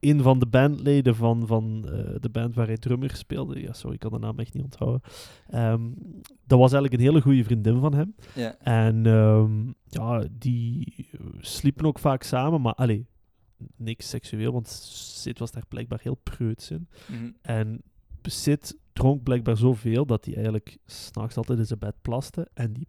een 0.00 0.22
van 0.22 0.38
de 0.38 0.46
bandleden 0.46 1.16
van, 1.16 1.46
van 1.46 1.80
de 2.20 2.28
band 2.32 2.54
waar 2.54 2.66
hij 2.66 2.76
drummer 2.76 3.16
speelde, 3.16 3.60
ja, 3.60 3.72
sorry, 3.72 3.94
ik 3.94 4.00
kan 4.00 4.10
de 4.10 4.18
naam 4.18 4.38
echt 4.38 4.54
niet 4.54 4.62
onthouden. 4.64 5.00
Ehm, 5.48 5.80
dat 6.46 6.58
was 6.58 6.72
eigenlijk 6.72 6.92
een 6.92 7.08
hele 7.08 7.20
goede 7.20 7.44
vriendin 7.44 7.80
van 7.80 7.94
hem. 7.94 8.14
ja. 8.34 8.56
En 8.58 9.06
ehm, 9.06 9.66
ja, 9.86 10.24
die 10.38 11.08
sliepen 11.40 11.84
ook 11.86 11.98
vaak 11.98 12.22
samen, 12.22 12.60
maar 12.60 12.74
allee, 12.74 13.06
niks 13.76 14.08
seksueel, 14.08 14.52
want 14.52 14.68
Sid 14.68 15.38
was 15.38 15.50
daar 15.50 15.66
blijkbaar 15.68 16.00
heel 16.02 16.18
preuts 16.22 16.70
in. 16.70 16.88
Mhm. 17.08 17.30
En 17.42 17.82
Sid 18.30 18.76
dronk 18.92 19.22
blijkbaar 19.22 19.56
zoveel 19.56 20.06
dat 20.06 20.24
hij 20.24 20.34
eigenlijk 20.34 20.78
s'nachts 20.86 21.36
altijd 21.36 21.58
in 21.58 21.66
zijn 21.66 21.78
bed 21.78 21.94
plaste. 22.02 22.48
En 22.54 22.72
die 22.72 22.86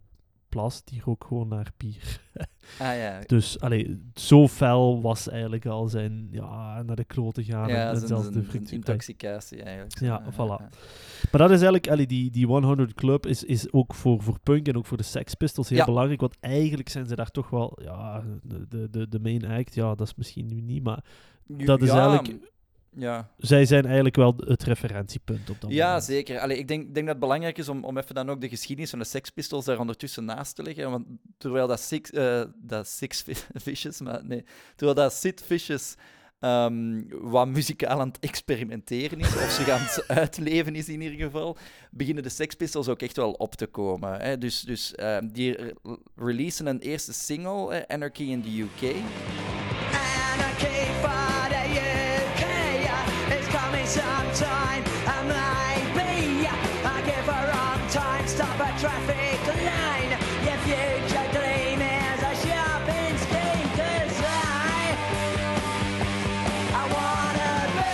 Plas, 0.48 0.84
die 0.84 1.00
rook 1.04 1.24
gewoon 1.28 1.48
naar 1.48 1.70
bier. 1.76 2.20
Ah 2.78 2.96
ja. 2.96 3.20
Dus 3.26 3.60
allee, 3.60 4.00
zo 4.14 4.48
fel 4.48 5.02
was 5.02 5.28
eigenlijk 5.28 5.66
al 5.66 5.88
zijn 5.88 6.28
ja, 6.30 6.82
naar 6.82 6.96
de 6.96 7.04
kloten 7.04 7.44
gaan. 7.44 7.68
en, 7.68 7.74
Ja, 7.74 7.90
en 7.90 8.06
zelfs 8.06 8.30
de 8.30 8.42
fructie. 8.42 8.74
intoxicatie 8.76 9.62
eigenlijk. 9.62 9.98
Ja, 10.00 10.20
Eh, 10.26 10.32
voilà. 10.32 10.62
Maar 11.30 11.40
dat 11.40 11.50
is 11.50 11.56
eigenlijk, 11.62 11.88
allee, 11.88 12.06
die, 12.06 12.30
die 12.30 12.46
100 12.46 12.94
Club 12.94 13.26
is, 13.26 13.44
is 13.44 13.72
ook 13.72 13.94
voor, 13.94 14.22
voor 14.22 14.38
punk 14.42 14.68
en 14.68 14.76
ook 14.76 14.86
voor 14.86 14.96
de 14.96 15.02
Sex 15.02 15.34
Pistols 15.34 15.68
heel 15.68 15.84
belangrijk. 15.84 16.20
Want 16.20 16.36
eigenlijk 16.40 16.88
zijn 16.88 17.06
ze 17.06 17.14
daar 17.14 17.30
toch 17.30 17.50
wel, 17.50 17.78
ja, 17.82 18.24
de, 18.42 18.88
de, 18.90 19.08
de, 19.08 19.20
main 19.20 19.44
act, 19.44 19.74
ja, 19.74 19.94
dat 19.94 20.06
is 20.06 20.14
misschien 20.14 20.46
nu 20.46 20.60
niet, 20.60 20.82
maar 20.82 21.04
Dat 21.46 21.82
is 21.82 21.88
eigenlijk- 21.88 22.52
Ja, 22.96 23.30
zij 23.38 23.64
zijn 23.66 23.84
eigenlijk 23.84 24.16
wel 24.16 24.34
het 24.38 24.62
referentiepunt 24.62 25.50
op 25.50 25.60
dat 25.60 25.70
ja 25.70 25.86
moment. 25.86 26.04
zeker. 26.04 26.38
Allee, 26.38 26.58
ik 26.58 26.68
denk, 26.68 26.82
denk 26.82 27.06
dat 27.06 27.14
het 27.14 27.18
belangrijk 27.18 27.58
is 27.58 27.68
om, 27.68 27.84
om 27.84 27.98
even 27.98 28.14
dan 28.14 28.30
ook 28.30 28.40
de 28.40 28.48
geschiedenis 28.48 28.90
van 28.90 28.98
de 28.98 29.04
Sex 29.04 29.30
Pistols 29.30 29.64
daar 29.64 29.78
ondertussen 29.78 30.24
naast 30.24 30.54
te 30.56 30.62
leggen. 30.62 30.90
Want 30.90 31.06
terwijl 31.38 31.66
dat 31.66 31.80
Six, 31.80 32.10
eh, 32.10 32.42
dat 32.56 32.88
six 32.88 33.22
Fi- 33.26 33.34
Vicious, 33.54 34.00
maar 34.00 34.24
nee, 34.24 34.44
terwijl 34.76 34.98
dat 34.98 35.12
Sid 35.12 35.42
Vicious 35.46 35.94
ehm, 36.40 37.02
wat 37.08 37.48
muzikaal 37.48 38.00
aan 38.00 38.08
het 38.08 38.18
experimenteren 38.18 39.18
is, 39.20 39.26
of 39.26 39.50
zich 39.50 39.68
aan 39.68 39.80
het 39.80 40.04
uitleven 40.18 40.74
is 40.74 40.88
in 40.88 41.00
ieder 41.00 41.18
geval, 41.26 41.56
beginnen 41.90 42.22
de 42.22 42.28
Sex 42.28 42.54
Pistols 42.54 42.88
ook 42.88 43.02
echt 43.02 43.16
wel 43.16 43.32
op 43.32 43.54
te 43.54 43.66
komen. 43.66 44.20
Hè. 44.20 44.38
Dus, 44.38 44.60
dus 44.60 44.94
ehm, 44.94 45.26
die 45.32 45.52
re- 45.52 45.96
releasen 46.16 46.66
een 46.66 46.80
eerste 46.80 47.12
single, 47.12 47.74
hè, 47.74 47.88
Anarchy 47.88 48.22
in 48.22 48.42
the 48.42 48.60
UK. 48.60 48.94
Traffic 58.84 59.40
line. 59.68 60.12
Your 60.46 60.58
future 60.66 61.26
gleam 61.36 61.80
is 61.80 62.20
a 62.30 62.34
shopping 62.44 63.16
scheme. 63.24 63.68
'Cause 63.76 64.18
I, 64.20 64.84
I 66.80 66.82
wanna 66.94 67.52
be 67.76 67.92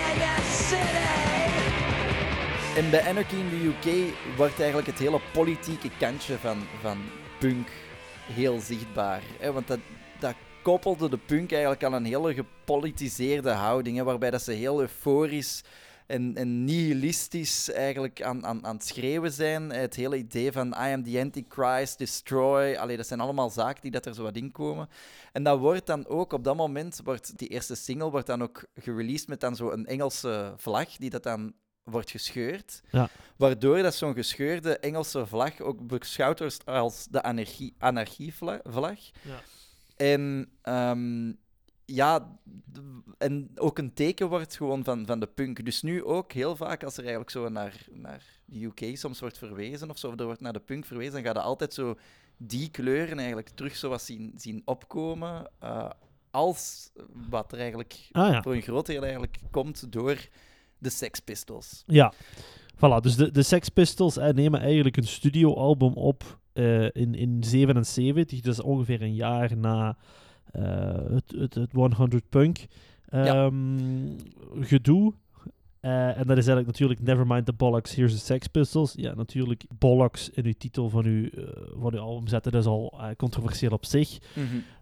in 0.02 0.16
the 0.24 0.36
city. 0.52 1.60
En 2.80 2.90
bij 2.90 3.04
Anarchy 3.10 3.36
in 3.36 3.50
the 3.50 3.62
UK 3.68 4.14
wordt 4.38 4.58
eigenlijk 4.60 4.88
het 4.88 5.00
hele 5.00 5.20
politieke 5.34 5.90
kantje 6.00 6.38
van, 6.38 6.58
van 6.82 6.98
punk 7.40 7.68
heel 8.34 8.60
zichtbaar. 8.60 9.22
Hè? 9.40 9.52
Want 9.52 9.68
dat 9.68 9.80
koppelde 10.64 11.10
de 11.10 11.18
punk 11.18 11.52
eigenlijk 11.52 11.84
aan 11.84 11.94
een 11.94 12.06
hele 12.06 12.34
gepolitiseerde 12.34 13.50
houding, 13.50 13.98
hè? 13.98 14.04
waarbij 14.04 14.32
dat 14.32 14.42
ze 14.42 14.52
heel 14.52 14.82
euforisch 14.82 15.64
en, 16.08 16.36
en 16.36 16.64
nihilistisch 16.64 17.72
eigenlijk 17.72 18.22
aan, 18.22 18.46
aan, 18.46 18.66
aan 18.66 18.76
het 18.76 18.86
schreeuwen 18.86 19.32
zijn. 19.32 19.70
Het 19.70 19.96
hele 19.96 20.18
idee 20.18 20.52
van 20.52 20.68
I 20.68 20.94
am 20.94 21.04
the 21.04 21.20
Antichrist, 21.20 21.98
destroy, 21.98 22.76
allee, 22.76 22.98
dat 22.98 23.08
zijn 23.08 23.20
allemaal 23.20 23.50
zaken 23.50 23.82
die 23.82 23.92
dat 23.92 24.06
er 24.06 24.14
zo 24.14 24.24
wat 24.24 24.36
in 24.36 24.52
komen. 24.52 24.90
En 25.32 25.44
dat 25.44 25.60
wordt 25.60 25.86
dan 25.86 26.08
ook, 26.08 26.34
op 26.34 26.44
dat 26.44 26.56
moment, 26.56 27.00
wordt 27.04 27.38
die 27.38 27.48
eerste 27.48 27.76
single 27.76 28.10
wordt 28.10 28.28
dan 28.28 28.44
ook 28.44 28.66
gereleased 28.76 29.28
met 29.28 29.40
dan 29.40 29.56
zo 29.56 29.72
een 29.72 29.86
Engelse 29.86 30.54
vlag, 30.58 30.96
die 30.98 31.10
dat 31.10 31.24
dan 31.24 31.54
wordt 31.84 32.12
gescheurd. 32.12 32.82
Ja. 32.90 33.10
Waardoor 33.38 33.82
dat 33.82 33.96
zo'n 33.96 34.14
gescheurde 34.14 34.78
Engelse 34.78 35.26
vlag 35.26 35.62
ook 35.62 35.88
beschouwd 35.88 36.40
wordt 36.40 36.66
als 36.66 37.08
de 37.10 37.22
anarchie, 37.22 37.76
anarchievlag. 37.78 38.60
Ja. 38.64 39.42
En 39.96 40.50
ehm, 40.62 41.32
ja, 41.86 42.38
en 43.18 43.52
ook 43.56 43.78
een 43.78 43.94
teken 43.94 44.30
wordt 44.30 44.56
gewoon 44.56 44.84
van, 44.84 45.06
van 45.06 45.20
de 45.20 45.28
punk. 45.28 45.66
Dus 45.66 45.82
nu 45.82 46.04
ook 46.04 46.32
heel 46.32 46.56
vaak 46.56 46.84
als 46.84 46.94
er 46.94 47.02
eigenlijk 47.02 47.32
zo 47.32 47.50
naar, 47.50 47.86
naar 47.92 48.24
de 48.46 48.64
UK 48.64 48.98
soms 48.98 49.20
wordt 49.20 49.38
verwezen 49.38 49.90
of 49.90 49.98
zo, 49.98 50.08
of 50.08 50.20
er 50.20 50.26
wordt 50.26 50.42
naar 50.42 50.54
de 50.54 50.60
punk 50.60 50.86
verwezen, 50.86 51.14
dan 51.14 51.24
gaat 51.24 51.36
er 51.36 51.42
altijd 51.42 51.74
zo 51.74 51.98
die 52.38 52.70
kleuren 52.70 53.18
eigenlijk 53.18 53.50
terug 53.50 53.76
zo 53.76 53.90
wat 53.90 54.02
zien, 54.02 54.34
zien 54.38 54.62
opkomen. 54.66 55.52
eh, 55.60 55.90
als 56.32 56.92
wat 57.30 57.52
er 57.52 57.60
eigenlijk 57.60 58.10
Ah 58.12 58.32
ja. 58.32 58.42
voor 58.42 58.54
een 58.54 58.62
groot 58.62 58.86
deel 58.86 59.02
eigenlijk 59.02 59.38
komt 59.52 59.92
door 59.92 60.28
de 60.78 60.90
Sex 60.90 61.20
Pistols. 61.20 61.84
Ja, 61.86 62.14
voilà. 62.76 63.02
Dus 63.02 63.16
de, 63.16 63.32
de 63.32 63.44
Sex 63.44 63.70
Pistols 63.70 64.18
eh, 64.18 64.30
nemen 64.30 64.60
eigenlijk 64.60 64.98
een 64.98 65.08
studioalbum 65.08 65.94
op 65.94 66.40
eh, 66.54 66.84
in, 66.84 67.16
in 67.16 67.44
77. 67.44 68.42
Dus 68.42 68.62
ongeveer 68.62 69.02
een 69.02 69.16
jaar 69.16 69.58
na 69.58 69.98
eh, 70.52 70.64
het, 71.10 71.34
het, 71.38 71.54
het 71.54 71.72
100 71.72 72.30
Punk 72.30 72.66
ehm, 73.10 73.56
gedoe. 74.60 75.14
Eh, 75.84 76.18
en 76.18 76.28
dat 76.28 76.38
is 76.38 76.48
eigenlijk 76.48 76.68
natuurlijk 76.68 77.02
Nevermind 77.02 77.46
the 77.46 77.54
Bollocks, 77.54 77.96
Here's 77.96 78.12
the 78.12 78.20
Sex 78.20 78.48
Pistols. 78.48 78.94
Ja, 78.96 79.14
natuurlijk 79.14 79.66
Bollocks 79.78 80.30
in 80.30 80.46
uw 80.46 80.54
titel 80.58 80.90
van 80.90 81.06
uw, 81.06 81.30
eh, 81.30 81.44
van 81.82 81.94
uw 81.94 82.00
album 82.00 82.28
zetten, 82.28 82.52
dat 82.52 82.62
is 82.62 82.68
al 82.68 82.94
eh, 83.00 83.08
controversieel 83.18 83.72
op 83.72 83.86
zich. 83.86 84.18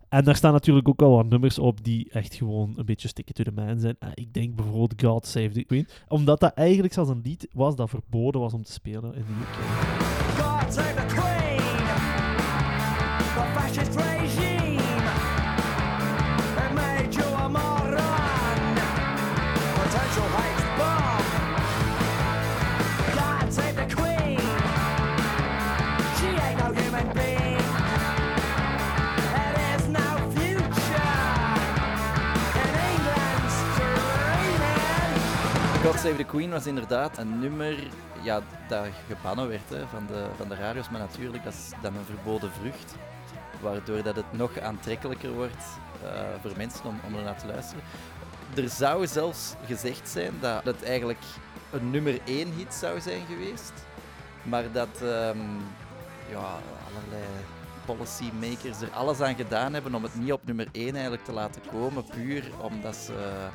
En 0.09 0.23
daar 0.23 0.35
staan 0.35 0.53
natuurlijk 0.53 0.87
ook 0.87 1.01
al 1.01 1.15
wat 1.15 1.29
nummers 1.29 1.59
op 1.59 1.83
die 1.83 2.09
echt 2.11 2.35
gewoon 2.35 2.73
een 2.77 2.85
beetje 2.85 3.07
stikken 3.07 3.35
to 3.35 3.43
the 3.43 3.51
man 3.51 3.79
zijn. 3.79 3.97
Ik 4.13 4.33
denk 4.33 4.55
bijvoorbeeld 4.55 5.01
God 5.03 5.25
Save 5.25 5.49
the 5.49 5.63
Queen. 5.63 5.87
Omdat 6.07 6.39
dat 6.39 6.53
eigenlijk 6.53 6.93
zelfs 6.93 7.09
een 7.09 7.21
lied 7.23 7.47
was 7.53 7.75
dat 7.75 7.89
verboden 7.89 8.41
was 8.41 8.53
om 8.53 8.63
te 8.63 8.71
spelen 8.71 9.15
in 9.15 9.23
de 9.25 9.33
UK. 9.41 9.55
God 10.37 10.73
save 10.73 10.93
the 10.93 11.05
Queen, 11.05 11.30
Save 36.01 36.15
the 36.15 36.23
Queen 36.23 36.49
was 36.49 36.65
inderdaad 36.65 37.17
een 37.17 37.39
nummer 37.39 37.87
ja, 38.21 38.41
dat 38.67 38.85
gebannen 39.07 39.47
werd 39.47 39.69
hè, 39.69 39.87
van, 39.87 40.07
de, 40.07 40.25
van 40.37 40.47
de 40.47 40.55
radio's, 40.55 40.89
maar 40.89 40.99
natuurlijk, 40.99 41.43
dat 41.43 41.53
is 41.53 41.69
dan 41.81 41.95
een 41.95 42.05
verboden 42.05 42.51
vrucht. 42.51 42.95
Waardoor 43.61 44.03
dat 44.03 44.15
het 44.15 44.31
nog 44.31 44.59
aantrekkelijker 44.59 45.31
wordt 45.31 45.63
eh, 46.03 46.09
voor 46.41 46.51
mensen 46.57 46.85
om, 46.85 47.15
ernaar 47.15 47.39
te 47.39 47.47
luisteren. 47.47 47.83
Er 48.55 48.69
zou 48.69 49.07
zelfs 49.07 49.53
gezegd 49.65 50.09
zijn 50.09 50.33
dat 50.39 50.63
het 50.63 50.83
eigenlijk 50.83 51.21
een 51.71 51.91
nummer 51.91 52.19
1 52.25 52.53
hit 52.53 52.73
zou 52.73 53.01
zijn 53.01 53.21
geweest. 53.27 53.73
Maar 54.43 54.71
dat 54.71 55.01
ehm, 55.01 55.39
ja, 56.29 56.59
allerlei 56.87 57.23
policymakers 57.85 58.81
er 58.81 58.91
alles 58.91 59.21
aan 59.21 59.35
gedaan 59.35 59.73
hebben 59.73 59.95
om 59.95 60.03
het 60.03 60.15
niet 60.15 60.31
op 60.31 60.45
nummer 60.45 60.67
1 60.71 60.93
eigenlijk 60.93 61.25
te 61.25 61.33
laten 61.33 61.61
komen. 61.71 62.03
Puur 62.03 62.43
omdat 62.61 62.95
ze 62.95 63.49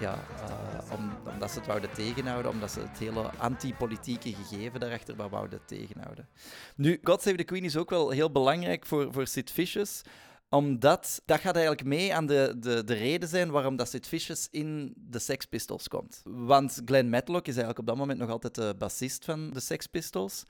ja, 0.00 0.14
eh, 0.14 0.92
om, 0.92 1.12
omdat 1.32 1.50
ze 1.50 1.58
het 1.58 1.66
wouden 1.66 1.92
tegenhouden, 1.92 2.50
omdat 2.50 2.70
ze 2.70 2.80
het 2.80 2.98
hele 2.98 3.30
anti-politieke 3.30 4.34
gegeven 4.34 4.80
daarachter 4.80 5.16
wat 5.16 5.30
wouden 5.30 5.60
tegenhouden. 5.66 6.28
Nu, 6.76 6.98
God 7.02 7.22
Save 7.22 7.36
the 7.36 7.44
Queen 7.44 7.64
is 7.64 7.76
ook 7.76 7.90
wel 7.90 8.10
heel 8.10 8.32
belangrijk 8.32 8.86
voor, 8.86 9.12
voor 9.12 9.26
Sid 9.26 9.50
Vicious, 9.50 10.02
omdat 10.48 11.22
dat 11.24 11.40
gaat 11.40 11.54
eigenlijk 11.54 11.86
mee 11.86 12.14
aan 12.14 12.26
de, 12.26 12.54
de, 12.58 12.84
de 12.84 12.94
reden 12.94 13.28
zijn 13.28 13.50
waarom 13.50 13.76
dat 13.76 13.88
Sid 13.88 14.06
Vicious 14.06 14.48
in 14.50 14.94
de 14.96 15.18
Sex 15.18 15.44
Pistols 15.44 15.88
komt. 15.88 16.20
Want 16.24 16.82
Glenn 16.84 17.08
Matlock 17.08 17.46
is 17.46 17.56
eigenlijk 17.56 17.78
op 17.78 17.86
dat 17.86 17.96
moment 17.96 18.18
nog 18.18 18.30
altijd 18.30 18.54
de 18.54 18.74
bassist 18.78 19.24
van 19.24 19.50
de 19.50 19.60
Sex 19.60 19.86
Pistols. 19.86 20.44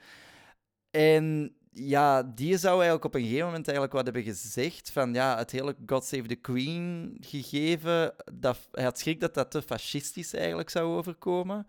En 0.91 1.57
ja, 1.79 2.23
die 2.23 2.57
zou 2.57 2.75
eigenlijk 2.75 3.05
op 3.05 3.15
een 3.15 3.23
gegeven 3.23 3.47
moment 3.47 3.67
eigenlijk 3.67 3.97
wat 3.97 4.05
hebben 4.05 4.23
gezegd 4.23 4.91
van 4.91 5.15
ja, 5.15 5.37
het 5.37 5.51
hele 5.51 5.77
God 5.87 6.05
Save 6.05 6.27
the 6.27 6.35
Queen 6.35 7.17
gegeven, 7.21 8.15
dat, 8.35 8.59
hij 8.73 8.85
had 8.85 8.99
schrik 8.99 9.21
dat 9.21 9.35
dat 9.35 9.51
te 9.51 9.63
fascistisch 9.63 10.35
eigenlijk 10.35 10.71
zou 10.71 10.97
overkomen. 10.97 11.67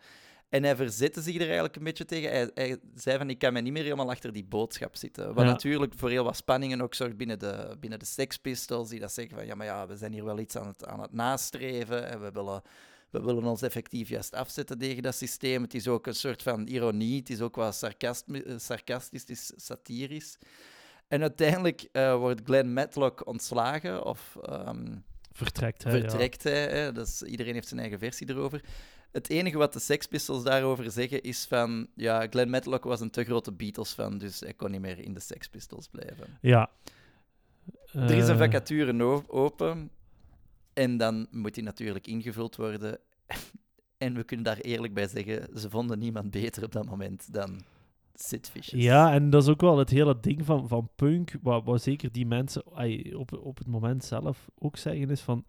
En 0.49 0.63
hij 0.63 0.75
verzette 0.75 1.21
zich 1.21 1.35
er 1.35 1.41
eigenlijk 1.41 1.75
een 1.75 1.83
beetje 1.83 2.05
tegen. 2.05 2.29
Hij, 2.29 2.51
hij 2.53 2.77
zei 2.95 3.17
van, 3.17 3.29
ik 3.29 3.39
kan 3.39 3.53
me 3.53 3.61
niet 3.61 3.73
meer 3.73 3.83
helemaal 3.83 4.09
achter 4.09 4.33
die 4.33 4.45
boodschap 4.45 4.95
zitten. 4.95 5.33
Wat 5.33 5.45
Ja. 5.45 5.51
natuurlijk 5.51 5.93
voor 5.95 6.09
heel 6.09 6.23
wat 6.23 6.35
spanningen 6.35 6.81
ook 6.81 6.93
zorgt 6.93 7.17
binnen 7.17 7.39
de, 7.39 7.75
binnen 7.79 7.99
de 7.99 8.05
Sex 8.05 8.37
Pistols, 8.37 8.89
die 8.89 8.99
dat 8.99 9.13
zeggen 9.13 9.35
van, 9.35 9.45
ja, 9.45 9.55
maar 9.55 9.65
ja, 9.65 9.87
we 9.87 9.97
zijn 9.97 10.13
hier 10.13 10.25
wel 10.25 10.39
iets 10.39 10.57
aan 10.57 10.67
het, 10.67 10.85
aan 10.85 10.99
het 11.01 11.13
nastreven 11.13 12.07
en 12.09 12.21
we 12.21 12.31
willen, 12.31 12.61
we 13.11 13.21
willen 13.21 13.43
ons 13.43 13.61
effectief 13.61 14.09
juist 14.09 14.33
afzetten 14.33 14.77
tegen 14.77 15.03
dat 15.03 15.15
systeem. 15.15 15.61
Het 15.61 15.73
is 15.73 15.87
ook 15.87 16.07
een 16.07 16.15
soort 16.15 16.43
van 16.43 16.67
ironie, 16.67 17.19
het 17.19 17.29
is 17.29 17.41
ook 17.41 17.55
wat 17.55 17.75
sarcast, 17.75 18.25
sarcastisch, 18.57 19.21
het 19.21 19.29
is 19.29 19.51
satirisch. 19.55 20.37
En 21.07 21.21
uiteindelijk 21.21 21.87
eh, 21.91 22.15
wordt 22.15 22.41
Glenn 22.43 22.73
Matlock 22.73 23.27
ontslagen, 23.27 24.05
of 24.05 24.37
ehm, 24.41 24.95
Vertrekt 25.31 25.83
hij, 25.83 25.93
ja. 25.93 25.99
vertrekt 25.99 26.43
hij. 26.43 26.67
Hè? 26.67 26.99
Is, 27.01 27.21
iedereen 27.21 27.53
heeft 27.53 27.67
zijn 27.67 27.79
eigen 27.79 27.99
versie 27.99 28.29
erover. 28.29 28.61
Het 29.11 29.29
enige 29.29 29.57
wat 29.57 29.73
de 29.73 29.79
Sex 29.79 30.05
Pistols 30.07 30.43
daarover 30.43 30.91
zeggen 30.91 31.21
is 31.21 31.45
van... 31.45 31.87
Ja, 31.95 32.27
Glenn 32.29 32.49
Matlock 32.49 32.83
was 32.83 32.99
een 32.99 33.09
te 33.09 33.23
grote 33.23 33.51
Beatles-fan, 33.51 34.17
dus 34.17 34.39
hij 34.39 34.53
kon 34.53 34.71
niet 34.71 34.81
meer 34.81 34.99
in 34.99 35.13
de 35.13 35.19
Sex 35.19 35.47
Pistols 35.47 35.87
blijven. 35.87 36.37
Ja. 36.41 36.69
Er 37.91 38.11
is 38.11 38.27
een 38.27 38.33
Eh, 38.33 38.37
vacature 38.37 39.23
open 39.27 39.91
en 40.79 40.97
dan 40.97 41.27
moet 41.31 41.53
die 41.53 41.63
natuurlijk 41.63 42.07
ingevuld 42.07 42.55
worden. 42.55 42.99
En 43.97 44.13
we 44.13 44.23
kunnen 44.23 44.45
daar 44.45 44.57
eerlijk 44.57 44.93
bij 44.93 45.07
zeggen, 45.07 45.59
ze 45.59 45.69
vonden 45.69 45.99
niemand 45.99 46.31
beter 46.31 46.63
op 46.63 46.71
dat 46.71 46.85
moment 46.85 47.33
dan 47.33 47.61
Vicious. 48.21 48.83
Ja, 48.83 49.13
en 49.13 49.29
dat 49.29 49.43
is 49.43 49.49
ook 49.49 49.61
wel 49.61 49.77
het 49.77 49.89
hele 49.89 50.19
ding 50.19 50.45
van, 50.45 50.67
van 50.67 50.89
punk, 50.95 51.33
wat, 51.41 51.63
wat 51.63 51.81
zeker 51.81 52.11
die 52.11 52.25
mensen 52.25 52.65
op, 53.17 53.33
op 53.33 53.57
het 53.57 53.67
moment 53.67 54.03
zelf 54.03 54.49
ook 54.57 54.77
zeggen, 54.77 55.09
is 55.09 55.21
van... 55.21 55.45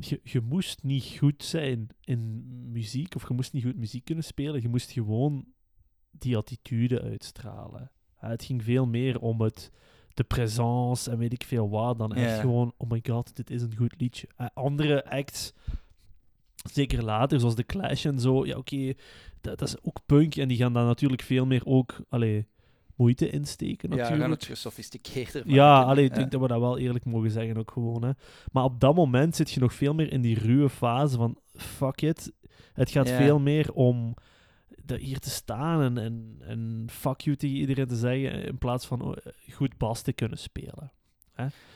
Je, 0.00 0.20
je 0.22 0.40
moest 0.40 0.82
niet 0.82 1.16
goed 1.18 1.44
zijn 1.44 1.88
in 2.00 2.44
muziek, 2.72 3.14
of 3.14 3.28
je 3.28 3.34
moest 3.34 3.52
niet 3.52 3.64
goed 3.64 3.76
muziek 3.76 4.04
kunnen 4.04 4.24
spelen, 4.24 4.62
je 4.62 4.68
moest 4.68 4.90
gewoon 4.90 5.44
die 6.10 6.36
attitude 6.36 7.02
uitstralen. 7.02 7.90
Het 8.16 8.44
ging 8.44 8.64
veel 8.64 8.86
meer 8.86 9.20
om 9.20 9.40
het, 9.40 9.70
de 10.20 10.26
presence 10.26 11.10
en 11.10 11.18
weet 11.18 11.32
ik 11.32 11.44
veel 11.44 11.68
wat, 11.70 11.98
dan 11.98 12.14
echt 12.14 12.34
Ja. 12.34 12.40
gewoon, 12.40 12.72
oh 12.76 12.90
my 12.90 13.00
god, 13.08 13.36
dit 13.36 13.50
is 13.50 13.62
een 13.62 13.76
goed 13.76 13.94
liedje. 13.98 14.28
Eh, 14.36 14.46
andere 14.54 15.10
acts, 15.10 15.52
zeker 16.72 17.04
later, 17.04 17.40
zoals 17.40 17.54
The 17.54 17.64
Clash 17.66 18.06
en 18.06 18.18
zo, 18.20 18.46
ja 18.46 18.56
oké, 18.56 18.92
dat, 19.40 19.58
dat 19.58 19.68
is 19.68 19.82
ook 19.82 20.00
punk 20.06 20.36
en 20.36 20.48
die 20.48 20.56
gaan 20.56 20.72
daar 20.72 20.84
natuurlijk 20.84 21.22
veel 21.22 21.46
meer 21.46 21.62
ook, 21.64 21.96
allee, 22.08 22.46
moeite 22.96 23.30
insteken 23.30 23.88
Ja, 23.90 23.94
natuurlijk. 23.96 24.22
gaan 24.22 24.30
het 24.30 24.44
gesofisticeerder 24.44 25.42
Ja, 25.46 25.82
allee, 25.82 26.04
ik 26.04 26.10
Ja. 26.10 26.16
denk 26.16 26.30
dat 26.30 26.40
we 26.40 26.46
dat 26.48 26.60
wel 26.60 26.78
eerlijk 26.78 27.04
mogen 27.04 27.30
zeggen 27.30 27.56
ook 27.56 27.70
gewoon. 27.70 28.02
Hè. 28.04 28.10
Maar 28.52 28.64
op 28.64 28.80
dat 28.80 28.94
moment 28.94 29.36
zit 29.36 29.50
je 29.50 29.60
nog 29.60 29.74
veel 29.74 29.94
meer 29.94 30.12
in 30.12 30.20
die 30.20 30.38
ruwe 30.38 30.68
fase 30.68 31.16
van 31.16 31.38
fuck 31.54 32.00
it. 32.02 32.32
Het 32.72 32.90
gaat 32.90 33.08
Ja. 33.08 33.16
veel 33.16 33.38
meer 33.38 33.72
om 33.72 34.14
hier 34.98 35.18
te 35.18 35.30
staan 35.30 35.82
en, 35.82 35.98
en, 35.98 36.36
en 36.40 36.86
fuck 36.90 37.20
you 37.20 37.36
tegen 37.36 37.56
iedereen 37.56 37.86
te 37.86 37.96
zeggen 37.96 38.44
in 38.44 38.58
plaats 38.58 38.86
van 38.86 39.00
oh, 39.02 39.16
goed 39.52 39.76
bas 39.78 40.02
te 40.02 40.12
kunnen 40.12 40.38
spelen. 40.38 40.92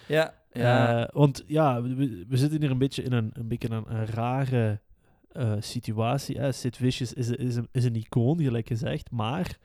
Ja, 0.08 0.34
ja. 0.52 1.02
Eh, 1.02 1.08
want 1.14 1.44
ja, 1.46 1.82
we, 1.82 2.24
we 2.28 2.36
zitten 2.36 2.60
hier 2.60 2.70
een 2.70 2.78
beetje 2.78 3.02
in 3.02 3.12
een, 3.12 3.30
een, 3.32 3.48
beetje 3.48 3.70
een, 3.70 3.84
een 3.94 4.06
rare 4.06 4.80
eh, 5.28 5.54
situatie. 5.58 6.38
Hè. 6.38 6.52
Sid 6.52 6.76
Vicious 6.76 7.12
is, 7.12 7.28
een- 7.28 7.36
is, 7.36 7.56
een, 7.56 7.68
is 7.72 7.84
een 7.84 7.94
icoon, 7.96 8.40
gelijk 8.42 8.68
gezegd. 8.68 9.10
Maar 9.10 9.58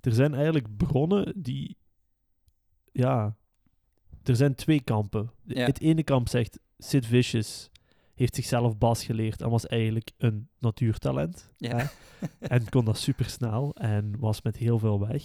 er 0.00 0.12
zijn 0.12 0.34
eigenlijk 0.34 0.76
bronnen 0.76 1.32
die... 1.42 1.76
Ja, 2.92 3.36
er 4.22 4.36
zijn 4.36 4.54
twee 4.54 4.80
kampen. 4.82 5.30
Ja. 5.44 5.64
Het 5.66 5.80
ene 5.80 6.02
kamp 6.02 6.28
zegt, 6.28 6.58
Sid 6.78 7.06
Vicious 7.06 7.70
heeft 8.22 8.34
zichzelf 8.34 8.78
bas 8.78 9.04
geleerd 9.04 9.42
en 9.42 9.50
was 9.50 9.66
eigenlijk 9.66 10.10
een 10.18 10.48
natuurtalent. 10.58 11.50
ja. 11.56 11.76
hè. 11.76 11.84
En 12.38 12.68
kon 12.68 12.84
dat 12.84 12.98
supersnel 12.98 13.74
en 13.74 14.14
was 14.18 14.42
met 14.42 14.56
heel 14.56 14.78
veel 14.78 15.00
weg. 15.08 15.22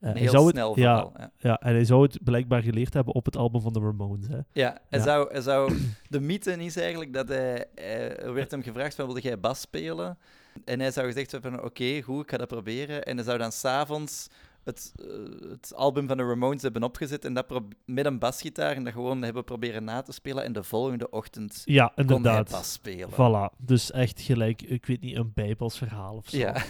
Eh, 0.00 0.10
hij 0.12 0.20
Heel 0.20 0.30
zou 0.30 0.46
het- 0.46 0.54
snel 0.54 0.78
ja, 0.78 0.94
vooral. 1.00 1.12
Ja. 1.18 1.30
ja, 1.38 1.60
en 1.60 1.72
hij 1.74 1.84
zou 1.84 2.02
het 2.02 2.18
blijkbaar 2.24 2.62
geleerd 2.62 2.94
hebben 2.94 3.14
op 3.14 3.24
het 3.24 3.36
album 3.36 3.60
van 3.60 3.72
de 3.72 3.80
Ramones. 3.80 4.26
Hè. 4.28 4.38
Ja, 4.52 4.78
hij 4.88 4.98
Ja. 4.98 5.04
Zou, 5.04 5.32
hij 5.32 5.40
zou, 5.40 5.78
de 6.08 6.20
mythe 6.20 6.64
is 6.64 6.76
eigenlijk 6.76 7.12
dat 7.12 7.28
hij, 7.28 7.64
hij- 7.74 8.16
er 8.16 8.32
werd 8.32 8.50
hem 8.50 8.62
gevraagd 8.62 8.94
van, 8.94 9.04
wilde 9.04 9.20
jij 9.20 9.40
bas 9.40 9.60
spelen? 9.60 10.18
En 10.64 10.80
hij 10.80 10.90
zou 10.90 11.06
gezegd 11.06 11.30
hebben 11.32 11.64
oké, 11.64 12.02
goed, 12.02 12.22
ik 12.22 12.30
ga 12.30 12.36
dat 12.36 12.48
proberen. 12.48 13.02
En 13.04 13.16
hij 13.16 13.24
zou 13.24 13.38
dan 13.38 13.52
s'avonds 13.52 14.28
het, 14.68 14.92
eh, 14.96 15.50
het 15.50 15.74
album 15.74 16.08
van 16.08 16.16
de 16.16 16.22
Ramones 16.24 16.62
hebben 16.62 16.82
opgezet 16.82 17.24
en 17.24 17.34
dat 17.34 17.46
met 17.84 18.06
een 18.06 18.18
basgitaar 18.18 18.76
en 18.76 18.84
dat 18.84 18.92
gewoon 18.92 19.22
hebben 19.22 19.44
proberen 19.44 19.84
na 19.84 20.02
te 20.02 20.12
spelen. 20.12 20.44
En 20.44 20.52
de 20.52 20.62
volgende 20.62 21.10
ochtend 21.10 21.62
Ja, 21.64 21.86
kon 21.94 22.04
hij 22.06 22.16
inderdaad. 22.16 22.50
bas 22.50 22.72
spelen. 22.72 23.10
Voilà. 23.12 23.56
Dus 23.58 23.90
echt 23.90 24.20
gelijk, 24.20 24.62
ik 24.62 24.86
weet 24.86 25.00
niet, 25.00 25.16
een 25.16 25.32
Bijbels 25.34 25.78
verhaal 25.78 26.14
of 26.16 26.28
zo. 26.28 26.36
Ja. 26.36 26.62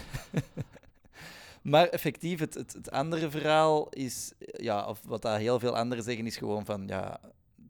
maar 1.61 1.87
effectief, 1.87 2.39
het, 2.39 2.53
het, 2.53 2.73
het 2.73 2.91
andere 2.91 3.29
verhaal 3.29 3.89
is, 3.89 4.31
ja, 4.39 4.85
of 4.87 5.01
wat 5.05 5.21
daar 5.21 5.39
heel 5.39 5.59
veel 5.59 5.77
anderen 5.77 6.03
zeggen, 6.03 6.25
is 6.25 6.37
gewoon 6.37 6.65
van, 6.65 6.87
ja, 6.87 7.19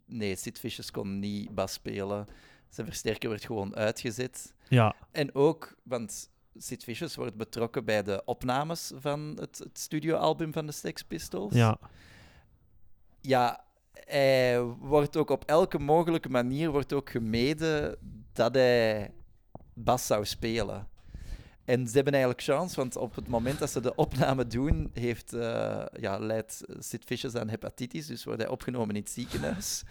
nee, 0.05 0.35
Sid 0.35 0.59
Vicious 0.59 0.91
kon 0.91 1.19
niet 1.19 1.55
bas 1.55 1.73
spelen. 1.73 2.27
Zijn 2.69 2.87
versterker 2.87 3.29
werd 3.29 3.45
gewoon 3.45 3.75
uitgezet. 3.75 4.53
Ja, 4.67 4.95
En 5.11 5.35
ook, 5.35 5.75
want 5.83 6.29
Sid 6.61 6.83
Vicious 6.83 7.15
wordt 7.15 7.35
betrokken 7.35 7.85
bij 7.85 8.03
de 8.03 8.21
opnames 8.25 8.91
van 8.95 9.37
het, 9.39 9.57
het 9.57 9.79
studioalbum 9.79 10.53
van 10.53 10.65
de 10.65 10.71
Sex 10.71 11.03
Pistols. 11.03 11.53
ja, 11.53 11.77
Ja, 13.21 13.63
hij 13.93 14.61
wordt 14.61 15.17
ook 15.17 15.29
op 15.29 15.43
elke 15.45 15.79
mogelijke 15.79 16.29
manier 16.29 16.71
wordt 16.71 16.93
ook 16.93 17.09
gemeden 17.09 17.97
dat 18.33 18.53
hij 18.53 19.11
bas 19.73 20.05
zou 20.05 20.25
spelen. 20.25 20.87
En 21.65 21.87
ze 21.87 21.95
hebben 21.95 22.13
eigenlijk 22.13 22.43
chance, 22.43 22.75
want 22.75 22.95
op 22.95 23.15
het 23.15 23.27
moment 23.27 23.59
dat 23.59 23.69
ze 23.69 23.79
de 23.79 23.95
opname 23.95 24.47
doen, 24.47 24.89
heeft, 24.93 25.33
eh, 25.33 25.85
ja, 25.99 26.19
leidt 26.19 26.63
Sid 26.79 27.03
Vicious 27.05 27.35
aan 27.35 27.49
hepatitis, 27.49 28.07
dus 28.07 28.23
wordt 28.23 28.41
hij 28.41 28.49
opgenomen 28.49 28.95
in 28.95 29.01
het 29.01 29.11
ziekenhuis. 29.11 29.83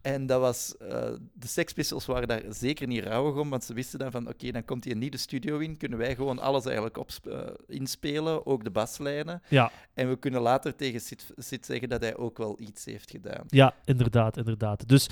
En 0.00 0.26
dat 0.26 0.40
was, 0.40 0.76
eh, 0.76 1.12
de 1.32 1.46
Sex 1.46 1.72
Pistols 1.72 2.06
waren 2.06 2.28
daar 2.28 2.42
zeker 2.48 2.86
niet 2.86 3.04
rouwig 3.04 3.36
om, 3.40 3.50
want 3.50 3.64
ze 3.64 3.74
wisten 3.74 3.98
dan 3.98 4.10
van, 4.10 4.28
oké, 4.28 4.50
dan 4.50 4.64
komt 4.64 4.84
hij 4.84 4.94
niet 4.94 5.12
de 5.12 5.18
studio 5.18 5.58
in, 5.58 5.76
kunnen 5.76 5.98
wij 5.98 6.14
gewoon 6.14 6.38
alles 6.38 6.64
eigenlijk 6.64 6.96
opsp- 6.98 7.26
eh, 7.26 7.46
inspelen, 7.66 8.46
ook 8.46 8.64
de 8.64 8.70
baslijnen. 8.70 9.42
ja, 9.48 9.70
En 9.94 10.08
we 10.08 10.16
kunnen 10.18 10.40
later 10.40 10.76
tegen 10.76 11.00
Sid, 11.00 11.26
Sid 11.36 11.66
zeggen 11.66 11.88
dat 11.88 12.00
hij 12.00 12.16
ook 12.16 12.38
wel 12.38 12.60
iets 12.60 12.84
heeft 12.84 13.10
gedaan. 13.10 13.44
ja, 13.48 13.74
inderdaad, 13.84 14.36
inderdaad. 14.36 14.88
Dus, 14.88 15.08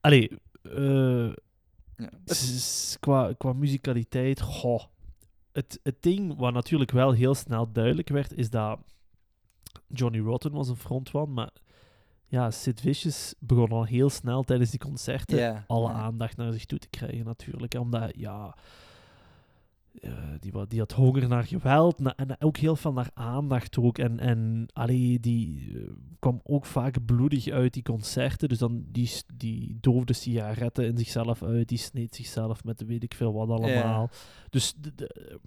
allee, 0.00 0.30
eh, 0.62 1.32
Ja. 1.96 2.10
qua, 3.00 3.32
qua 3.38 3.52
muzikaliteit, 3.52 4.40
goh. 4.40 4.82
Het, 5.52 5.80
het 5.82 6.02
ding 6.02 6.36
wat 6.36 6.52
natuurlijk 6.52 6.90
wel 6.90 7.12
heel 7.12 7.34
snel 7.34 7.72
duidelijk 7.72 8.08
werd, 8.08 8.32
is 8.32 8.50
dat 8.50 8.78
Johnny 9.88 10.18
Rotten 10.20 10.52
was 10.52 10.68
een 10.68 10.76
frontman, 10.76 11.32
maar 11.32 11.50
ja, 12.28 12.50
Sid 12.50 12.80
Vicious 12.80 13.34
begon 13.38 13.68
al 13.70 13.84
heel 13.84 14.10
snel 14.10 14.42
tijdens 14.42 14.70
die 14.70 14.78
concerten 14.80 15.38
alle 15.66 15.88
aandacht 15.90 16.36
naar 16.36 16.52
zich 16.52 16.64
toe 16.64 16.78
te 16.78 16.88
krijgen 16.88 17.24
natuurlijk. 17.24 17.74
Omdat, 17.74 18.12
ja, 18.16 18.56
eh, 20.00 20.12
die, 20.40 20.52
die 20.66 20.78
had 20.78 20.92
honger 20.92 21.28
naar 21.28 21.44
geweld 21.44 21.98
na- 21.98 22.16
en 22.16 22.36
ook 22.40 22.56
heel 22.56 22.76
veel 22.76 22.92
naar 22.92 23.10
aandacht 23.14 23.78
ook. 23.78 23.98
En, 23.98 24.18
en 24.18 24.66
allee, 24.72 25.20
die 25.20 25.72
eh, 25.74 25.90
kwam 26.18 26.40
ook 26.44 26.66
vaak 26.66 27.04
bloedig 27.04 27.48
uit 27.48 27.72
die 27.74 27.82
concerten. 27.82 28.48
Dus 28.48 28.58
dan 28.58 28.84
die, 28.88 29.10
die 29.34 29.78
doofde 29.80 30.12
sigaretten 30.12 30.84
in 30.86 30.98
zichzelf 30.98 31.42
uit, 31.42 31.68
die 31.68 31.78
sneed 31.78 32.14
zichzelf 32.14 32.64
met 32.64 32.84
weet 32.86 33.02
ik 33.02 33.14
veel 33.14 33.32
wat 33.32 33.48
allemaal. 33.48 34.10
Dus 34.50 34.74
de, 34.78 34.92
de- 34.94 35.38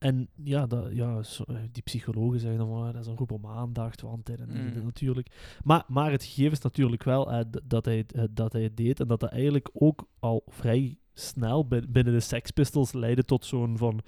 en 0.00 0.28
ja, 0.42 0.66
dat, 0.66 0.88
ja 0.92 1.16
eh, 1.46 1.56
die 1.72 1.82
psychologen 1.82 2.40
zeggen 2.40 2.58
dan, 2.58 2.68
"Oh, 2.68 2.84
dat 2.84 2.94
is 3.00 3.06
een 3.06 3.16
roep 3.16 3.30
om 3.32 3.46
aandacht, 3.46 4.00
want 4.00 4.28
en 4.28 4.38
en 4.50 4.72
Mm. 4.76 4.84
natuurlijk. 4.84 5.56
Maar, 5.64 5.84
maar 5.88 6.10
het 6.10 6.24
gegeven 6.24 6.52
is 6.52 6.60
natuurlijk 6.60 7.04
wel 7.04 7.32
eh, 7.32 7.40
dat, 7.64 7.84
hij, 7.84 7.96
het- 7.96 8.12
eh, 8.12 8.24
dat 8.30 8.52
hij 8.52 8.62
het 8.62 8.76
deed 8.76 9.00
en 9.00 9.08
dat 9.08 9.20
dat 9.20 9.30
eigenlijk 9.30 9.70
ook 9.72 10.06
al 10.18 10.42
vrij 10.48 10.98
snel 11.14 11.66
bin- 11.66 11.86
binnen 11.88 12.12
de 12.12 12.20
Sex 12.20 12.50
Pistols 12.50 12.92
leidde 12.92 13.24
tot 13.24 13.44
zo'n 13.44 13.78
van... 13.78 14.00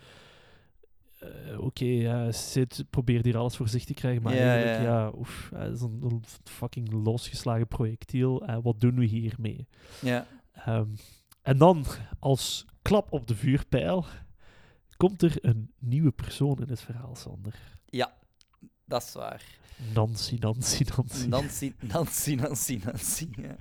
Oké, 1.59 1.85
ja, 1.85 2.33
Sid 2.33 2.85
probeert 2.91 3.25
hier 3.25 3.37
alles 3.37 3.57
voor 3.57 3.69
zich 3.69 3.85
te 3.85 3.95
krijgen, 3.95 4.23
maar 4.23 4.35
Ja, 4.35 4.41
eigenlijk, 4.55 4.79
ja. 4.79 5.01
ja, 5.05 5.13
oef, 5.17 5.49
dat 5.53 5.73
is 5.73 5.81
een, 5.81 5.99
een 6.03 6.23
fucking 6.45 6.93
losgeslagen 6.93 7.67
projectiel. 7.69 8.47
eh, 8.47 8.57
wat 8.63 8.81
doen 8.81 8.99
we 8.99 9.05
hiermee? 9.05 9.67
Ja. 10.01 10.27
Ehm, 10.53 10.87
en 11.43 11.59
dan, 11.59 11.85
als 12.19 12.67
klap 12.83 13.13
op 13.13 13.27
de 13.27 13.35
vuurpijl, 13.37 14.05
komt 14.97 15.23
er 15.23 15.37
een 15.41 15.73
nieuwe 15.79 16.11
persoon 16.13 16.59
in 16.61 16.69
het 16.69 16.81
verhaal, 16.81 17.17
Sander. 17.17 17.55
ja, 17.87 18.13
dat 18.85 19.03
is 19.03 19.13
waar. 19.13 19.61
Nancy, 19.95 20.37
Nancy, 20.41 20.85
Nancy. 20.97 21.27
Nancy, 21.29 21.73
Nancy, 21.81 22.35
Nancy, 22.35 22.81
Nancy. 22.85 23.29
ja. 23.37 23.57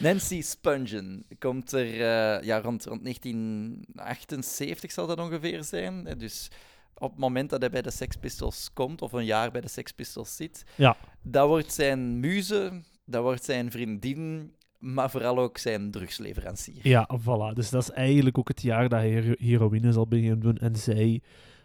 Nancy 0.00 0.40
Spungen 0.42 1.26
komt 1.38 1.72
er 1.72 1.86
eh, 1.92 2.42
ja, 2.46 2.60
rond, 2.60 2.84
rond 2.84 3.04
1978 3.04 4.92
zal 4.92 5.06
dat 5.06 5.18
ongeveer 5.20 5.64
zijn. 5.64 6.04
hè. 6.04 6.16
Dus 6.16 6.50
op 6.94 7.10
het 7.10 7.18
moment 7.18 7.50
dat 7.50 7.60
hij 7.60 7.70
bij 7.70 7.82
de 7.82 7.90
Sex 7.90 8.16
Pistols 8.16 8.70
komt, 8.72 9.02
of 9.02 9.12
een 9.12 9.24
jaar 9.24 9.50
bij 9.50 9.60
de 9.60 9.68
Sex 9.68 9.92
Pistols 9.92 10.36
zit, 10.36 10.64
Ja. 10.74 10.96
dat 11.22 11.48
wordt 11.48 11.72
zijn 11.72 12.20
muze, 12.20 12.82
dat 13.04 13.22
wordt 13.22 13.44
zijn 13.44 13.70
vriendin, 13.70 14.54
maar 14.78 15.10
vooral 15.10 15.38
ook 15.38 15.58
zijn 15.58 15.90
drugsleverancier. 15.90 16.88
Ja, 16.88 17.08
voilà. 17.20 17.54
Dus 17.54 17.70
dat 17.70 17.82
is 17.82 17.90
eigenlijk 17.90 18.38
ook 18.38 18.48
het 18.48 18.62
jaar 18.62 18.88
dat 18.88 18.98
hij 19.00 19.10
hero- 19.10 19.34
heroïne 19.38 19.92
zal 19.92 20.06
beginnen 20.06 20.40
doen. 20.40 20.56
En 20.56 20.76
zij 20.76 21.20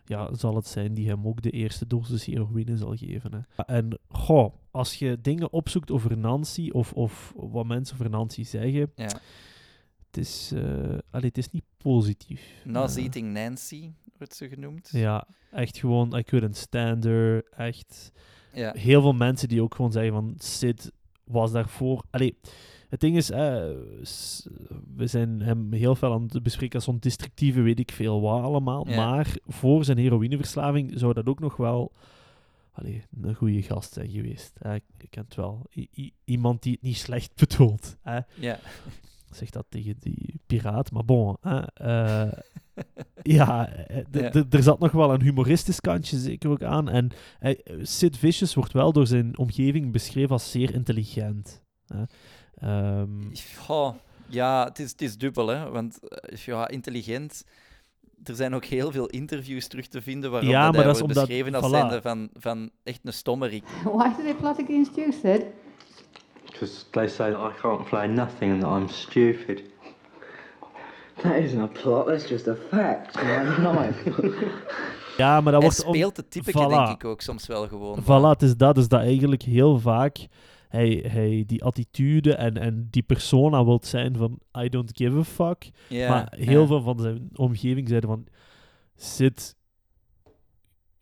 ja, 0.05 0.33
zal 0.35 0.55
het 0.55 0.67
zijn 0.67 0.93
die 0.93 1.07
hem 1.07 1.27
ook 1.27 1.41
de 1.41 1.49
eerste 1.51 1.87
dosis 1.87 2.25
heroïne 2.25 2.77
zal 2.77 2.95
geven. 2.95 3.33
Hè. 3.55 3.63
En 3.63 3.99
goh, 4.09 4.53
als 4.71 4.95
je 4.95 5.17
dingen 5.21 5.53
opzoekt 5.53 5.91
over 5.91 6.17
Nancy, 6.17 6.69
of, 6.69 6.93
of 6.93 7.33
wat 7.35 7.65
mensen 7.65 7.95
over 7.95 8.09
Nancy 8.09 8.43
zeggen, 8.43 8.91
Ja. 8.95 9.03
het 10.07 10.17
is, 10.17 10.51
eh, 10.55 10.61
allee, 11.11 11.27
het 11.27 11.37
is 11.37 11.49
niet 11.51 11.63
positief. 11.77 12.41
Nas 12.63 12.95
Eh, 12.95 13.03
Eating 13.03 13.33
Nancy 13.33 13.91
wordt 14.17 14.35
ze 14.35 14.47
genoemd. 14.49 14.89
Ja, 14.91 15.27
echt 15.51 15.77
gewoon, 15.77 16.17
I 16.17 16.23
couldn't 16.23 16.57
stand 16.57 17.03
her, 17.03 17.43
echt. 17.57 18.11
Ja. 18.53 18.73
Heel 18.77 19.01
veel 19.01 19.13
mensen 19.13 19.47
die 19.49 19.61
ook 19.61 19.75
gewoon 19.75 19.91
zeggen 19.91 20.13
van, 20.13 20.33
Sid 20.37 20.91
was 21.23 21.51
daarvoor... 21.51 22.03
Allee, 22.09 22.37
het 22.91 22.99
ding 22.99 23.15
is, 23.17 23.29
eh, 23.31 23.39
we 24.95 25.07
zijn 25.07 25.41
hem 25.41 25.73
heel 25.73 25.95
veel 25.95 26.13
aan 26.13 26.27
het 26.31 26.43
bespreken 26.43 26.75
als 26.75 26.83
zo'n 26.83 26.97
destructieve, 26.99 27.61
weet 27.61 27.79
ik 27.79 27.91
veel 27.91 28.21
wat 28.21 28.41
allemaal. 28.43 28.87
Ja. 28.89 28.95
Maar 28.95 29.35
voor 29.47 29.83
zijn 29.85 29.97
heroïneverslaving 29.97 30.91
zou 30.95 31.13
dat 31.13 31.25
ook 31.27 31.39
nog 31.39 31.57
wel 31.57 31.91
allee, 32.71 33.03
een 33.21 33.35
goede 33.35 33.61
gast 33.61 33.93
zijn 33.93 34.09
geweest. 34.09 34.57
hè. 34.59 34.73
Ik, 34.75 34.83
ik 34.97 35.09
ken 35.09 35.23
het 35.23 35.35
wel. 35.35 35.65
I- 35.75 35.87
i- 35.97 36.13
iemand 36.25 36.63
die 36.63 36.71
het 36.73 36.81
niet 36.81 36.97
slecht 36.97 37.31
bedoelt. 37.35 37.97
Ja. 38.35 38.59
Zeg 39.31 39.49
dat 39.49 39.65
tegen 39.69 39.95
die 39.99 40.39
piraat, 40.45 40.91
maar 40.91 41.05
bon. 41.05 41.37
Eh, 41.73 42.31
Ja, 43.23 43.69
eh, 43.69 44.53
er 44.53 44.63
zat 44.63 44.79
nog 44.79 44.91
wel 44.91 45.13
een 45.13 45.21
humoristisch 45.21 45.79
kantje 45.79 46.17
zeker 46.17 46.49
ook 46.49 46.63
aan. 46.63 46.89
En 46.89 47.09
eh, 47.39 47.59
Sid 47.81 48.17
Vicious 48.17 48.53
wordt 48.53 48.73
wel 48.73 48.93
door 48.93 49.07
zijn 49.07 49.37
omgeving 49.37 49.91
beschreven 49.91 50.29
als 50.31 50.51
zeer 50.51 50.73
intelligent. 50.73 51.61
Hè. 51.87 52.03
Ehm, 52.61 53.07
Goh, 53.59 53.93
ja, 54.27 54.63
het 54.65 54.79
is, 54.79 54.91
het 54.91 55.01
is 55.01 55.17
dubbel, 55.17 55.47
hè. 55.47 55.69
Want 55.69 55.99
eh, 56.09 56.37
ja, 56.37 56.67
intelligent... 56.67 57.43
Er 58.23 58.35
zijn 58.35 58.55
ook 58.55 58.65
heel 58.65 58.91
veel 58.91 59.05
interviews 59.07 59.67
terug 59.67 59.87
te 59.87 60.01
vinden 60.01 60.31
waarop 60.31 60.49
Ja, 60.49 60.63
dat 60.63 60.73
maar 60.75 60.83
hij 60.83 60.83
dat 60.93 60.93
is 60.95 61.01
wordt 61.01 61.15
omdat- 61.17 61.27
beschreven 61.37 61.55
als 61.61 61.67
voilà. 61.67 61.75
zijnde 61.75 62.01
van, 62.01 62.29
van 62.33 62.69
echt 62.83 62.99
een 63.03 63.13
stommerik. 63.13 63.63
Why 63.95 64.07
did 64.15 64.23
they 64.25 64.33
plot 64.35 64.61
against 64.63 64.95
you, 64.95 65.11
Sid? 65.11 65.45
Because 66.45 66.89
they 66.91 67.07
say 67.07 67.31
that 67.31 67.51
I 67.51 67.59
can't 67.61 67.83
play 67.89 68.07
nothing 68.07 68.51
and 68.51 68.61
that 68.61 68.77
I'm 68.79 68.87
stupid. 68.87 69.61
That 71.21 71.35
isn't 71.35 71.61
a 71.61 71.81
plot, 71.81 72.05
that's 72.05 72.29
just 72.29 72.47
a 72.47 72.55
fact. 72.69 73.19
Ja, 75.17 75.41
maar 75.41 75.51
dat 75.51 75.61
Hij 75.61 75.69
wordt... 75.71 75.85
om- 75.85 75.93
speelt 75.93 76.17
het 76.17 76.31
type, 76.31 76.51
Voilà. 76.51 76.67
denk 76.67 76.87
ik 76.89 77.05
ook 77.05 77.21
soms 77.21 77.47
wel 77.47 77.67
gewoon. 77.67 78.01
Voilà, 78.03 78.29
het 78.29 78.41
is 78.41 78.57
dat. 78.57 78.75
Dus 78.75 78.87
dat 78.87 78.99
eigenlijk 79.01 79.41
heel 79.41 79.79
vaak 79.79 80.27
hij, 80.71 81.05
hij 81.07 81.43
die 81.47 81.63
attitude 81.63 82.35
en, 82.35 82.57
en 82.57 82.87
die 82.91 83.03
persona 83.03 83.65
wilt 83.65 83.85
zijn 83.85 84.15
van 84.15 84.39
I 84.59 84.69
don't 84.69 84.91
give 84.93 85.17
a 85.17 85.23
fuck. 85.23 85.69
Maar 85.89 86.33
heel 86.37 86.67
veel 86.67 86.81
van 86.81 86.99
zijn 86.99 87.29
omgeving 87.33 87.87
zeiden 87.87 88.09
van 88.09 88.27
Sid 88.95 89.55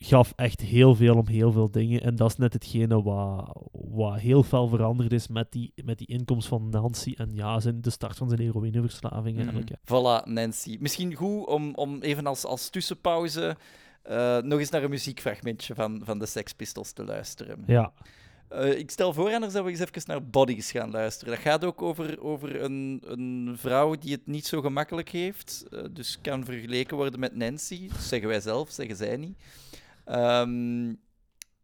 gaf 0.01 0.34
echt 0.36 0.62
heel 0.62 0.95
veel 0.95 1.15
om 1.15 1.27
heel 1.27 1.51
veel 1.51 1.71
dingen. 1.71 2.01
En 2.01 2.15
dat 2.15 2.29
is 2.29 2.36
net 2.38 2.53
hetgene 2.53 3.01
wat, 3.03 3.58
wat 3.71 4.19
heel 4.19 4.43
fel 4.43 4.67
veranderd 4.67 5.12
is 5.12 5.27
met 5.27 5.51
die, 5.51 5.71
met 5.86 5.97
die 5.97 6.08
inkomst 6.08 6.47
van 6.47 6.69
Nancy. 6.69 7.13
En 7.17 7.29
ja, 7.34 7.60
zijn, 7.60 7.82
de 7.82 7.89
start 7.89 8.17
van 8.17 8.27
zijn 8.29 8.41
heroïneverslaving 8.41 9.36
Mhm. 9.36 9.43
eigenlijk. 9.43 9.69
hè. 9.69 9.75
Voilà, 9.77 10.23
Nancy. 10.27 10.77
Misschien 10.79 11.13
goed 11.13 11.47
om, 11.47 11.75
om 11.75 12.01
even 12.01 12.25
als, 12.25 12.45
als 12.45 12.69
tussenpauze 12.69 13.58
eh, 14.03 14.38
nog 14.38 14.60
eens 14.60 14.69
naar 14.69 14.84
een 14.84 14.89
muziekfragmentje 14.89 15.75
van, 15.75 16.01
van 16.03 16.19
de 16.19 16.25
Sex 16.25 16.53
Pistols 16.53 16.91
te 16.91 17.03
luisteren. 17.03 17.63
Ja. 17.67 17.93
Eh, 18.49 18.77
ik 18.77 18.91
stel 18.91 19.13
voor, 19.13 19.33
anders 19.33 19.53
dat 19.53 19.63
we 19.63 19.69
eens 19.69 19.79
even 19.79 20.01
naar 20.05 20.29
Bodies 20.29 20.71
gaan 20.71 20.91
luisteren. 20.91 21.33
Dat 21.33 21.43
gaat 21.43 21.65
ook 21.65 21.81
over, 21.81 22.21
over 22.21 22.62
een, 22.62 23.01
een 23.05 23.53
vrouw 23.57 23.95
die 23.95 24.12
het 24.12 24.27
niet 24.27 24.45
zo 24.45 24.62
gemakkelijk 24.62 25.09
heeft. 25.09 25.65
eh, 25.71 25.83
dus 25.91 26.19
kan 26.21 26.45
vergeleken 26.45 26.97
worden 26.97 27.19
met 27.19 27.35
Nancy. 27.35 27.88
Dat 27.88 28.01
zeggen 28.01 28.27
wij 28.27 28.41
zelf, 28.41 28.71
zeggen 28.71 28.95
zij 28.95 29.17
niet. 29.17 29.38
Ehm, 30.05 30.93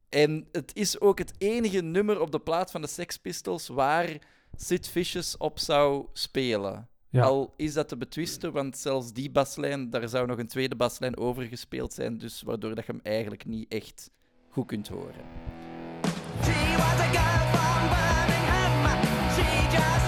en 0.09 0.47
het 0.51 0.71
is 0.73 0.99
ook 0.99 1.17
het 1.17 1.33
enige 1.37 1.81
nummer 1.81 2.21
op 2.21 2.31
de 2.31 2.39
plaat 2.39 2.71
van 2.71 2.81
de 2.81 2.87
Sex 2.87 3.17
Pistols 3.17 3.67
waar 3.67 4.17
Sid 4.55 4.87
Vicious 4.87 5.37
op 5.37 5.59
zou 5.59 6.05
spelen. 6.13 6.87
Ja. 7.09 7.23
Al 7.23 7.53
is 7.57 7.73
dat 7.73 7.87
te 7.87 7.97
betwisten, 7.97 8.51
want 8.51 8.77
zelfs 8.77 9.13
die 9.13 9.31
baslijn, 9.31 9.89
daar 9.89 10.09
zou 10.09 10.27
nog 10.27 10.37
een 10.37 10.47
tweede 10.47 10.75
baslijn 10.75 11.17
over 11.17 11.43
gespeeld 11.43 11.93
zijn. 11.93 12.17
Dus 12.17 12.41
waardoor 12.41 12.75
dat 12.75 12.85
je 12.85 12.91
hem 12.91 13.01
eigenlijk 13.03 13.45
niet 13.45 13.71
echt 13.71 14.09
goed 14.49 14.65
kunt 14.65 14.87
horen. 14.87 15.25
She 16.43 16.51
was 16.51 16.99
a 16.99 17.09
girl 17.15 17.41
from 17.53 17.81
Birmingham. 17.93 18.73
She 19.35 19.47
just 19.75 20.04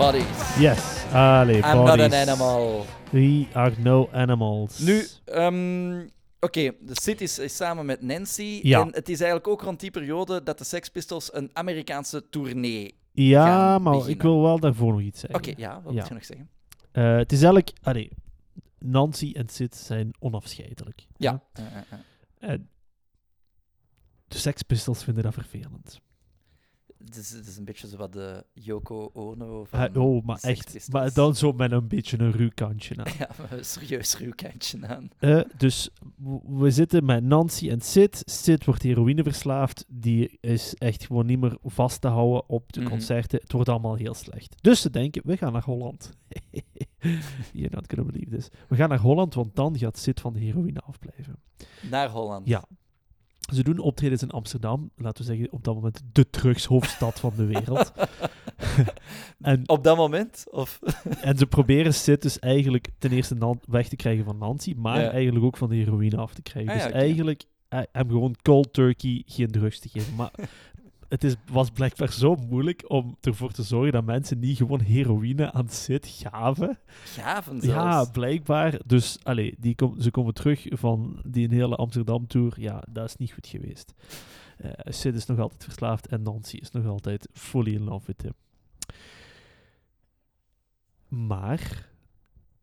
Buddies. 0.00 0.56
Yes. 0.58 1.04
Allee, 1.12 1.56
I'm 1.56 1.62
not 1.62 1.88
an 1.88 1.96
bodies. 1.98 2.14
animal. 2.28 2.86
We 3.10 3.46
are 3.52 3.74
no 3.78 4.08
animals. 4.12 4.78
Nu, 4.78 5.06
ehm, 5.24 6.00
oké, 6.40 6.72
de 6.80 6.92
Sid 7.00 7.20
is, 7.20 7.38
is 7.38 7.56
samen 7.56 7.86
met 7.86 8.02
Nancy. 8.02 8.60
Ja. 8.62 8.80
En 8.80 8.86
het 8.86 9.08
is 9.08 9.20
eigenlijk 9.20 9.48
ook 9.48 9.62
rond 9.62 9.80
die 9.80 9.90
periode 9.90 10.42
dat 10.42 10.58
de 10.58 10.64
Sex 10.64 10.88
Pistols 10.88 11.34
een 11.34 11.50
Amerikaanse 11.52 12.28
tournee. 12.28 12.94
Ja, 13.12 13.44
gaan 13.46 13.82
maar 13.82 14.08
ik 14.08 14.22
wil 14.22 14.42
wel 14.42 14.58
daarvoor 14.58 14.92
nog 14.92 15.00
iets 15.00 15.24
Oké, 15.24 15.32
zeggen. 15.44 15.54
ja, 15.62 15.80
wat 15.82 15.92
Ja. 15.92 15.98
moet 15.98 16.08
je 16.08 16.14
nog 16.14 16.24
zeggen? 16.24 16.48
Eh, 16.92 17.16
het 17.16 17.32
is 17.32 17.38
eigenlijk... 17.42 17.70
Allee, 17.82 18.10
Nancy 18.78 19.32
en 19.36 19.48
Sid 19.48 19.76
zijn 19.76 20.10
onafscheidelijk. 20.18 21.06
Ja. 21.16 21.42
En 22.38 22.68
de 24.28 24.38
Sex 24.38 24.62
Pistols 24.62 25.04
vinden 25.04 25.22
dat 25.22 25.34
vervelend. 25.34 26.00
Het 27.04 27.16
is, 27.16 27.30
het 27.30 27.46
is 27.46 27.56
een 27.56 27.64
beetje 27.64 27.88
zo 27.88 27.96
wat 27.96 28.12
de 28.12 28.44
Yoko 28.52 29.10
Ono 29.12 29.64
van 29.64 29.80
Eh, 29.80 30.02
oh, 30.02 30.24
maar 30.24 30.38
echt. 30.40 30.92
Maar 30.92 31.12
dan 31.12 31.36
zo 31.36 31.52
met 31.52 31.72
een 31.72 31.88
beetje 31.88 32.18
een 32.18 32.32
ruw 32.32 32.50
kantje 32.54 32.96
aan. 32.96 33.12
Ja, 33.18 33.28
maar 33.38 33.52
een 33.52 33.64
serieus 33.64 34.18
ruwkantje 34.18 34.86
aan. 34.86 35.08
Eh, 35.18 35.40
dus 35.56 35.90
we 36.46 36.70
zitten 36.70 37.04
met 37.04 37.24
Nancy 37.24 37.70
en 37.70 37.80
Sid. 37.80 38.22
Sid 38.24 38.64
wordt 38.64 38.82
heroïneverslaafd. 38.82 39.84
Die 39.88 40.38
is 40.40 40.74
echt 40.74 41.06
gewoon 41.06 41.26
niet 41.26 41.40
meer 41.40 41.56
vast 41.64 42.00
te 42.00 42.08
houden 42.08 42.48
op 42.48 42.72
de 42.72 42.80
Mhm. 42.80 42.88
concerten. 42.90 43.40
Het 43.42 43.52
wordt 43.52 43.68
allemaal 43.68 43.94
heel 43.94 44.14
slecht. 44.14 44.54
Dus 44.60 44.80
ze 44.80 44.90
denken, 44.90 45.22
we 45.24 45.36
gaan 45.36 45.52
naar 45.52 45.64
Holland. 45.64 46.10
You're 47.52 47.74
not 47.74 47.92
gonna 47.94 48.10
believe 48.12 48.30
this. 48.36 48.48
We 48.68 48.76
gaan 48.76 48.88
naar 48.88 48.98
Holland, 49.00 49.34
want 49.34 49.56
dan 49.56 49.78
gaat 49.78 49.98
Sid 49.98 50.20
van 50.20 50.32
de 50.32 50.38
heroïne 50.40 50.80
afblijven. 50.80 51.36
Naar 51.90 52.08
Holland. 52.10 52.48
Ja. 52.48 52.64
Ze 53.54 53.62
doen 53.62 53.78
optredens 53.78 54.22
in 54.22 54.30
Amsterdam. 54.30 54.90
Laten 54.96 55.24
we 55.24 55.32
zeggen, 55.32 55.52
op 55.52 55.64
dat 55.64 55.74
moment 55.74 56.02
de 56.12 56.30
drugshoofdstad 56.30 57.20
van 57.20 57.32
de 57.36 57.44
wereld. 57.44 57.92
en, 59.40 59.68
Op 59.68 59.84
dat 59.84 59.96
moment? 59.96 60.44
Of... 60.50 60.78
en 61.22 61.38
ze 61.38 61.46
proberen 61.46 61.94
Sid 61.94 62.22
dus 62.22 62.38
eigenlijk 62.38 62.88
ten 62.98 63.10
eerste 63.10 63.56
weg 63.68 63.88
te 63.88 63.96
krijgen 63.96 64.24
van 64.24 64.38
Nancy, 64.38 64.74
maar 64.76 65.00
Ja. 65.00 65.10
eigenlijk 65.10 65.44
ook 65.44 65.56
van 65.56 65.68
de 65.68 65.76
heroïne 65.76 66.16
af 66.16 66.34
te 66.34 66.42
krijgen. 66.42 66.72
Ah 66.72 66.78
ja, 66.78 66.84
dus 66.84 66.92
eigenlijk 66.94 67.44
eh, 67.68 67.80
hem 67.92 68.08
gewoon 68.08 68.34
cold 68.42 68.72
turkey 68.72 69.22
geen 69.26 69.50
drugs 69.50 69.78
te 69.78 69.88
geven. 69.88 70.14
Maar 70.14 70.32
het 71.10 71.24
is, 71.24 71.34
was 71.46 71.70
blijkbaar 71.70 72.12
zo 72.12 72.34
moeilijk 72.34 72.84
om 72.90 73.16
ervoor 73.20 73.52
te 73.52 73.62
zorgen 73.62 73.92
dat 73.92 74.04
mensen 74.04 74.38
niet 74.38 74.56
gewoon 74.56 74.80
heroïne 74.80 75.52
aan 75.52 75.68
Sid 75.68 76.06
gaven. 76.06 76.78
Gaven 77.04 77.60
zelfs. 77.60 77.74
Ja, 77.74 78.04
blijkbaar. 78.04 78.80
Dus 78.86 79.18
allee, 79.22 79.54
die 79.58 79.74
kom, 79.74 80.00
ze 80.00 80.10
komen 80.10 80.34
terug 80.34 80.66
van 80.68 81.22
die 81.26 81.48
hele 81.48 81.76
Amsterdam-tour. 81.76 82.60
Ja, 82.60 82.82
dat 82.90 83.04
is 83.04 83.16
niet 83.16 83.32
goed 83.32 83.46
geweest. 83.46 83.94
Eh 84.56 84.70
Sid 84.84 85.14
is 85.14 85.26
nog 85.26 85.38
altijd 85.38 85.64
verslaafd 85.64 86.06
en 86.06 86.22
Nancy 86.22 86.56
is 86.56 86.70
nog 86.70 86.86
altijd 86.86 87.28
fully 87.32 87.74
in 87.74 87.84
love 87.84 88.06
with 88.06 88.22
him. 88.22 88.34
Maar 91.28 91.88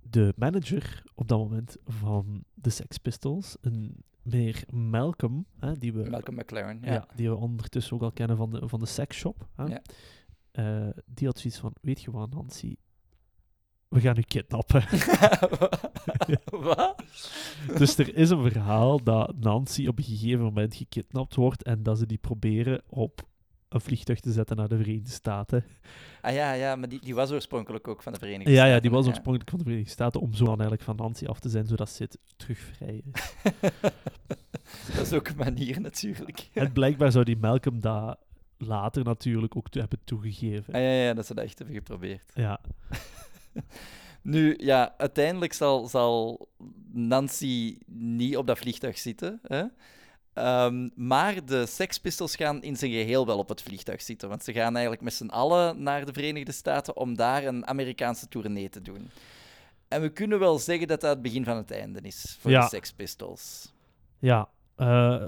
de 0.01 0.33
manager 0.35 1.03
op 1.15 1.27
dat 1.27 1.39
moment 1.39 1.77
van 1.85 2.43
de 2.53 2.69
Sex 2.69 2.97
Pistols, 2.97 3.57
een 3.61 4.03
meneer 4.31 4.63
Malcolm, 4.73 5.45
hè, 5.59 5.77
die, 5.77 5.93
we, 5.93 6.09
Malcolm 6.09 6.37
McLaren, 6.37 6.79
ja. 6.81 6.93
ja. 6.93 7.07
die 7.15 7.29
we 7.29 7.35
ondertussen 7.35 7.93
ook 7.95 8.01
al 8.01 8.11
kennen 8.11 8.37
van 8.37 8.49
de, 8.49 8.67
van 8.67 8.79
de 8.79 8.85
Sex 8.85 9.17
Shop, 9.17 9.47
hè, 9.55 9.63
Ja. 9.63 9.81
eh, 10.51 10.89
die 11.05 11.27
had 11.27 11.39
zoiets 11.39 11.59
van, 11.59 11.73
weet 11.81 12.01
je 12.01 12.11
wat 12.11 12.33
Nancy, 12.33 12.75
we 13.87 13.99
gaan 13.99 14.17
u 14.17 14.21
kidnappen. 14.21 14.83
Wat? 16.67 17.03
Dus 17.77 17.97
er 17.97 18.15
is 18.15 18.29
een 18.29 18.51
verhaal 18.51 19.03
dat 19.03 19.39
Nancy 19.39 19.87
op 19.87 19.97
een 19.97 20.03
gegeven 20.03 20.43
moment 20.43 20.75
gekidnapt 20.75 21.35
wordt 21.35 21.63
en 21.63 21.83
dat 21.83 21.97
ze 21.97 22.05
die 22.05 22.17
proberen 22.17 22.81
op 22.89 23.27
een 23.69 23.81
vliegtuig 23.81 24.19
te 24.19 24.31
zetten 24.31 24.55
naar 24.55 24.67
de 24.67 24.77
Verenigde 24.77 25.09
Staten. 25.09 25.65
Ah 26.21 26.33
ja, 26.33 26.53
ja, 26.53 26.75
maar 26.75 26.89
die, 26.89 26.99
die 27.01 27.15
was 27.15 27.31
oorspronkelijk 27.31 27.87
ook 27.87 28.03
van 28.03 28.13
de 28.13 28.19
Verenigde 28.19 28.49
Ja, 28.51 28.55
Staten. 28.55 28.73
ja, 28.73 28.79
die 28.79 28.91
was 28.91 29.03
ja. 29.03 29.09
oorspronkelijk 29.09 29.49
van 29.49 29.59
de 29.59 29.65
Verenigde 29.65 29.91
Staten 29.93 30.21
om 30.21 30.33
zo 30.33 30.43
dan 30.45 30.53
eigenlijk 30.53 30.81
van 30.81 30.95
Nancy 30.95 31.25
af 31.25 31.39
te 31.39 31.49
zijn, 31.49 31.65
zodat 31.67 31.89
Sid 31.89 32.17
terug 32.37 32.59
vrij 32.59 33.01
is. 33.13 33.33
dat 34.95 35.05
is 35.05 35.13
ook 35.13 35.27
een 35.27 35.37
manier 35.37 35.81
natuurlijk. 35.81 36.49
en 36.53 36.71
blijkbaar 36.71 37.11
zou 37.11 37.25
die 37.25 37.37
Malcolm 37.37 37.81
dat 37.81 38.17
later 38.57 39.03
natuurlijk 39.03 39.55
ook 39.55 39.69
te 39.69 39.79
hebben 39.79 39.99
toegegeven. 40.03 40.73
Ah, 40.73 40.81
ja, 40.81 40.91
ja, 40.91 41.13
dat 41.13 41.25
ze 41.25 41.33
dat 41.33 41.43
echt 41.43 41.57
hebben 41.57 41.75
geprobeerd. 41.75 42.31
Ja, 42.33 42.59
Nu, 44.21 44.55
ja, 44.57 44.93
uiteindelijk 44.97 45.53
zal, 45.53 45.87
zal 45.87 46.47
Nancy 46.91 47.77
niet 47.85 48.37
op 48.37 48.47
dat 48.47 48.57
vliegtuig 48.57 48.97
zitten. 48.97 49.39
Hè? 49.43 49.63
Ehm, 50.37 50.89
maar 50.95 51.45
de 51.45 51.65
Sex 51.65 51.97
Pistols 51.99 52.35
gaan 52.35 52.61
in 52.63 52.75
zijn 52.75 52.91
geheel 52.91 53.25
wel 53.25 53.37
op 53.37 53.49
het 53.49 53.61
vliegtuig 53.61 54.01
zitten. 54.01 54.29
Want 54.29 54.43
ze 54.43 54.53
gaan 54.53 54.73
eigenlijk 54.73 55.03
met 55.03 55.13
z'n 55.13 55.25
allen 55.27 55.83
naar 55.83 56.05
de 56.05 56.13
Verenigde 56.13 56.51
Staten 56.51 56.97
om 56.97 57.15
daar 57.15 57.43
een 57.45 57.67
Amerikaanse 57.67 58.27
tournee 58.27 58.69
te 58.69 58.81
doen. 58.81 59.09
En 59.87 60.01
we 60.01 60.09
kunnen 60.09 60.39
wel 60.39 60.59
zeggen 60.59 60.87
dat 60.87 61.01
dat 61.01 61.09
het 61.09 61.21
begin 61.21 61.43
van 61.43 61.57
het 61.57 61.71
einde 61.71 61.99
is 62.01 62.37
voor 62.39 62.51
Ja. 62.51 62.61
de 62.61 62.67
Sex 62.67 62.91
Pistols. 62.93 63.73
ja. 64.19 64.49
eh, 64.75 65.27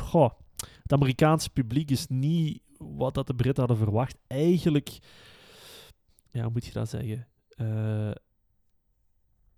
goh, 0.00 0.30
het 0.82 0.92
Amerikaanse 0.92 1.50
publiek 1.50 1.90
is 1.90 2.06
niet 2.08 2.60
wat 2.78 3.14
dat 3.14 3.26
de 3.26 3.34
Britten 3.34 3.64
hadden 3.66 3.84
verwacht. 3.84 4.16
Eigenlijk, 4.26 4.98
ja, 6.30 6.42
hoe 6.42 6.52
moet 6.52 6.66
je 6.66 6.72
dat 6.72 6.88
zeggen? 6.88 7.26
Eh, 7.48 8.10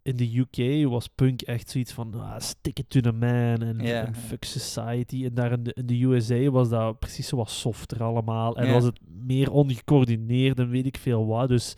in 0.09 0.17
de 0.17 0.39
UK 0.39 0.89
was 0.89 1.07
punk 1.07 1.43
echt 1.43 1.71
zoiets 1.71 1.93
van 1.93 2.15
ah, 2.15 2.41
stick 2.41 2.79
it 2.79 2.91
to 2.91 3.01
the 3.01 3.13
man 3.13 3.63
en, 3.63 4.15
fuck 4.15 4.45
society. 4.45 5.25
En 5.25 5.35
daar 5.35 5.53
in 5.53 5.63
de, 5.63 5.75
in 5.75 5.87
de 5.87 6.03
USA 6.03 6.51
was 6.51 6.69
dat 6.69 6.99
precies 6.99 7.29
zo 7.29 7.37
wat 7.37 7.51
softer 7.51 8.03
allemaal. 8.03 8.57
En 8.57 8.73
was 8.73 8.85
het 8.85 9.01
meer 9.07 9.51
ongecoördineerd 9.51 10.59
en 10.59 10.71
weet 10.71 10.87
ik 10.87 10.97
veel 10.97 11.27
wat. 11.27 11.49
Dus 11.49 11.75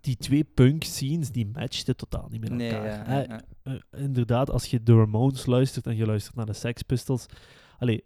die 0.00 0.16
twee 0.16 0.44
punk 0.44 0.84
scenes, 0.84 1.30
die 1.30 1.46
matchten 1.46 1.96
totaal 1.96 2.28
niet 2.30 2.40
met 2.40 2.50
Nee, 2.50 2.70
elkaar. 2.70 2.86
ja, 2.86 3.04
hè. 3.04 3.22
ja, 3.22 3.42
ja. 3.64 3.80
Eh, 3.92 4.02
inderdaad, 4.02 4.50
als 4.50 4.64
je 4.66 4.82
de 4.82 4.94
Ramones 4.94 5.46
luistert 5.46 5.86
en 5.86 5.96
je 5.96 6.06
luistert 6.06 6.36
naar 6.36 6.46
de 6.46 6.52
Sex 6.52 6.82
Pistols. 6.82 7.26
Allee, 7.78 8.04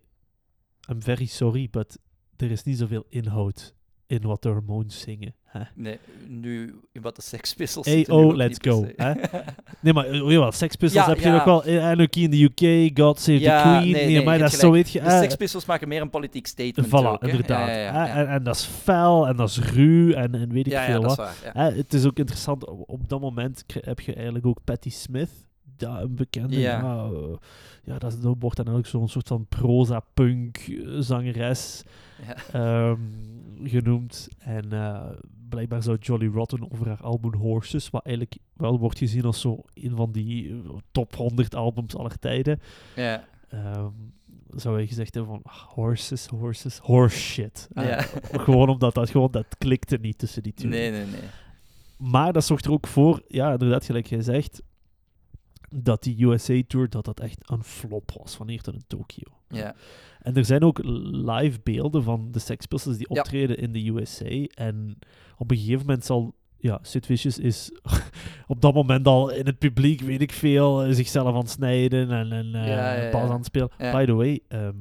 I'm 0.91 1.03
very 1.03 1.27
sorry, 1.27 1.69
but 1.71 1.99
er 2.37 2.51
is 2.51 2.63
niet 2.63 2.79
zoveel 2.79 3.05
inhoud 3.09 3.75
in 4.07 4.23
wat 4.23 4.43
de 4.43 4.53
Ramones 4.53 5.01
zingen. 5.01 5.35
Hè? 5.59 5.61
Nee, 5.85 5.99
nu 6.29 6.75
in 6.93 7.03
wat 7.03 7.17
de 7.17 7.23
Sex 7.23 7.55
Pistols 7.55 7.87
Hey, 7.87 8.09
oh, 8.09 8.25
ook 8.25 8.35
let's 8.37 8.59
go. 8.61 8.87
Nee, 9.81 9.93
maar 9.93 10.07
eh, 10.07 10.15
jawel, 10.19 10.53
Sex 10.53 10.77
Pistols 10.77 11.05
Ja, 11.07 11.13
heb 11.13 11.21
je 11.23 11.31
nog 11.31 11.45
wel. 11.45 11.65
eh, 11.65 11.85
Anarchy 11.85 12.21
in 12.21 12.31
the 12.31 12.43
UK, 12.43 12.99
God 12.99 13.19
Save 13.21 13.39
the 13.39 13.61
Queen. 13.63 13.91
nee, 13.93 14.25
maar 14.25 14.39
dat 14.39 14.53
is 14.53 14.59
zo, 14.59 14.71
weet 14.71 14.91
je. 14.91 15.01
De 15.01 15.07
eh, 15.07 15.19
Sex 15.19 15.37
Pistols 15.37 15.65
maken 15.65 15.89
meer 15.89 16.01
een 16.01 16.11
politiek 16.11 16.47
statement 16.47 16.89
Voilà, 16.89 16.93
ook, 16.93 17.23
hè. 17.23 17.29
inderdaad. 17.29 17.69
Ja, 17.69 17.75
ja, 17.75 17.93
hè, 17.93 18.07
ja, 18.07 18.15
En, 18.15 18.29
en 18.29 18.43
dat 18.43 18.55
is 18.57 18.65
fel 18.65 19.27
en 19.29 19.37
dat 19.37 19.49
is 19.49 19.59
ruw 19.59 20.13
en, 20.13 20.35
en 20.35 20.53
weet 20.53 20.67
ik 20.67 20.73
Ja, 20.73 20.81
ja, 20.81 20.87
veel 20.91 21.01
dat 21.01 21.11
is 21.11 21.17
wat. 21.17 21.27
waar. 21.43 21.55
Ja. 21.55 21.71
Hè, 21.71 21.77
het 21.77 21.95
is 21.95 22.05
ook 22.07 22.19
interessant, 22.19 22.67
op, 22.69 22.83
op 22.91 23.09
dat 23.09 23.21
moment 23.21 23.63
kri- 23.67 23.81
heb 23.85 24.01
je 24.01 24.15
eigenlijk 24.15 24.47
ook 24.47 24.59
Patti 24.65 24.91
Smith, 24.91 25.31
ja, 25.77 26.01
een 26.01 26.15
bekende. 26.15 26.59
Ja. 26.61 26.79
Ja, 26.81 27.05
eh, 27.13 27.37
ja 27.85 27.99
dat, 27.99 28.13
is- 28.13 28.21
dat 28.21 28.37
wordt 28.39 28.57
dan 28.57 28.67
eigenlijk 28.67 28.87
zo'n 28.97 29.09
soort 29.09 29.29
van 29.29 29.47
proza-punk 29.49 30.57
eh, 30.57 30.75
zangeres 30.99 31.83
Ja. 32.27 32.37
ehm, 32.91 32.99
genoemd. 33.65 34.29
En 34.39 34.73
eh, 34.73 35.01
blijkbaar 35.55 35.83
zou 35.83 35.97
Jolly 36.01 36.27
Rotten 36.27 36.71
over 36.73 36.89
haar 36.89 37.03
album 37.03 37.35
Horses, 37.35 37.91
wat 37.91 38.05
eigenlijk 38.05 38.37
wel 38.53 38.79
wordt 38.79 38.99
gezien 38.99 39.25
als 39.25 39.41
zo 39.41 39.63
een 39.75 39.97
van 39.97 40.13
die 40.13 40.49
eh, 40.51 40.57
top 40.93 41.15
100 41.15 41.55
albums 41.55 41.97
aller 41.97 42.19
tijden, 42.19 42.61
Ja. 42.97 43.25
ehm, 43.49 43.91
zou 44.51 44.77
hij 44.77 44.87
gezegd 44.87 45.15
hebben 45.15 45.33
van 45.33 45.43
ah, 45.53 45.59
horses, 45.59 46.27
horses, 46.27 46.79
horse 46.79 47.19
shit. 47.19 47.69
Eh, 47.75 47.89
Ja. 47.89 48.01
gewoon 48.47 48.69
omdat 48.69 48.95
dat 48.95 49.11
gewoon, 49.11 49.31
dat 49.31 49.59
klikte 49.59 49.97
niet 49.97 50.19
tussen 50.19 50.43
die 50.43 50.55
twee. 50.55 50.71
Nee, 50.71 50.91
nee, 50.91 51.05
nee. 51.07 51.21
Maar 51.99 52.33
dat 52.33 52.45
zorgt 52.45 52.65
er 52.65 52.73
ook 52.73 52.87
voor, 52.87 53.23
ja, 53.29 53.53
inderdaad, 53.53 53.85
gelijk 53.85 54.07
jij 54.07 54.23
zegt, 54.23 54.63
dat 55.71 56.03
die 56.03 56.25
USA-tour, 56.27 56.89
dat 56.89 57.05
dat 57.05 57.21
echt 57.21 57.51
een 57.51 57.65
flop 57.65 58.11
was 58.19 58.35
van 58.35 58.49
hier 58.49 58.61
tot 58.63 58.75
in 58.75 58.85
Tokio. 58.87 59.33
Ja. 59.55 59.75
En 60.21 60.37
er 60.37 60.45
zijn 60.45 60.63
ook 60.63 60.81
live 61.13 61.59
beelden 61.63 62.03
van 62.03 62.29
de 62.31 62.39
Sex 62.39 62.67
Pistols 62.67 62.97
die 62.97 63.07
Ja. 63.15 63.21
optreden 63.21 63.59
in 63.59 63.73
de 63.73 63.89
USA. 63.89 64.45
En 64.55 64.99
op 65.37 65.51
een 65.51 65.57
gegeven 65.57 65.87
moment 65.87 66.05
zal... 66.05 66.35
Ja, 66.59 66.79
Sid 66.83 67.07
Vicious 67.07 67.39
is 67.39 67.71
op 68.47 68.61
dat 68.61 68.75
moment 68.75 69.07
al 69.07 69.31
in 69.31 69.47
het 69.47 69.59
publiek, 69.59 70.01
weet 70.01 70.21
ik 70.23 70.33
veel, 70.33 70.83
eh, 70.83 70.93
zichzelf 70.95 71.29
aan 71.29 71.37
het 71.41 71.51
snijden 71.51 72.11
en, 72.11 72.33
en 72.33 72.55
eh, 72.55 72.69
Ja, 72.69 73.11
bas 73.11 73.23
ja. 73.23 73.29
aan 73.29 73.37
het 73.37 73.45
spelen. 73.45 73.71
By 73.79 74.05
the 74.05 74.13
way, 74.15 74.41
ehm, 74.49 74.73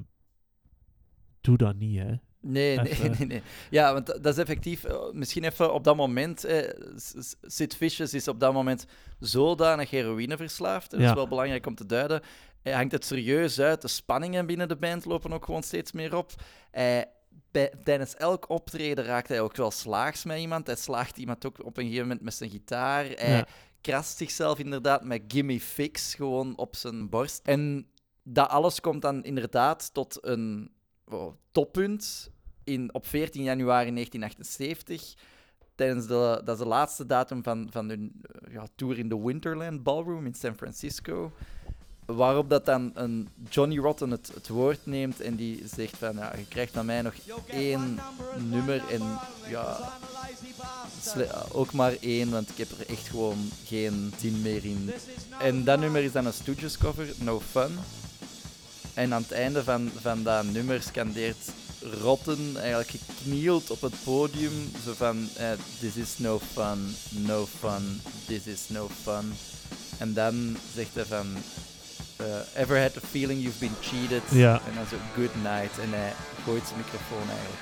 doe 1.42 1.58
dat 1.58 1.76
niet, 1.76 2.00
hè. 2.00 2.12
Nee, 2.42 2.80
nee, 2.80 2.94
nee, 3.18 3.28
nee. 3.28 3.42
Ja, 3.70 3.94
want 3.94 4.06
dat 4.06 4.26
is 4.26 4.38
effectief... 4.38 4.84
eh, 4.84 4.96
misschien 5.12 5.44
even 5.44 5.74
op 5.74 5.84
dat 5.84 5.96
moment... 5.96 6.44
Eh, 6.44 6.70
Sid 7.42 7.76
Vicious 7.76 8.14
is 8.14 8.28
op 8.28 8.40
dat 8.40 8.54
moment 8.54 8.86
zodanig 9.20 9.90
heroïneverslaafd. 9.90 10.92
Dat 10.92 11.00
is 11.00 11.06
Ja. 11.06 11.14
wel 11.16 11.28
belangrijk 11.28 11.66
om 11.66 11.76
te 11.76 11.86
duiden. 11.86 12.22
Hij 12.64 12.74
hangt 12.74 12.92
het 12.92 13.06
serieus 13.06 13.60
uit. 13.60 13.82
De 13.82 13.88
spanningen 13.88 14.46
binnen 14.46 14.68
de 14.68 14.76
band 14.76 15.06
lopen 15.06 15.34
ook 15.34 15.46
gewoon 15.46 15.64
steeds 15.64 15.92
meer 15.92 16.16
op. 16.16 16.32
Hij, 16.72 17.06
bij, 17.52 17.74
tijdens 17.84 18.16
elk 18.16 18.50
optreden 18.50 19.06
raakt 19.06 19.28
hij 19.28 19.42
ook 19.42 19.56
wel 19.56 19.72
slaags 19.72 20.24
met 20.24 20.40
iemand. 20.40 20.68
Hij 20.68 20.76
slaagt 20.76 21.18
iemand 21.18 21.46
ook 21.46 21.66
op 21.66 21.78
een 21.78 21.84
gegeven 21.84 22.08
moment 22.08 22.22
met 22.22 22.34
zijn 22.34 22.50
gitaar. 22.50 23.06
Hij 23.06 23.30
Ja. 23.30 23.48
krast 23.82 24.18
zichzelf 24.18 24.60
inderdaad 24.60 25.04
met 25.04 25.22
Gimme 25.28 25.60
Fix 25.60 26.16
gewoon 26.16 26.58
op 26.58 26.76
zijn 26.76 27.10
borst. 27.10 27.48
En 27.48 27.88
dat 28.24 28.50
alles 28.50 28.80
komt 28.82 29.02
dan 29.02 29.24
inderdaad 29.24 29.94
tot 29.94 30.18
een 30.22 30.72
oh, 31.06 31.34
toppunt 31.52 32.32
in, 32.64 32.94
op 32.94 33.08
14 33.08 33.44
januari 33.44 33.94
1978. 33.94 35.14
Tijdens 35.76 36.08
de, 36.08 36.42
dat 36.44 36.58
is 36.58 36.64
de 36.64 36.70
laatste 36.70 37.06
datum 37.06 37.44
van, 37.44 37.68
van 37.72 37.90
hun 37.90 38.22
eh, 38.22 38.54
ja, 38.54 38.68
tour 38.76 38.98
in 38.98 39.10
de 39.10 39.20
Winterland 39.24 39.84
Ballroom 39.84 40.26
in 40.26 40.34
San 40.34 40.56
Francisco. 40.56 41.32
Waarop 42.06 42.50
dat 42.50 42.66
dan 42.66 42.92
een 42.94 43.30
Johnny 43.50 43.78
Rotten 43.78 44.12
het, 44.12 44.32
het 44.34 44.48
woord 44.48 44.86
neemt 44.86 45.22
en 45.22 45.36
die 45.36 45.64
zegt 45.76 45.98
van 45.98 46.16
ja, 46.16 46.34
je 46.38 46.48
krijgt 46.48 46.74
van 46.74 46.86
mij 46.86 47.02
nog 47.02 47.14
één 47.48 48.00
nummer 48.38 48.82
en 48.90 49.20
ja, 49.50 49.78
ook 51.52 51.72
maar 51.72 51.96
één, 52.00 52.32
want 52.32 52.50
ik 52.50 52.58
heb 52.58 52.72
er 52.80 52.90
echt 52.90 53.08
gewoon 53.08 53.50
geen 53.66 54.14
zin 54.20 54.42
meer 54.42 54.66
in. 54.66 54.92
En 55.40 55.64
dat 55.64 55.80
nummer 55.80 56.04
is 56.04 56.12
dan 56.12 56.26
een 56.26 56.34
Stooges 56.34 56.78
cover, 56.78 57.08
No 57.18 57.40
Fun. 57.40 57.78
En 58.94 59.14
aan 59.14 59.22
het 59.22 59.32
einde 59.32 59.64
van, 59.64 59.92
van 60.02 60.24
dat 60.24 60.44
nummer 60.44 60.82
scandeert 60.82 61.52
Rotten 62.02 62.58
eigenlijk 62.58 62.90
geknield 62.90 63.72
op 63.72 63.82
het 63.82 63.94
podium, 64.04 64.72
zo 64.86 64.94
van 64.94 65.30
eh, 65.36 65.52
this 65.80 65.96
is 65.96 66.18
no 66.18 66.40
fun, 66.40 66.96
no 67.10 67.46
fun, 67.60 68.02
this 68.26 68.46
is 68.48 68.70
no 68.70 68.90
fun. 69.04 69.34
En 69.98 70.14
dan 70.14 70.58
zegt 70.76 70.96
hij 70.96 71.06
van 71.06 71.28
eh, 72.24 72.62
ever 72.62 72.82
had 72.82 72.94
the 72.94 73.02
feeling 73.12 73.42
you've 73.42 73.60
been 73.60 73.76
cheated? 73.82 74.24
Ja. 74.32 74.54
En 74.68 74.74
dan 74.76 74.86
zo 74.90 74.98
good 75.16 75.36
night 75.36 75.80
en 75.80 75.90
hij 75.90 76.14
gooit 76.46 76.66
zijn 76.68 76.80
microfoon 76.80 77.28
eigenlijk 77.30 77.62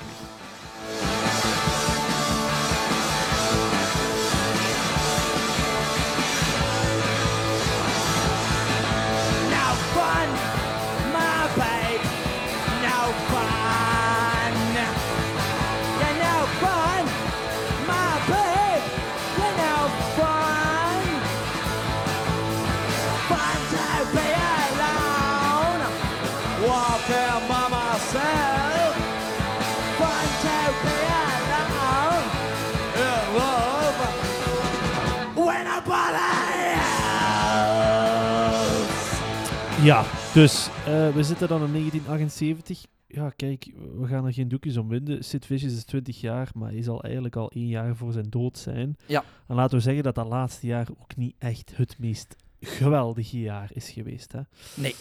Ja, 39.82 40.04
dus 40.34 40.68
eh, 40.68 41.14
we 41.14 41.22
zitten 41.22 41.48
dan 41.48 41.62
in 41.64 41.72
1978. 41.72 42.84
Ja, 43.06 43.30
kijk, 43.30 43.72
we 43.98 44.06
gaan 44.06 44.24
er 44.26 44.32
geen 44.32 44.48
doekjes 44.48 44.76
om 44.76 44.88
winden. 44.88 45.24
Sid 45.24 45.46
Vicious 45.46 45.72
is 45.74 45.84
20 45.84 46.20
jaar, 46.20 46.50
maar 46.54 46.70
hij 46.70 46.82
zal 46.82 47.02
eigenlijk 47.02 47.36
al 47.36 47.50
één 47.50 47.66
jaar 47.66 47.96
voor 47.96 48.12
zijn 48.12 48.30
dood 48.30 48.58
zijn. 48.58 48.96
Ja. 49.06 49.24
En 49.46 49.54
laten 49.54 49.76
we 49.76 49.82
zeggen 49.82 50.02
dat 50.02 50.14
dat 50.14 50.26
laatste 50.28 50.66
jaar 50.66 50.88
ook 51.00 51.16
niet 51.16 51.34
echt 51.38 51.76
het 51.76 51.98
meest 51.98 52.36
geweldige 52.60 53.40
jaar 53.40 53.70
is 53.74 53.90
geweest. 53.90 54.32
Hè? 54.32 54.40
Nee. 54.74 54.94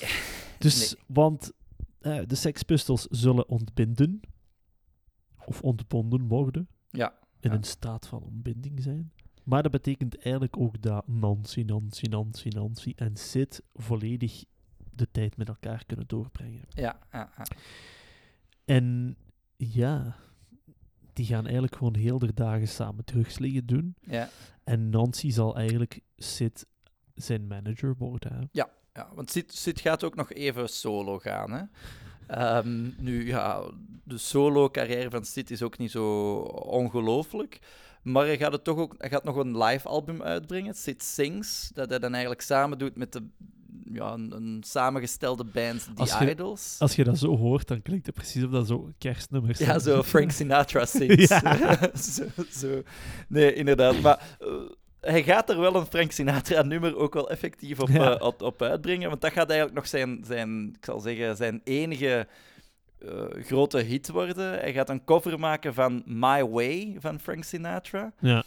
Dus, 0.58 0.96
want 1.06 1.52
eh, 2.00 2.20
de 2.28 2.36
Sex 2.36 2.64
Pistols 2.64 3.08
zullen 3.10 3.50
ontbinden. 3.50 4.20
Of 5.46 5.62
ontbonden 5.62 6.28
worden. 6.28 6.68
Ja. 6.90 7.14
In 7.40 7.50
Ja. 7.50 7.56
een 7.56 7.64
staat 7.64 8.08
van 8.08 8.24
ontbinding 8.24 8.82
zijn. 8.82 9.12
Maar 9.44 9.64
dat 9.64 9.72
betekent 9.72 10.18
eigenlijk 10.20 10.58
ook 10.58 10.82
dat 10.82 11.08
Nancy, 11.08 11.62
Nancy, 11.62 12.06
Nancy, 12.06 12.48
Nancy 12.48 12.94
en 12.96 13.16
Sid 13.16 13.62
volledig 13.74 14.44
de 14.96 15.08
tijd 15.12 15.38
met 15.38 15.48
elkaar 15.48 15.84
kunnen 15.86 16.08
doorbrengen. 16.08 16.62
Ja, 16.70 17.00
ja, 17.12 17.30
ja. 17.38 17.46
En 18.66 19.18
ja, 19.58 20.16
die 21.14 21.26
gaan 21.26 21.44
eigenlijk 21.44 21.76
gewoon 21.76 21.96
heel 21.96 22.20
de 22.20 22.34
dagen 22.34 22.68
samen 22.68 23.06
drugs 23.06 23.40
liggen 23.40 23.66
doen. 23.66 23.96
ja. 24.02 24.30
En 24.64 24.90
Nancy 24.90 25.30
zal 25.30 25.56
eigenlijk 25.56 26.00
Sid 26.18 26.66
zijn 27.16 27.48
manager 27.48 27.96
worden. 27.98 28.34
Hè? 28.34 28.40
Ja, 28.52 28.70
want 29.14 29.32
Sid, 29.32 29.54
Sid 29.54 29.80
gaat 29.80 30.04
ook 30.04 30.16
nog 30.16 30.34
even 30.34 30.70
solo 30.70 31.20
gaan. 31.20 31.52
Hè? 31.52 31.64
Ehm, 32.28 32.90
nu, 32.98 33.28
ja, 33.28 33.64
de 34.04 34.18
solo-carrière 34.18 35.10
van 35.10 35.26
Sid 35.26 35.52
is 35.52 35.62
ook 35.62 35.78
niet 35.78 35.92
zo 35.92 36.36
ongelooflijk. 36.50 37.60
Maar 38.02 38.26
hij 38.26 38.38
gaat, 38.38 38.52
het 38.52 38.64
toch 38.64 38.78
ook, 38.78 38.96
hij 38.98 39.10
gaat 39.10 39.24
nog 39.24 39.36
een 39.36 39.58
live 39.58 39.88
album 39.88 40.22
uitbrengen, 40.22 40.74
Sid 40.74 41.04
Sings. 41.04 41.72
Dat 41.74 41.90
hij 41.90 42.00
dan 42.00 42.12
eigenlijk 42.12 42.42
samen 42.42 42.78
doet 42.78 42.96
met 42.96 43.12
de, 43.12 43.28
ja, 43.94 44.14
een, 44.14 44.32
een 44.36 44.64
samengestelde 44.66 45.44
band, 45.44 45.84
The 45.84 45.92
Als 46.02 46.18
je- 46.18 46.30
Idols. 46.30 46.76
Als 46.80 46.96
je 46.96 47.04
dat 47.04 47.18
zo 47.18 47.38
hoort, 47.38 47.68
dan 47.68 47.82
klinkt 47.82 48.06
het 48.06 48.16
precies 48.16 48.44
of 48.44 48.52
dat 48.52 48.68
zo 48.68 48.92
kerstnummers 48.98 49.60
Ja, 49.60 49.80
zo 49.80 50.04
Frank 50.14 50.32
Sinatra 50.32 50.86
sings. 50.96 51.28
Zo, 52.16 52.24
zo. 52.52 52.82
Nee, 53.28 53.54
inderdaad. 53.54 54.02
Maar 54.02 54.38
eh, 54.40 54.48
hij 55.02 55.24
gaat 55.24 55.50
er 55.50 55.60
wel 55.60 55.76
een 55.76 55.86
Frank 55.86 56.12
Sinatra-nummer 56.12 56.96
ook 56.98 57.14
wel 57.14 57.30
effectief 57.30 57.80
op, 57.80 57.88
Ja. 57.90 58.16
eh, 58.18 58.26
op, 58.26 58.42
op 58.42 58.62
uitbrengen. 58.62 59.10
Want 59.10 59.22
dat 59.22 59.32
gaat 59.32 59.48
eigenlijk 59.50 59.80
nog 59.80 59.88
zijn, 59.88 60.24
zijn 60.28 60.68
ik 60.78 60.86
zal 60.86 61.00
zeggen, 61.00 61.36
zijn 61.36 61.62
enige 61.64 62.28
eh, 63.00 63.24
grote 63.44 63.78
hit 63.80 64.10
worden. 64.10 64.52
Hij 64.60 64.74
gaat 64.74 64.90
een 64.90 65.04
cover 65.04 65.40
maken 65.40 65.74
van 65.74 66.04
My 66.06 66.44
Way 66.50 66.96
van 67.00 67.20
Frank 67.20 67.44
Sinatra. 67.44 68.14
Ja. 68.20 68.44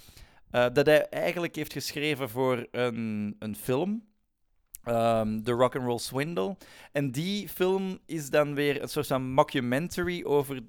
dat 0.50 0.86
hij 0.86 1.08
eigenlijk 1.08 1.56
heeft 1.56 1.72
geschreven 1.72 2.28
voor 2.30 2.66
een, 2.70 3.36
een 3.38 3.56
film. 3.56 4.02
Ehm, 4.84 5.42
The 5.42 5.52
Rock 5.52 5.76
and 5.76 5.84
Roll 5.84 5.98
Swindle. 5.98 6.56
En 6.92 7.10
die 7.10 7.48
film 7.48 7.98
is 8.06 8.30
dan 8.30 8.54
weer 8.54 8.82
een 8.82 8.88
soort 8.88 9.06
van 9.06 9.32
mockumentary 9.32 10.24
over 10.24 10.60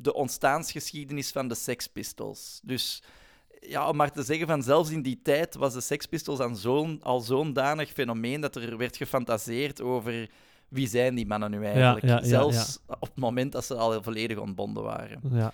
de 0.00 0.14
ontstaansgeschiedenis 0.14 1.30
van 1.30 1.48
de 1.48 1.54
Sex 1.54 1.86
Pistols. 1.86 2.60
Dus 2.62 3.02
ja, 3.60 3.88
om 3.88 3.96
maar 3.96 4.12
te 4.12 4.22
zeggen 4.22 4.46
van 4.46 4.62
zelfs 4.62 4.90
in 4.90 5.02
die 5.02 5.20
tijd 5.22 5.54
was 5.54 5.72
de 5.72 5.80
Sex 5.80 6.06
Pistols 6.06 6.40
aan 6.40 6.56
zo'n, 6.56 7.00
al 7.02 7.20
zo'n 7.20 7.52
danig 7.52 7.90
fenomeen 7.90 8.40
dat 8.40 8.56
er 8.56 8.76
werd 8.76 8.96
gefantaseerd 8.96 9.80
over 9.80 10.28
wie 10.68 10.88
zijn 10.88 11.14
die 11.14 11.26
mannen 11.26 11.50
nu 11.50 11.64
eigenlijk. 11.64 12.04
ja, 12.04 12.16
ja, 12.16 12.24
zelfs 12.24 12.78
op 12.86 13.00
het 13.00 13.16
moment 13.16 13.52
dat 13.52 13.64
ze 13.64 13.74
al 13.74 14.02
volledig 14.02 14.38
ontbonden 14.38 14.82
waren. 14.82 15.20
Ja, 15.32 15.52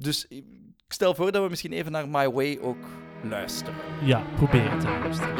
Dus 0.00 0.26
ik 0.28 0.44
stel 0.88 1.14
voor 1.14 1.32
dat 1.32 1.42
we 1.42 1.48
misschien 1.48 1.72
even 1.72 1.92
naar 1.92 2.08
My 2.08 2.30
Way 2.30 2.58
ook 2.60 2.86
luisteren. 3.22 3.74
ja 4.02 4.22
probeer 4.36 4.70
het 4.70 4.80
te 4.80 4.86
luisteren. 4.86 5.38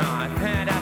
I've 0.00 0.77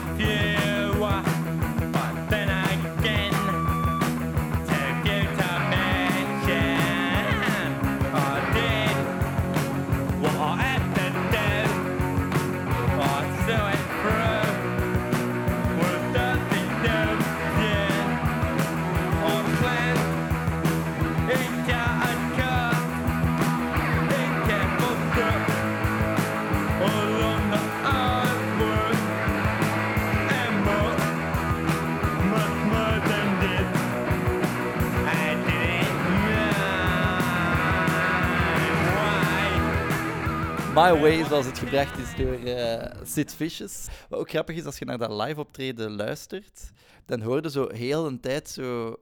My 40.77 40.99
Way, 40.99 41.25
zoals 41.25 41.45
het 41.45 41.57
gebracht 41.57 41.97
is 41.97 42.15
door 42.15 42.33
eh, 42.33 42.91
Sid 43.03 43.35
Vicious. 43.35 43.85
Wat 44.09 44.19
ook 44.19 44.29
grappig 44.29 44.55
is, 44.55 44.65
als 44.65 44.77
je 44.77 44.85
naar 44.85 44.97
dat 44.97 45.21
live 45.21 45.39
optreden 45.39 45.95
luistert, 45.95 46.71
dan 47.05 47.21
hoor 47.21 47.41
je 47.41 47.49
zo 47.49 47.67
heel 47.73 48.05
een 48.05 48.19
tijd 48.19 48.49
zo 48.49 48.95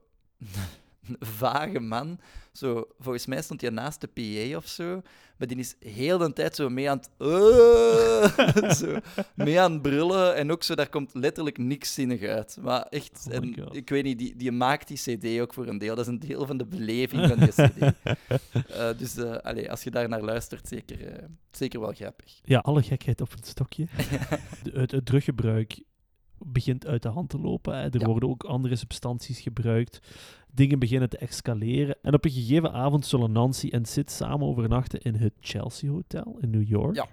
vage 1.38 1.80
man. 1.80 2.20
Zo, 2.52 2.84
volgens 2.98 3.26
mij 3.26 3.42
stond 3.42 3.60
hij 3.60 3.70
naast 3.70 4.00
de 4.00 4.06
PA 4.06 4.56
of 4.56 4.66
zo. 4.66 5.02
Maar 5.38 5.48
die 5.48 5.56
is 5.56 5.76
heel 5.80 6.18
de 6.18 6.32
tijd 6.32 6.56
zo 6.56 6.68
mee 6.68 6.90
aan 6.90 6.96
het... 6.98 7.10
"Eh", 7.18 8.70
zo, 8.70 8.98
mee 9.34 9.60
aan 9.60 9.72
het 9.72 9.82
brullen. 9.82 10.34
En 10.36 10.52
ook 10.52 10.62
zo, 10.62 10.74
daar 10.74 10.88
komt 10.88 11.14
letterlijk 11.14 11.58
niks 11.58 11.94
zinnig 11.94 12.22
uit. 12.22 12.56
Maar 12.60 12.82
echt, 12.82 13.24
Oh 13.28 13.34
en 13.34 13.54
ik 13.72 13.88
weet 13.90 14.04
niet, 14.04 14.18
die, 14.18 14.36
die 14.36 14.52
maakt 14.52 14.88
die 14.88 14.96
cd 15.18 15.40
ook 15.40 15.54
voor 15.54 15.66
een 15.66 15.78
deel. 15.78 15.94
Dat 15.94 16.04
is 16.06 16.12
een 16.12 16.18
deel 16.18 16.46
van 16.46 16.56
de 16.56 16.66
beleving 16.66 17.26
van 17.28 17.38
die 17.38 17.48
cd. 17.48 17.78
Eh, 18.68 18.88
dus 18.98 19.16
eh, 19.16 19.32
allee, 19.36 19.70
als 19.70 19.82
je 19.82 19.90
daar 19.90 20.08
naar 20.08 20.22
luistert, 20.22 20.68
zeker, 20.68 21.24
zeker 21.50 21.80
wel 21.80 21.92
grappig. 21.92 22.40
Ja, 22.44 22.58
alle 22.58 22.82
gekheid 22.82 23.20
op 23.20 23.32
een 23.32 23.38
stokje. 23.44 23.86
Het, 24.72 24.90
het 24.90 25.06
druggebruik 25.06 25.82
begint 26.38 26.86
uit 26.86 27.02
de 27.02 27.08
hand 27.08 27.28
te 27.30 27.38
lopen. 27.38 27.76
Hè. 27.76 27.82
Er 27.84 28.00
Ja. 28.00 28.06
worden 28.06 28.28
ook 28.28 28.44
andere 28.44 28.76
substanties 28.76 29.40
gebruikt. 29.40 29.98
Dingen 30.56 30.78
beginnen 30.78 31.08
te 31.08 31.18
escaleren. 31.18 31.96
En 32.02 32.14
op 32.14 32.24
een 32.24 32.30
gegeven 32.30 32.72
avond 32.72 33.06
zullen 33.06 33.32
Nancy 33.32 33.68
en 33.68 33.84
Sid 33.84 34.10
samen 34.10 34.46
overnachten 34.46 35.00
in 35.00 35.14
het 35.14 35.32
Chelsea 35.40 35.90
Hotel 35.90 36.38
in 36.40 36.50
New 36.50 36.68
York. 36.68 36.94
Ja. 36.94 37.06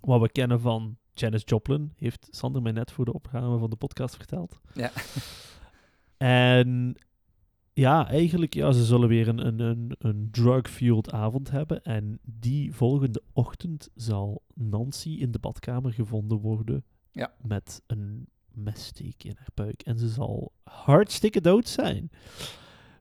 Wat 0.00 0.20
we 0.20 0.28
kennen 0.28 0.60
van 0.60 0.96
Janis 1.14 1.42
Joplin, 1.44 1.92
heeft 1.96 2.28
Sander 2.30 2.62
mij 2.62 2.72
net 2.72 2.90
voor 2.90 3.04
de 3.04 3.12
opname 3.12 3.58
van 3.58 3.70
de 3.70 3.76
podcast 3.76 4.16
verteld. 4.16 4.58
Ja. 4.74 4.90
En 6.16 6.94
ja, 7.72 8.08
eigenlijk, 8.08 8.54
ja, 8.54 8.72
ze 8.72 8.84
zullen 8.84 9.08
weer 9.08 9.28
een, 9.28 9.46
een, 9.46 9.60
een, 9.60 9.94
een 9.98 10.28
drug-fueled 10.30 11.12
avond 11.12 11.50
hebben. 11.50 11.82
En 11.82 12.18
die 12.22 12.74
volgende 12.74 13.22
ochtend 13.32 13.88
zal 13.94 14.42
Nancy 14.54 15.08
in 15.10 15.30
de 15.30 15.38
badkamer 15.38 15.92
gevonden 15.92 16.38
worden 16.38 16.84
Ja. 17.10 17.32
met 17.42 17.82
een 17.86 18.26
messteek 18.56 19.24
in 19.24 19.34
haar 19.36 19.50
buik. 19.54 19.82
En 19.82 19.98
ze 19.98 20.08
zal 20.08 20.52
hartstikke 20.62 21.40
dood 21.40 21.68
zijn. 21.68 22.10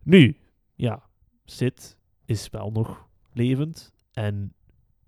Nu, 0.03 0.37
ja, 0.75 1.03
Sid 1.45 1.97
is 2.25 2.49
wel 2.49 2.71
nog 2.71 3.07
levend. 3.33 3.93
En 4.11 4.53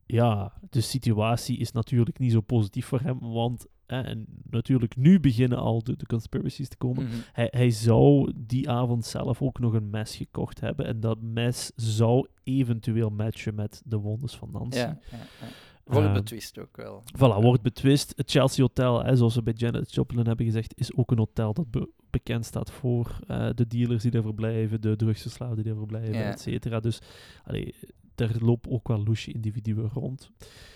ja, 0.05 0.53
de 0.69 0.81
situatie 0.81 1.57
is 1.57 1.71
natuurlijk 1.71 2.19
niet 2.19 2.31
zo 2.31 2.41
positief 2.41 2.85
voor 2.85 3.01
hem, 3.01 3.19
want 3.19 3.65
en 3.87 4.25
natuurlijk 4.49 4.95
nu 4.95 5.19
beginnen 5.19 5.57
al 5.57 5.83
de, 5.83 5.95
de 5.97 6.05
conspiracies 6.05 6.67
te 6.67 6.77
komen. 6.77 7.03
Mhm. 7.03 7.15
Hij, 7.33 7.47
hij 7.51 7.69
zou 7.69 8.33
die 8.35 8.69
avond 8.69 9.05
zelf 9.05 9.41
ook 9.41 9.59
nog 9.59 9.73
een 9.73 9.89
mes 9.89 10.15
gekocht 10.15 10.59
hebben. 10.59 10.85
En 10.85 10.99
dat 10.99 11.21
mes 11.21 11.71
zou 11.75 12.27
eventueel 12.43 13.09
matchen 13.09 13.55
met 13.55 13.81
de 13.85 13.97
wondes 13.97 14.35
van 14.35 14.51
Nancy. 14.51 14.77
Ja, 14.77 14.99
ja, 15.11 15.17
ja. 15.17 15.47
Wordt 15.87 16.05
Ehm, 16.05 16.13
betwist 16.13 16.59
ook 16.59 16.77
wel. 16.77 17.03
Voilà, 17.15 17.41
wordt 17.41 17.61
betwist. 17.61 18.13
Het 18.15 18.31
Chelsea 18.31 18.63
Hotel, 18.63 19.03
hè, 19.03 19.15
zoals 19.15 19.35
we 19.35 19.43
bij 19.43 19.53
Janet 19.53 19.93
Joplin 19.93 20.25
hebben 20.27 20.45
gezegd, 20.45 20.77
is 20.79 20.95
ook 20.95 21.11
een 21.11 21.17
hotel 21.17 21.53
dat 21.53 21.71
be- 21.71 21.89
bekend 22.09 22.45
staat 22.45 22.71
voor 22.71 23.19
eh, 23.27 23.49
de 23.55 23.67
dealers 23.67 24.01
die 24.01 24.11
daar 24.11 24.21
verblijven, 24.21 24.81
de 24.81 24.95
drugsverslaafden 24.95 25.55
die 25.63 25.65
daar 25.65 25.75
verblijven, 25.81 26.13
Ja. 26.13 26.31
et 26.31 26.39
cetera. 26.39 26.79
Dus 26.79 26.99
allee, 27.43 27.75
daar 28.15 28.35
lopen 28.39 28.71
ook 28.71 28.87
wel 28.87 29.03
loesje 29.03 29.31
individuen 29.31 29.89
rond. 29.89 30.31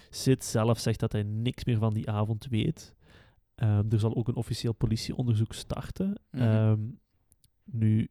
Sid 0.09 0.43
zelf 0.43 0.79
zegt 0.79 0.99
dat 0.99 1.11
hij 1.11 1.23
niks 1.23 1.65
meer 1.65 1.77
van 1.77 1.93
die 1.93 2.09
avond 2.09 2.47
weet. 2.49 2.95
Ehm, 3.55 3.85
er 3.89 3.99
zal 3.99 4.15
ook 4.15 4.27
een 4.27 4.35
officieel 4.35 4.73
politieonderzoek 4.73 5.53
starten. 5.53 6.21
Mhm. 6.31 6.43
Ehm, 6.43 6.79
nu, 7.63 8.09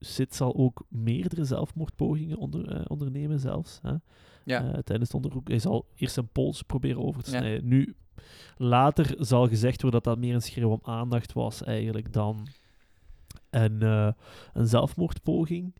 Sid 0.00 0.34
zal 0.34 0.54
ook 0.56 0.84
meerdere 0.88 1.44
zelfmoordpogingen 1.44 2.36
onder, 2.38 2.68
eh, 2.76 2.84
ondernemen 2.88 3.38
zelfs. 3.40 3.78
Hè? 3.82 3.94
Ja. 4.44 4.64
eh, 4.72 4.78
tijdens 4.78 5.12
het 5.12 5.14
onderzoek. 5.14 5.48
Hij 5.48 5.58
zal 5.58 5.86
eerst 5.94 6.14
zijn 6.14 6.28
pols 6.32 6.62
proberen 6.62 7.02
over 7.04 7.22
te 7.22 7.30
Ja. 7.30 7.38
snijden. 7.38 7.68
Nu, 7.68 7.94
later 8.56 9.14
zal 9.18 9.48
gezegd 9.48 9.82
worden 9.82 10.02
dat 10.02 10.14
dat 10.14 10.24
meer 10.24 10.34
een 10.34 10.42
schreeuw 10.42 10.70
om 10.70 10.80
aandacht 10.82 11.32
was 11.32 11.62
eigenlijk 11.62 12.12
dan 12.12 12.46
een, 13.50 13.82
eh, 13.82 14.12
een 14.52 14.66
zelfmoordpoging. 14.66 15.74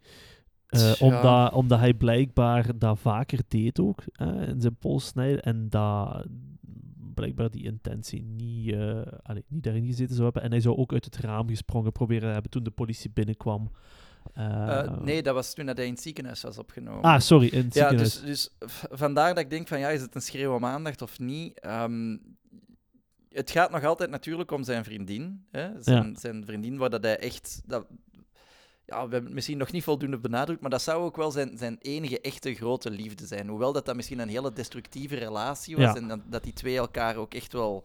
Eh, 0.66 0.92
omdat, 0.98 1.52
omdat 1.52 1.78
hij 1.78 1.94
blijkbaar 1.94 2.78
dat 2.78 2.98
vaker 2.98 3.40
deed 3.48 3.80
ook, 3.80 4.02
eh, 4.12 4.48
in 4.48 4.60
zijn 4.60 4.76
pols 4.76 5.06
snijden. 5.06 5.42
En 5.42 5.68
dat 5.68 6.26
blijkbaar 7.14 7.50
die 7.50 7.64
intentie 7.64 8.22
niet, 8.22 8.72
eh, 8.72 9.00
allee, 9.22 9.44
niet 9.48 9.62
daarin 9.62 9.86
gezeten 9.86 10.12
zou 10.14 10.24
hebben. 10.24 10.42
En 10.42 10.50
hij 10.50 10.60
zou 10.60 10.76
ook 10.76 10.92
uit 10.92 11.04
het 11.04 11.16
raam 11.16 11.48
gesprongen 11.48 11.92
proberen 11.92 12.32
hebben 12.32 12.50
toen 12.50 12.62
de 12.62 12.70
politie 12.70 13.10
binnenkwam. 13.10 13.70
Eh, 14.34 14.78
Eh, 14.78 15.00
nee, 15.00 15.22
dat 15.22 15.34
was 15.34 15.54
toen 15.54 15.66
dat 15.66 15.76
hij 15.76 15.86
in 15.86 15.92
het 15.92 16.02
ziekenhuis 16.02 16.42
was 16.42 16.58
opgenomen. 16.58 17.02
Ah, 17.02 17.20
sorry, 17.20 17.48
in 17.48 17.64
het 17.64 17.74
ja, 17.74 17.80
ziekenhuis. 17.80 18.20
dus, 18.20 18.50
dus 18.58 18.68
vandaar 18.90 19.34
dat 19.34 19.44
ik 19.44 19.50
denk 19.50 19.68
van 19.68 19.78
ja, 19.78 19.88
is 19.88 20.00
het 20.00 20.14
een 20.14 20.22
schreeuw 20.22 20.54
om 20.54 20.64
aandacht 20.64 21.02
of 21.02 21.18
niet? 21.18 21.60
Ehm, 21.60 22.16
het 23.28 23.50
gaat 23.50 23.70
nog 23.70 23.84
altijd 23.84 24.10
natuurlijk 24.10 24.50
om 24.50 24.62
zijn 24.64 24.84
vriendin. 24.84 25.44
Hè? 25.50 25.82
Zijn, 25.82 26.16
zijn 26.16 26.44
vriendin, 26.44 26.76
waar 26.76 26.90
dat 26.90 27.02
hij 27.02 27.18
echt. 27.18 27.62
Dat, 27.64 27.86
ja, 28.86 28.94
we 28.96 29.00
hebben 29.00 29.24
het 29.24 29.32
misschien 29.34 29.58
nog 29.58 29.72
niet 29.72 29.84
voldoende 29.84 30.18
benadrukt, 30.18 30.60
maar 30.60 30.70
dat 30.70 30.82
zou 30.82 31.02
ook 31.04 31.16
wel 31.16 31.30
zijn, 31.30 31.58
zijn 31.58 31.76
enige 31.80 32.20
echte 32.20 32.54
grote 32.54 32.90
liefde 32.90 33.26
zijn. 33.26 33.48
Hoewel 33.48 33.72
dat, 33.72 33.86
dat 33.86 33.96
misschien 33.96 34.18
een 34.18 34.28
hele 34.28 34.52
destructieve 34.52 35.14
relatie 35.14 35.76
was 35.76 35.84
Ja. 35.84 35.96
en 35.96 36.08
dat, 36.08 36.20
dat 36.26 36.42
die 36.42 36.52
twee 36.52 36.76
elkaar 36.76 37.16
ook 37.16 37.34
echt 37.34 37.52
wel 37.52 37.84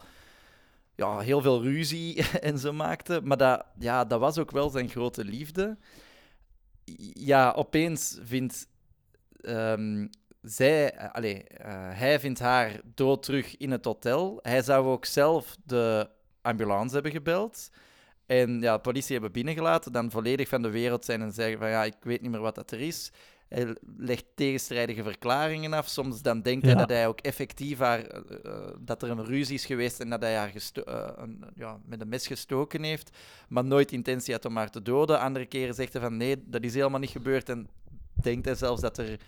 ja, 0.95 1.19
heel 1.19 1.41
veel 1.41 1.61
ruzie 1.63 2.23
en 2.41 2.59
zo 2.59 2.73
maakten. 2.73 3.27
Maar 3.27 3.37
dat, 3.37 3.65
ja, 3.79 4.05
dat 4.05 4.19
was 4.19 4.37
ook 4.37 4.51
wel 4.51 4.69
zijn 4.69 4.89
grote 4.89 5.25
liefde. 5.25 5.77
Ja, 7.13 7.51
opeens 7.51 8.19
vindt 8.23 8.67
ehm, 9.41 10.07
zij, 10.41 10.93
eh, 10.93 11.11
allee, 11.11 11.43
eh, 11.43 11.89
hij 11.97 12.19
vindt 12.19 12.39
haar 12.39 12.81
dood 12.95 13.23
terug 13.23 13.57
in 13.57 13.71
het 13.71 13.85
hotel. 13.85 14.39
Hij 14.41 14.61
zou 14.61 14.87
ook 14.87 15.05
zelf 15.05 15.57
de 15.63 16.09
ambulance 16.41 16.93
hebben 16.93 17.11
gebeld. 17.11 17.69
En 18.25 18.61
ja, 18.61 18.75
de 18.75 18.81
politie 18.81 19.13
hebben 19.13 19.31
binnengelaten, 19.31 19.91
dan 19.91 20.11
volledig 20.11 20.47
van 20.47 20.61
de 20.61 20.69
wereld 20.69 21.05
zijn 21.05 21.21
en 21.21 21.31
zeggen 21.31 21.59
van 21.59 21.69
ja, 21.69 21.83
ik 21.83 21.95
weet 21.99 22.21
niet 22.21 22.31
meer 22.31 22.39
wat 22.39 22.55
dat 22.55 22.71
er 22.71 22.79
is. 22.79 23.11
Hij 23.47 23.75
legt 23.97 24.25
tegenstrijdige 24.35 25.03
verklaringen 25.03 25.73
af. 25.73 25.87
Soms 25.87 26.21
dan 26.21 26.41
denkt 26.41 26.65
hij 26.65 26.75
dat 26.75 26.89
hij 26.89 27.07
ook 27.07 27.19
effectief 27.19 27.79
haar, 27.79 27.99
eh, 27.99 28.19
eh, 28.43 28.67
dat 28.79 29.03
er 29.03 29.09
een 29.09 29.25
ruzie 29.25 29.55
is 29.55 29.65
geweest 29.65 29.99
en 29.99 30.09
dat 30.09 30.21
hij 30.21 30.35
haar 30.35 30.53
eh, 30.73 31.09
een, 31.15 31.43
ja, 31.55 31.79
met 31.85 32.01
een 32.01 32.09
mes 32.09 32.27
gestoken 32.27 32.83
heeft, 32.83 33.17
maar 33.49 33.65
nooit 33.65 33.91
intentie 33.91 34.33
had 34.33 34.45
om 34.45 34.55
haar 34.57 34.69
te 34.69 34.81
doden. 34.81 35.19
Andere 35.19 35.45
keren 35.45 35.75
zegt 35.75 35.93
hij 35.93 36.01
van 36.01 36.17
nee, 36.17 36.43
dat 36.45 36.63
is 36.63 36.73
helemaal 36.73 36.99
niet 36.99 37.09
gebeurd 37.09 37.49
en 37.49 37.69
denkt 38.13 38.45
hij 38.45 38.55
zelfs 38.55 38.81
dat 38.81 38.97
er, 38.97 39.19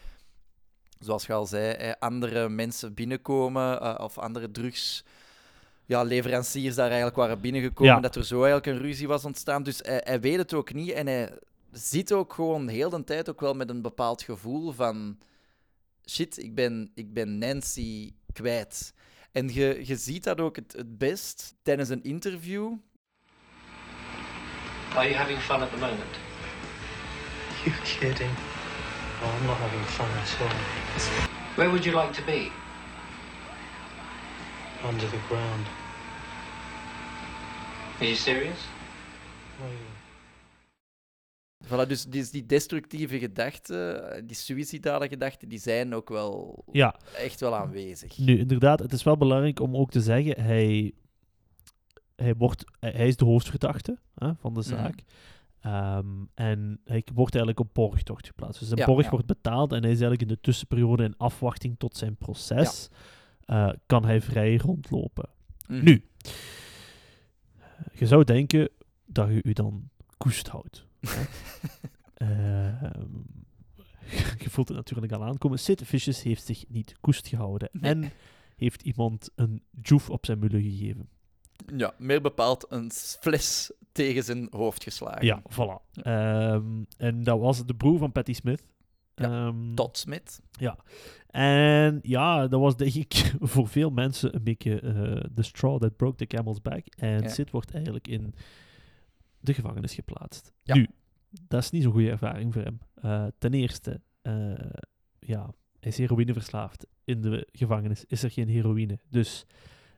zoals 0.99 1.25
je 1.25 1.33
al 1.33 1.45
zei, 1.45 1.93
andere 1.99 2.49
mensen 2.49 2.93
binnenkomen 2.93 3.99
of 3.99 4.17
andere 4.17 4.51
drugs 4.51 5.03
ja, 5.85 6.03
leveranciers 6.03 6.75
daar 6.75 6.87
eigenlijk 6.87 7.15
waren 7.15 7.41
binnengekomen, 7.41 7.93
Ja. 7.93 7.99
dat 7.99 8.15
er 8.15 8.25
zo 8.25 8.35
eigenlijk 8.43 8.65
een 8.65 8.87
ruzie 8.87 9.07
was 9.07 9.25
ontstaan. 9.25 9.63
Dus 9.63 9.79
hij, 9.83 10.01
hij 10.03 10.19
weet 10.19 10.37
het 10.37 10.53
ook 10.53 10.73
niet 10.73 10.91
en 10.91 11.07
hij 11.07 11.31
zit 11.77 12.11
ook 12.11 12.33
gewoon 12.33 12.67
heel 12.67 12.89
de 12.89 13.03
tijd 13.03 13.29
ook 13.29 13.39
wel 13.39 13.53
met 13.53 13.69
een 13.69 13.81
bepaald 13.81 14.21
gevoel 14.21 14.71
van... 14.71 15.17
Shit, 16.09 16.37
ik 16.37 16.55
ben, 16.55 16.91
ik 16.93 17.13
ben 17.13 17.37
Nancy 17.37 18.13
kwijt. 18.33 18.93
En 19.31 19.53
je, 19.53 19.81
je 19.85 19.95
ziet 19.95 20.23
dat 20.23 20.39
ook 20.39 20.55
het, 20.55 20.73
het 20.73 20.97
best 20.97 21.55
tijdens 21.61 21.89
een 21.89 22.03
interview. 22.03 22.73
Are 24.95 25.09
you 25.09 25.15
having 25.15 25.39
fun 25.39 25.61
at 25.61 25.69
the 25.69 25.77
moment? 25.77 26.17
You 27.63 27.75
kidding? 27.83 28.31
Oh, 29.21 29.37
I'm 29.39 29.45
not 29.45 29.57
having 29.57 29.85
fun 29.85 30.05
at 30.05 30.37
all. 30.41 31.27
Where 31.55 31.69
would 31.69 31.83
you 31.83 31.95
like 32.01 32.13
to 32.13 32.25
be? 32.25 32.51
Under 34.83 35.09
the 35.09 35.19
ground. 35.27 35.65
Are 37.99 38.05
you 38.05 38.15
serious? 38.15 38.59
Voilà, 41.65 41.87
dus 41.87 42.05
die, 42.05 42.27
die 42.31 42.45
destructieve 42.45 43.19
gedachten, 43.19 44.27
die 44.27 44.35
suïcidale 44.35 45.07
gedachten, 45.07 45.49
die 45.49 45.59
zijn 45.59 45.93
ook 45.95 46.09
wel 46.09 46.63
Ja, 46.71 46.95
echt 47.15 47.39
wel 47.39 47.55
aanwezig. 47.55 48.17
nu 48.17 48.37
inderdaad, 48.37 48.79
het 48.79 48.93
is 48.93 49.03
wel 49.03 49.17
belangrijk 49.17 49.59
om 49.59 49.75
ook 49.77 49.91
te 49.91 50.01
zeggen, 50.01 50.41
hij, 50.43 50.93
hij, 52.15 52.35
wordt, 52.35 52.63
hij 52.79 53.07
is 53.07 53.15
de 53.17 53.25
hoofdverdachte 53.25 53.97
hè, 54.15 54.35
van 54.35 54.53
de 54.53 54.59
Mhm. 54.59 54.69
zaak. 54.69 55.03
Ehm, 55.61 56.07
en 56.33 56.79
hij 56.85 57.03
wordt 57.13 57.35
eigenlijk 57.35 57.59
op 57.67 57.73
borgtocht 57.73 58.27
geplaatst. 58.27 58.59
Dus 58.59 58.67
zijn 58.67 58.79
Ja, 58.79 58.85
borg 58.85 59.09
wordt 59.09 59.25
betaald 59.25 59.71
en 59.71 59.81
hij 59.81 59.91
is 59.91 59.99
eigenlijk 60.01 60.21
in 60.21 60.35
de 60.35 60.41
tussenperiode 60.41 61.03
in 61.03 61.17
afwachting 61.17 61.75
tot 61.77 61.97
zijn 61.97 62.15
proces, 62.15 62.89
eh, 63.45 63.69
kan 63.85 64.05
hij 64.05 64.21
vrij 64.21 64.57
rondlopen. 64.57 65.29
Mhm. 65.67 65.83
Nu, 65.83 66.05
je 67.93 68.05
zou 68.07 68.23
denken 68.23 68.69
dat 69.05 69.27
je 69.29 69.39
u 69.43 69.53
dan 69.53 69.89
koest 70.17 70.47
houdt. 70.47 70.85
Ehm, 72.17 73.11
je 74.37 74.49
voelt 74.49 74.67
het 74.67 74.77
natuurlijk 74.77 75.11
al 75.11 75.23
aankomen. 75.23 75.59
Sid 75.59 75.81
Vicious 75.85 76.23
heeft 76.23 76.45
zich 76.45 76.63
niet 76.67 76.95
koest 76.99 77.27
gehouden 77.27 77.69
Nee. 77.71 77.91
en 77.91 78.11
heeft 78.55 78.81
iemand 78.81 79.29
een 79.35 79.63
joef 79.81 80.09
op 80.09 80.25
zijn 80.25 80.39
mullen 80.39 80.61
gegeven. 80.61 81.09
Ja, 81.77 81.93
meer 81.97 82.21
bepaald 82.21 82.65
een 82.69 82.91
fles 83.19 83.71
tegen 83.91 84.23
zijn 84.23 84.47
hoofd 84.51 84.83
geslagen. 84.83 85.25
Ja, 85.25 85.41
voilà. 85.41 85.91
Ehm, 86.01 86.83
en 86.97 87.23
dat 87.23 87.39
was 87.39 87.65
de 87.65 87.75
broer 87.75 87.97
van 87.99 88.11
Patty 88.11 88.33
Smith. 88.33 88.63
Ja, 89.15 89.47
Ehm, 89.47 89.73
Todd 89.75 89.97
Smith. 89.97 90.41
En 91.27 91.99
ja, 92.01 92.47
dat 92.47 92.59
was 92.59 92.75
denk 92.77 92.93
ik 92.93 93.13
voor 93.51 93.67
veel 93.67 93.89
mensen 93.89 94.35
een 94.35 94.43
beetje 94.43 94.79
eh 94.79 95.23
the 95.35 95.41
straw 95.43 95.79
that 95.81 95.95
broke 95.95 96.15
the 96.15 96.25
camel's 96.25 96.61
back. 96.61 96.85
En 96.97 97.21
Ja. 97.21 97.27
Sid 97.29 97.51
wordt 97.51 97.73
eigenlijk 97.73 98.07
in 98.07 98.33
de 99.39 99.53
gevangenis 99.53 99.93
geplaatst. 99.93 100.53
Ja. 100.63 100.75
Nu, 100.75 100.87
dat 101.47 101.63
is 101.63 101.69
niet 101.69 101.83
zo'n 101.83 101.91
goede 101.91 102.09
ervaring 102.09 102.53
voor 102.53 102.61
hem. 102.61 102.79
Eh, 102.93 103.25
ten 103.37 103.53
eerste, 103.53 104.01
eh, 104.21 104.53
ja, 105.19 105.53
hij 105.79 105.91
is 105.91 105.97
heroïneverslaafd. 105.97 106.87
In 107.03 107.21
de 107.21 107.47
gevangenis 107.51 108.05
is 108.05 108.23
er 108.23 108.31
geen 108.31 108.47
heroïne. 108.47 108.99
Dus 109.09 109.45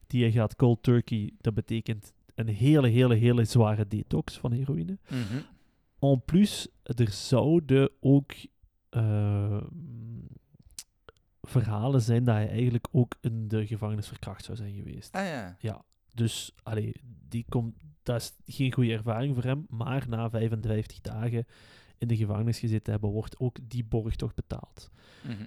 die 0.08 0.22
hij 0.22 0.32
gaat 0.32 0.56
cold 0.56 0.84
turkey, 0.84 1.34
dat 1.38 1.54
betekent 1.54 2.14
een 2.36 2.48
hele, 2.48 2.88
hele, 2.88 3.16
hele 3.16 3.46
zware 3.46 3.88
detox 3.88 4.38
van 4.38 4.52
heroïne. 4.52 4.98
Mhm. 5.08 5.42
En 6.00 6.22
plus, 6.26 6.68
er 6.84 7.10
zouden 7.10 7.90
ook 8.00 8.32
eh, 8.90 9.62
verhalen 11.42 12.02
zijn 12.02 12.24
dat 12.24 12.36
hij 12.36 12.50
eigenlijk 12.50 12.88
ook 12.92 13.16
in 13.22 13.48
de 13.48 13.68
gevangenis 13.68 14.08
verkracht 14.08 14.46
zou 14.46 14.58
zijn 14.58 14.74
geweest. 14.74 15.16
Ah 15.16 15.26
ja. 15.60 15.86
Dus, 16.14 16.52
allee, 16.64 16.96
die 17.30 17.46
komt, 17.50 17.76
dat 18.10 18.22
is 18.22 18.56
geen 18.56 18.74
goede 18.74 18.94
ervaring 18.94 19.36
voor 19.36 19.44
hem, 19.44 19.66
maar 19.70 20.06
na 20.08 20.30
55 20.30 21.02
dagen 21.02 21.48
in 21.98 22.08
de 22.08 22.16
gevangenis 22.16 22.60
gezeten 22.60 22.92
hebben, 22.92 23.10
wordt 23.10 23.40
ook 23.40 23.58
die 23.64 23.84
borg 23.84 24.16
toch 24.16 24.34
betaald. 24.34 24.92
Mhm. 25.22 25.46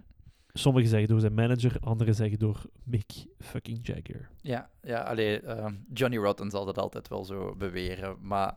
Sommigen 0.52 0.88
zeggen 0.88 1.08
door 1.08 1.20
zijn 1.20 1.34
manager, 1.34 1.76
anderen 1.80 2.14
zeggen 2.14 2.38
door 2.38 2.64
Mick 2.84 3.26
fucking 3.38 3.78
Jagger. 3.82 4.28
Ja, 4.40 4.70
ja 4.82 5.00
allee, 5.00 5.40
ehm, 5.40 5.74
Johnny 5.92 6.16
Rotten 6.16 6.50
zal 6.50 6.64
dat 6.64 6.78
altijd 6.78 7.08
wel 7.08 7.24
zo 7.24 7.54
beweren, 7.56 8.16
maar 8.20 8.56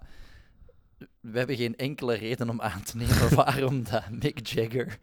we 1.19 1.37
hebben 1.37 1.55
geen 1.55 1.75
enkele 1.75 2.13
reden 2.13 2.49
om 2.49 2.61
aan 2.61 2.83
te 2.83 2.97
nemen 2.97 3.35
waarom 3.35 3.83
dat 3.83 4.09
Mick 4.09 4.47
Jagger 4.47 4.99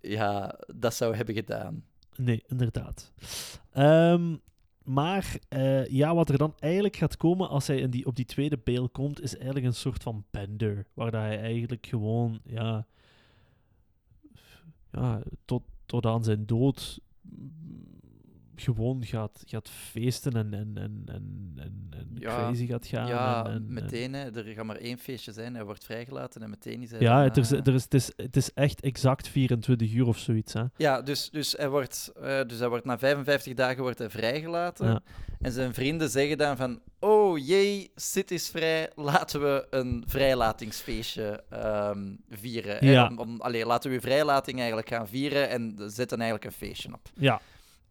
ja, 0.00 0.58
dat 0.74 0.94
zou 0.94 1.16
hebben 1.16 1.34
gedaan. 1.34 1.84
Nee, 2.16 2.44
inderdaad. 2.46 3.12
Ehm, 3.72 4.36
maar 4.84 5.38
eh, 5.48 5.86
ja, 5.86 6.14
wat 6.14 6.28
er 6.28 6.38
dan 6.38 6.54
eigenlijk 6.58 6.96
gaat 6.96 7.16
komen 7.16 7.48
als 7.48 7.66
hij 7.66 7.78
in 7.78 7.90
die, 7.90 8.06
op 8.06 8.16
die 8.16 8.24
tweede 8.24 8.56
bail 8.56 8.88
komt, 8.88 9.20
is 9.20 9.34
eigenlijk 9.36 9.66
een 9.66 9.74
soort 9.74 10.02
van 10.02 10.24
bender. 10.30 10.86
Waar 10.94 11.10
dat 11.10 11.20
hij 11.20 11.40
eigenlijk 11.40 11.86
gewoon, 11.86 12.40
ja, 12.44 12.86
ja 14.90 15.22
tot, 15.44 15.62
tot 15.86 16.06
aan 16.06 16.24
zijn 16.24 16.46
dood 16.46 17.00
gewoon 18.56 19.04
gaat, 19.04 19.42
gaat 19.46 19.70
feesten 19.70 20.32
en, 20.32 20.54
en, 20.54 20.70
en, 20.74 21.02
en, 21.06 21.54
en, 21.56 22.08
Ja, 22.18 22.36
crazy 22.36 22.66
gaat 22.66 22.86
gaan. 22.86 23.06
ja, 23.06 23.44
en, 23.44 23.50
en- 23.50 23.56
en- 23.56 23.72
meteen, 23.72 24.12
hè, 24.14 24.30
er 24.36 24.44
gaat 24.54 24.64
maar 24.64 24.76
één 24.76 24.98
feestje 24.98 25.32
zijn, 25.32 25.54
hij 25.54 25.64
wordt 25.64 25.84
vrijgelaten 25.84 26.42
en 26.42 26.50
meteen 26.50 26.82
is 26.82 26.90
hij... 26.90 27.00
Ja, 27.00 27.22
het 27.22 27.36
is, 27.36 27.50
er 27.50 27.74
is, 27.74 27.82
het, 27.82 27.94
is, 27.94 28.10
het 28.16 28.36
is 28.36 28.52
echt 28.52 28.80
exact 28.80 29.28
24 29.28 29.92
uur 29.92 30.06
of 30.06 30.18
zoiets. 30.18 30.52
Hè? 30.52 30.62
Ja, 30.76 31.02
dus, 31.02 31.30
dus, 31.30 31.52
hij 31.52 31.68
wordt, 31.68 32.12
eh, 32.22 32.40
dus 32.46 32.58
hij 32.58 32.68
wordt 32.68 32.84
na 32.84 32.98
55 32.98 33.54
dagen 33.54 33.82
wordt 33.82 33.98
hij 33.98 34.10
vrijgelaten. 34.10 34.86
Ja. 34.86 35.00
En 35.40 35.52
zijn 35.52 35.74
vrienden 35.74 36.10
zeggen 36.10 36.38
dan 36.38 36.56
van... 36.56 36.80
Oh 36.98 37.38
jee, 37.46 37.90
Sid 37.94 38.30
is 38.30 38.48
vrij. 38.48 38.90
Laten 38.94 39.40
we 39.40 39.66
een 39.70 40.04
vrijlatingsfeestje 40.06 41.42
ehm, 41.50 42.14
vieren. 42.30 42.76
hè. 42.78 42.90
Ja. 42.92 43.06
Om, 43.06 43.18
om- 43.18 43.40
allee, 43.40 43.66
laten 43.66 43.90
we 43.90 43.96
uw 43.96 44.02
vrijlating 44.02 44.58
eigenlijk 44.58 44.88
gaan 44.88 45.08
vieren 45.08 45.48
en 45.48 45.74
zetten 45.86 46.20
eigenlijk 46.20 46.44
een 46.44 46.66
feestje 46.66 46.92
op. 46.92 47.00
Ja, 47.14 47.40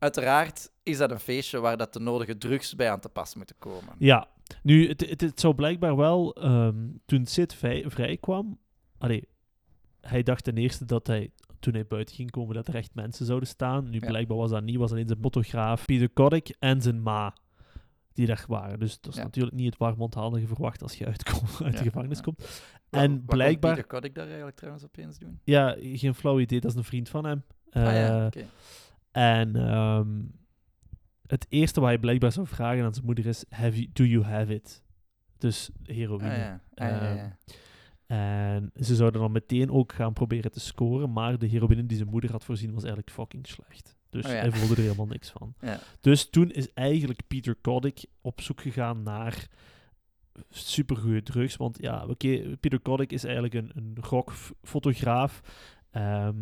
Uiteraard 0.04 0.72
is 0.84 0.98
dat 0.98 1.12
een 1.12 1.20
feestje 1.20 1.60
waar 1.60 1.78
dat 1.78 1.94
de 1.94 2.00
nodige 2.00 2.38
drugs 2.38 2.76
bij 2.76 2.92
aan 2.92 3.00
te 3.00 3.10
pas 3.10 3.36
moeten 3.36 3.56
komen. 3.60 3.96
Ja, 3.98 4.28
nu, 4.64 4.88
het, 4.88 5.10
het, 5.10 5.22
het 5.22 5.40
zou 5.40 5.56
blijkbaar 5.56 5.96
wel, 5.96 6.36
ehm, 6.36 6.76
toen 7.06 7.26
Sid 7.26 7.54
vrij, 7.54 7.84
vrij 7.88 8.18
kwam, 8.18 8.60
allee, 8.98 9.28
hij 10.02 10.24
dacht 10.24 10.44
ten 10.44 10.58
eerste 10.58 10.86
dat 10.86 11.08
hij, 11.08 11.32
toen 11.60 11.74
hij 11.74 11.88
buiten 11.88 12.16
ging 12.16 12.32
komen, 12.32 12.56
dat 12.56 12.68
er 12.68 12.76
echt 12.76 12.96
mensen 12.96 13.26
zouden 13.26 13.48
staan. 13.50 13.90
Nu, 13.90 14.00
Ja. 14.00 14.08
blijkbaar 14.08 14.38
was 14.38 14.50
dat 14.52 14.64
niet, 14.64 14.76
was 14.78 14.92
alleen 14.92 15.08
zijn 15.08 15.20
fotograaf 15.22 15.86
Peter 15.86 16.10
Kodak 16.10 16.48
en 16.60 16.82
zijn 16.82 17.02
ma 17.02 17.36
die 18.14 18.26
daar 18.28 18.46
waren. 18.48 18.80
Dus 18.80 19.00
dat 19.02 19.12
is 19.12 19.18
Ja. 19.18 19.24
natuurlijk 19.24 19.56
niet 19.56 19.66
het 19.66 19.78
warm 19.78 20.02
onthaal 20.02 20.30
dat 20.30 20.42
je 20.42 20.48
verwacht 20.48 20.82
als 20.82 20.94
je 20.96 21.06
uitkomt, 21.06 21.60
uit 21.64 21.72
de 21.72 21.78
Ja, 21.78 21.84
gevangenis 21.84 22.22
komt. 22.22 22.64
En 22.90 23.12
wat 23.16 23.26
blijkbaar- 23.26 23.74
Peter 23.76 23.88
Kodak 23.88 24.16
daar 24.16 24.26
eigenlijk 24.28 24.56
trouwens 24.56 24.84
opeens 24.86 25.18
doen? 25.18 25.40
Ja, 25.44 25.76
geen 25.80 26.16
flauw 26.16 26.40
idee, 26.40 26.60
dat 26.60 26.72
is 26.72 26.78
een 26.78 26.84
vriend 26.84 27.10
van 27.10 27.26
hem. 27.26 27.44
ah 27.72 27.84
ja, 27.84 28.20
Eh, 28.20 28.26
oké. 28.26 28.46
En 29.14 29.56
ehm, 29.56 30.22
het 31.28 31.46
eerste 31.50 31.80
wat 31.80 31.90
hij 31.90 32.00
blijkbaar 32.00 32.32
zou 32.32 32.48
vragen 32.48 32.84
aan 32.84 32.94
zijn 32.94 33.06
moeder 33.06 33.26
is: 33.26 33.46
have 33.50 33.76
you, 33.76 33.90
Do 33.94 34.04
you 34.04 34.24
have 34.24 34.54
it? 34.54 34.84
Dus 35.38 35.70
heroïne. 35.84 36.30
Ah 36.30 36.38
ja, 36.38 36.62
ah, 36.76 36.90
ja, 36.90 37.00
Ehm, 37.00 37.16
ja. 37.16 37.38
En 38.06 38.72
ze 38.76 38.96
zouden 38.96 39.22
dan 39.22 39.32
meteen 39.32 39.72
ook 39.72 39.94
gaan 39.94 40.14
proberen 40.14 40.52
te 40.52 40.60
scoren, 40.60 41.14
maar 41.14 41.38
de 41.38 41.46
heroïne 41.48 41.86
die 41.86 41.98
zijn 41.98 42.10
moeder 42.10 42.32
had 42.32 42.44
voorzien 42.44 42.74
was 42.74 42.84
eigenlijk 42.84 43.12
fucking 43.12 43.48
slecht. 43.48 43.98
Dus 44.10 44.26
Oh 44.26 44.32
ja. 44.32 44.38
hij 44.38 44.52
voelde 44.52 44.76
er 44.76 44.82
helemaal 44.82 45.08
niks 45.08 45.30
van. 45.30 45.54
Ja. 45.62 45.80
Dus 46.00 46.30
toen 46.30 46.52
is 46.52 46.74
eigenlijk 46.74 47.20
Peter 47.28 47.56
Kodak 47.56 47.98
op 48.22 48.42
zoek 48.42 48.62
gegaan 48.62 49.04
naar 49.04 49.48
supergoeie 50.50 51.24
drugs. 51.24 51.56
Want 51.56 51.78
ja, 51.82 52.06
oké, 52.06 52.58
Peter 52.60 52.80
Kodak 52.80 53.12
is 53.12 53.24
eigenlijk 53.24 53.54
een, 53.54 53.72
een 53.76 53.98
rockfotograaf. 54.02 55.42
Ehm, 55.94 56.36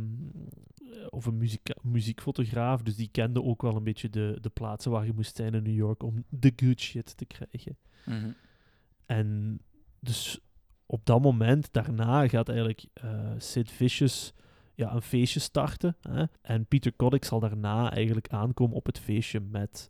of 1.09 1.25
een 1.25 1.37
muziek, 1.37 1.69
muziekfotograaf. 1.81 2.81
Dus 2.81 2.95
die 2.95 3.09
kende 3.11 3.43
ook 3.43 3.61
wel 3.61 3.75
een 3.75 3.83
beetje 3.83 4.09
de, 4.09 4.37
de 4.41 4.49
plaatsen 4.49 4.91
waar 4.91 5.05
je 5.05 5.13
moest 5.13 5.35
zijn 5.35 5.53
in 5.53 5.63
New 5.63 5.75
York 5.75 6.03
om 6.03 6.23
de 6.29 6.53
good 6.55 6.79
shit 6.79 7.17
te 7.17 7.25
krijgen. 7.25 7.77
Mhm. 8.05 8.31
En 9.05 9.59
dus 9.99 10.39
op 10.85 11.05
dat 11.05 11.21
moment, 11.21 11.73
daarna, 11.73 12.27
gaat 12.27 12.49
eigenlijk 12.49 12.85
eh, 12.93 13.31
Sid 13.37 13.71
Vicious 13.71 14.33
ja, 14.75 14.93
een 14.93 15.01
feestje 15.01 15.39
starten. 15.39 15.95
Hè? 16.01 16.23
En 16.41 16.65
Peter 16.65 16.93
Kodak 16.93 17.23
zal 17.23 17.39
daarna 17.39 17.91
eigenlijk 17.91 18.27
aankomen 18.27 18.75
op 18.75 18.85
het 18.85 18.99
feestje 18.99 19.39
met 19.39 19.89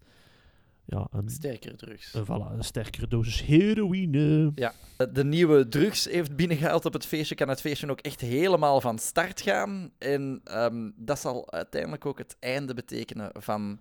ja, 0.92 1.08
een, 1.12 1.30
Sterkere 1.30 1.76
drugs. 1.76 2.14
een, 2.14 2.26
voilà, 2.26 2.52
een 2.54 2.64
sterkere 2.64 3.08
dosis 3.08 3.42
heroïne. 3.42 4.52
Ja, 4.56 4.74
de 5.12 5.24
nieuwe 5.24 5.68
drugs 5.68 6.06
heeft 6.06 6.36
binnengehaald 6.36 6.86
op 6.86 6.94
het 6.94 7.06
feestje. 7.06 7.36
Kan 7.36 7.50
het 7.50 7.62
feestje 7.62 7.90
ook 7.90 8.00
echt 8.00 8.22
helemaal 8.22 8.82
van 8.82 9.00
start 9.00 9.42
gaan. 9.42 9.92
En 9.98 10.42
ehm, 10.44 10.92
dat 10.96 11.20
zal 11.20 11.52
uiteindelijk 11.52 12.06
ook 12.06 12.18
het 12.18 12.36
einde 12.40 12.74
betekenen 12.74 13.32
van 13.34 13.80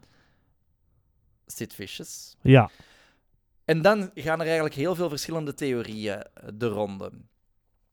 Sid 1.46 1.74
Vicious. 1.74 2.36
Ja, 2.42 2.70
En 3.64 3.82
dan 3.82 4.10
gaan 4.14 4.40
er 4.40 4.46
eigenlijk 4.46 4.74
heel 4.74 4.94
veel 4.94 5.08
verschillende 5.08 5.54
theorieën 5.54 6.22
eh, 6.22 6.48
de 6.54 6.66
ronde. 6.66 7.12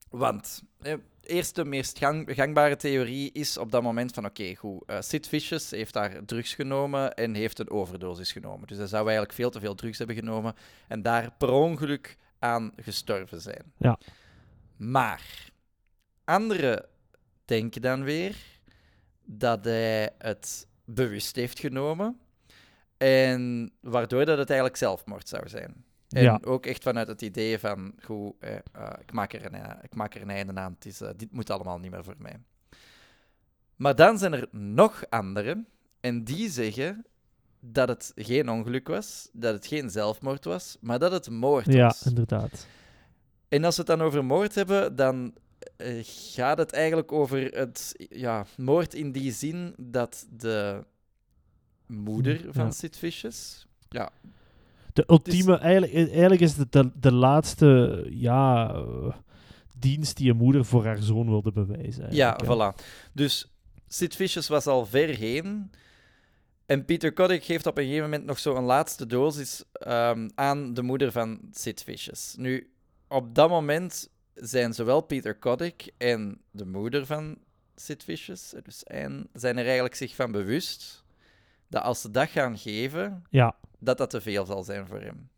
Want 0.09 0.63
eh, 0.81 0.93
eerst 1.27 1.55
de 1.55 1.65
meest 1.65 1.97
gang- 1.97 2.29
gangbare 2.35 2.75
theorie 2.75 3.31
is 3.31 3.57
op 3.57 3.71
dat 3.71 3.81
moment 3.81 4.13
van 4.13 4.25
oké, 4.25 4.55
goed, 4.55 4.83
Sid 4.99 5.27
Vicious 5.27 5.71
heeft 5.71 5.93
daar 5.93 6.25
drugs 6.25 6.53
genomen 6.53 7.13
en 7.13 7.33
heeft 7.33 7.59
een 7.59 7.69
overdosis 7.69 8.31
genomen. 8.31 8.67
Dus 8.67 8.77
hij 8.77 8.87
zou 8.87 9.03
eigenlijk 9.03 9.33
veel 9.33 9.49
te 9.49 9.59
veel 9.59 9.75
drugs 9.75 9.97
hebben 9.97 10.15
genomen 10.15 10.55
en 10.87 11.01
daar 11.01 11.31
per 11.37 11.51
ongeluk 11.51 12.17
aan 12.39 12.71
gestorven 12.75 13.41
zijn. 13.41 13.73
Ja. 13.77 13.99
Maar 14.77 15.51
Anderen 16.23 16.85
denken 17.45 17.81
dan 17.81 18.03
weer 18.03 18.35
dat 19.25 19.65
hij 19.65 20.09
het 20.17 20.67
bewust 20.85 21.35
heeft 21.35 21.59
genomen. 21.59 22.19
En 22.97 23.71
waardoor 23.81 24.25
dat 24.25 24.37
het 24.37 24.49
eigenlijk 24.49 24.79
zelfmoord 24.79 25.29
zou 25.29 25.49
zijn. 25.49 25.85
En 26.09 26.23
Ja. 26.23 26.39
ook 26.43 26.65
echt 26.65 26.83
vanuit 26.83 27.07
het 27.07 27.21
idee 27.21 27.59
van, 27.59 27.93
goed, 28.03 28.33
eh, 28.39 28.55
eh, 28.55 28.89
ik, 29.01 29.11
maak 29.11 29.33
er 29.33 29.45
een, 29.53 29.77
ik 29.81 29.95
maak 29.95 30.15
er 30.15 30.21
een 30.21 30.29
einde 30.29 30.55
aan, 30.55 30.73
het 30.73 30.85
is, 30.85 31.01
eh, 31.01 31.09
dit 31.17 31.31
moet 31.31 31.49
allemaal 31.49 31.79
niet 31.79 31.91
meer 31.91 32.03
voor 32.03 32.15
mij. 32.17 32.39
Maar 33.75 33.95
dan 33.95 34.17
zijn 34.17 34.33
er 34.33 34.47
nog 34.51 35.03
anderen, 35.09 35.67
en 35.99 36.23
die 36.23 36.49
zeggen 36.49 37.05
dat 37.59 37.87
het 37.87 38.11
geen 38.15 38.49
ongeluk 38.49 38.87
was, 38.87 39.29
dat 39.33 39.53
het 39.53 39.67
geen 39.67 39.89
zelfmoord 39.89 40.45
was, 40.45 40.77
maar 40.81 40.99
dat 40.99 41.11
het 41.11 41.29
moord 41.29 41.65
Ja, 41.73 41.85
was. 41.85 42.05
inderdaad. 42.05 42.67
En 43.49 43.63
als 43.63 43.75
we 43.75 43.81
het 43.81 43.97
dan 43.97 44.07
over 44.07 44.25
moord 44.25 44.55
hebben, 44.55 44.95
dan 44.95 45.33
eh, 45.77 45.99
gaat 46.03 46.57
het 46.57 46.71
eigenlijk 46.71 47.11
over 47.11 47.45
het 47.57 47.93
ja, 48.09 48.45
moord 48.57 48.93
in 48.93 49.11
die 49.11 49.31
zin 49.31 49.73
dat 49.77 50.27
de 50.29 50.83
moeder 51.87 52.45
van 52.53 52.65
Ja. 52.65 52.71
Sid 52.71 52.97
Vicious... 52.97 53.67
Ja, 53.89 54.09
De 54.97 55.03
ultieme, 55.07 55.57
eigenlijk, 55.57 55.93
eigenlijk 56.09 56.41
is 56.41 56.57
het 56.57 56.71
de, 56.71 56.91
de 56.93 57.13
laatste 57.13 58.03
ja, 58.09 58.75
dienst 59.79 60.17
die 60.17 60.29
een 60.29 60.37
moeder 60.37 60.65
voor 60.65 60.85
haar 60.85 61.01
zoon 61.01 61.27
wilde 61.27 61.51
bewijzen. 61.51 62.15
ja, 62.15 62.37
hè. 62.37 62.45
voilà. 62.45 62.83
Dus 63.13 63.51
Sid 63.87 64.15
Vicious 64.15 64.47
was 64.47 64.67
al 64.67 64.85
ver 64.85 65.15
heen. 65.15 65.71
En 66.65 66.85
Peter 66.85 67.13
Kodak 67.13 67.43
geeft 67.43 67.65
op 67.65 67.77
een 67.77 67.83
gegeven 67.83 68.03
moment 68.03 68.25
nog 68.25 68.39
zo'n 68.39 68.63
laatste 68.63 69.05
dosis 69.05 69.63
ehm, 69.71 70.29
aan 70.35 70.73
de 70.73 70.81
moeder 70.81 71.11
van 71.11 71.39
Sid 71.51 71.83
Vicious. 71.83 72.35
Nu, 72.37 72.71
op 73.07 73.35
dat 73.35 73.49
moment 73.49 74.09
zijn 74.33 74.73
zowel 74.73 75.01
Peter 75.01 75.35
Kodak 75.35 75.83
en 75.97 76.41
de 76.51 76.65
moeder 76.65 77.05
van 77.05 77.37
Sid 77.75 78.03
Vicious, 78.03 78.53
dus 78.63 78.83
en, 78.83 79.29
zijn 79.33 79.57
er 79.57 79.65
eigenlijk 79.65 79.95
zich 79.95 80.15
van 80.15 80.31
bewust 80.31 81.05
dat 81.67 81.83
als 81.83 82.01
ze 82.01 82.11
dat 82.11 82.29
gaan 82.29 82.57
geven, 82.57 83.23
Ja, 83.29 83.55
dat 83.79 83.97
dat 83.97 84.09
te 84.09 84.21
veel 84.21 84.45
zal 84.45 84.63
zijn 84.63 84.87
voor 84.87 85.01
hem. 85.01 85.29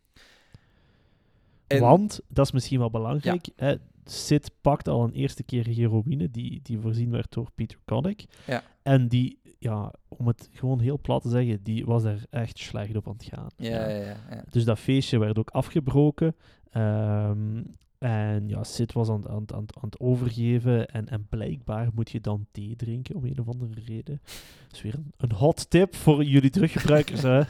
En- 1.68 1.80
want, 1.80 2.20
dat 2.28 2.46
is 2.46 2.52
misschien 2.52 2.80
wel 2.80 2.90
belangrijk, 2.90 3.48
hè, 3.56 3.76
Sid 4.06 4.52
pakt 4.62 4.88
al 4.88 5.04
een 5.04 5.14
eerste 5.14 5.44
keer 5.44 5.68
heroïne 5.68 6.32
die, 6.32 6.60
die 6.64 6.80
voorzien 6.80 7.12
werd 7.12 7.34
door 7.34 7.52
Peter 7.56 7.78
Kodak. 7.86 8.20
Ja. 8.46 8.64
En 8.82 9.08
die, 9.08 9.40
ja, 9.60 9.94
om 10.08 10.28
het 10.28 10.50
gewoon 10.52 10.80
heel 10.80 11.00
plat 11.00 11.22
te 11.22 11.30
zeggen, 11.30 11.64
die 11.64 11.86
was 11.86 12.04
er 12.04 12.24
echt 12.30 12.60
slecht 12.60 12.96
op 12.96 13.08
aan 13.08 13.14
het 13.14 13.24
gaan. 13.24 13.48
Ja, 13.58 13.90
ja, 13.90 13.96
ja. 13.96 14.16
ja. 14.30 14.44
Dus 14.50 14.64
dat 14.64 14.80
feestje 14.80 15.20
werd 15.20 15.38
ook 15.40 15.50
afgebroken. 15.50 16.36
Ehm, 16.72 17.64
en 17.98 18.48
ja, 18.48 18.64
Sid 18.64 18.94
was 18.94 19.10
aan, 19.10 19.30
aan, 19.30 19.54
aan, 19.54 19.66
aan 19.82 19.90
het 19.90 20.00
overgeven. 20.00 20.88
En, 20.88 21.08
en 21.08 21.28
blijkbaar 21.30 21.90
moet 21.94 22.10
je 22.10 22.22
dan 22.22 22.46
thee 22.52 22.76
drinken 22.76 23.16
om 23.16 23.26
een 23.26 23.40
of 23.40 23.48
andere 23.48 23.82
reden. 23.86 24.22
Dat 24.68 24.76
is 24.76 24.82
weer 24.82 24.94
een, 24.94 25.14
een 25.18 25.32
hot 25.32 25.70
tip 25.70 25.96
voor 25.96 26.24
jullie 26.24 26.50
teruggebruikers. 26.50 27.22
hè. 27.34 27.42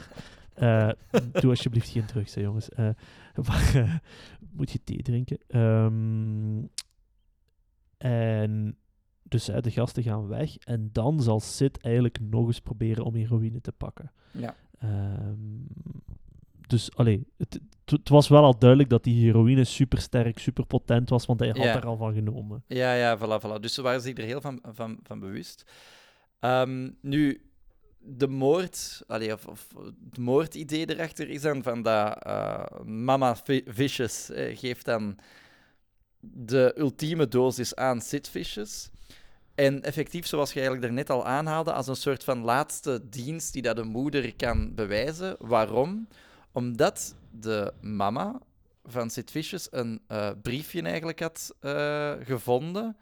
Eh, 0.60 0.88
doe 1.40 1.50
alsjeblieft 1.50 1.88
geen 1.88 2.06
drugs, 2.06 2.34
hè, 2.34 2.40
jongens. 2.40 2.68
Maar 3.48 3.74
eh, 3.74 3.94
moet 4.56 4.70
je 4.70 4.84
thee 4.84 5.02
drinken. 5.02 5.38
Ehm, 5.46 6.64
en 7.96 8.76
dus 9.22 9.46
hè, 9.46 9.60
de 9.60 9.70
gasten 9.70 10.02
gaan 10.02 10.26
weg. 10.28 10.56
En 10.56 10.88
dan 10.92 11.22
zal 11.22 11.40
Sid 11.40 11.80
eigenlijk 11.80 12.18
nog 12.20 12.46
eens 12.46 12.60
proberen 12.60 13.04
om 13.04 13.14
heroïne 13.14 13.60
te 13.60 13.72
pakken. 13.72 14.12
Ja. 14.30 14.54
Ehm, 14.78 15.36
dus 16.66 16.96
allee, 16.96 17.26
het, 17.36 17.60
het, 17.84 18.08
was 18.08 18.28
wel 18.28 18.44
al 18.44 18.58
duidelijk 18.58 18.90
dat 18.90 19.04
die 19.04 19.24
heroïne 19.24 19.64
super 19.64 20.00
sterk, 20.00 20.38
super 20.38 20.66
potent 20.66 21.08
was, 21.08 21.26
want 21.26 21.40
hij 21.40 21.48
had 21.48 21.56
Ja. 21.56 21.76
er 21.76 21.86
al 21.86 21.96
van 21.96 22.14
genomen. 22.14 22.64
Ja, 22.66 22.94
ja, 22.94 23.18
voilà, 23.18 23.42
voilà. 23.46 23.60
Dus 23.60 23.74
ze 23.74 23.82
waren 23.82 24.00
zich 24.00 24.16
er 24.16 24.24
heel 24.24 24.40
van, 24.40 24.62
van, 24.72 24.98
van 25.02 25.20
bewust. 25.20 25.70
Ehm, 26.38 26.90
nu, 27.00 27.49
de 28.02 28.28
moord, 28.28 29.02
allee, 29.06 29.32
of, 29.32 29.66
het 29.84 30.18
moordidee 30.18 30.90
erachter 30.90 31.28
is 31.28 31.42
dan 31.42 31.62
van 31.62 31.82
dat 31.82 32.22
eh, 32.22 32.64
Mama 32.84 33.36
Vi- 33.36 33.64
Vicious 33.66 34.30
eh, 34.30 34.58
geeft 34.58 34.84
dan 34.84 35.18
de 36.20 36.74
ultieme 36.76 37.28
dosis 37.28 37.74
aan 37.74 38.00
Sid 38.00 38.28
Vicious. 38.28 38.90
En 39.54 39.82
effectief, 39.82 40.26
zoals 40.26 40.52
je 40.52 40.60
eigenlijk 40.60 40.86
daarnet 40.86 41.10
al 41.10 41.26
aanhaalde, 41.26 41.72
als 41.72 41.86
een 41.86 41.96
soort 41.96 42.24
van 42.24 42.40
laatste 42.44 43.08
dienst 43.08 43.52
die 43.52 43.62
dat 43.62 43.76
de 43.76 43.84
moeder 43.84 44.34
kan 44.36 44.74
bewijzen. 44.74 45.36
Waarom? 45.38 46.08
Omdat 46.52 47.14
de 47.30 47.72
mama 47.80 48.40
van 48.84 49.10
Sid 49.10 49.30
Vicious 49.30 49.68
een 49.70 50.00
eh, 50.06 50.30
briefje 50.42 50.82
eigenlijk 50.82 51.20
had 51.20 51.54
gevonden. 52.24 52.96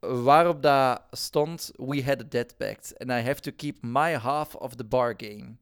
Waarop 0.00 0.62
dat 0.62 1.02
stond: 1.10 1.72
We 1.76 2.02
had 2.02 2.20
a 2.20 2.24
debt 2.28 2.54
pact, 2.56 2.98
and 2.98 3.10
I 3.10 3.22
have 3.22 3.40
to 3.40 3.50
keep 3.56 3.82
my 3.82 4.18
half 4.18 4.54
of 4.54 4.74
the 4.74 4.84
bargain. 4.84 5.58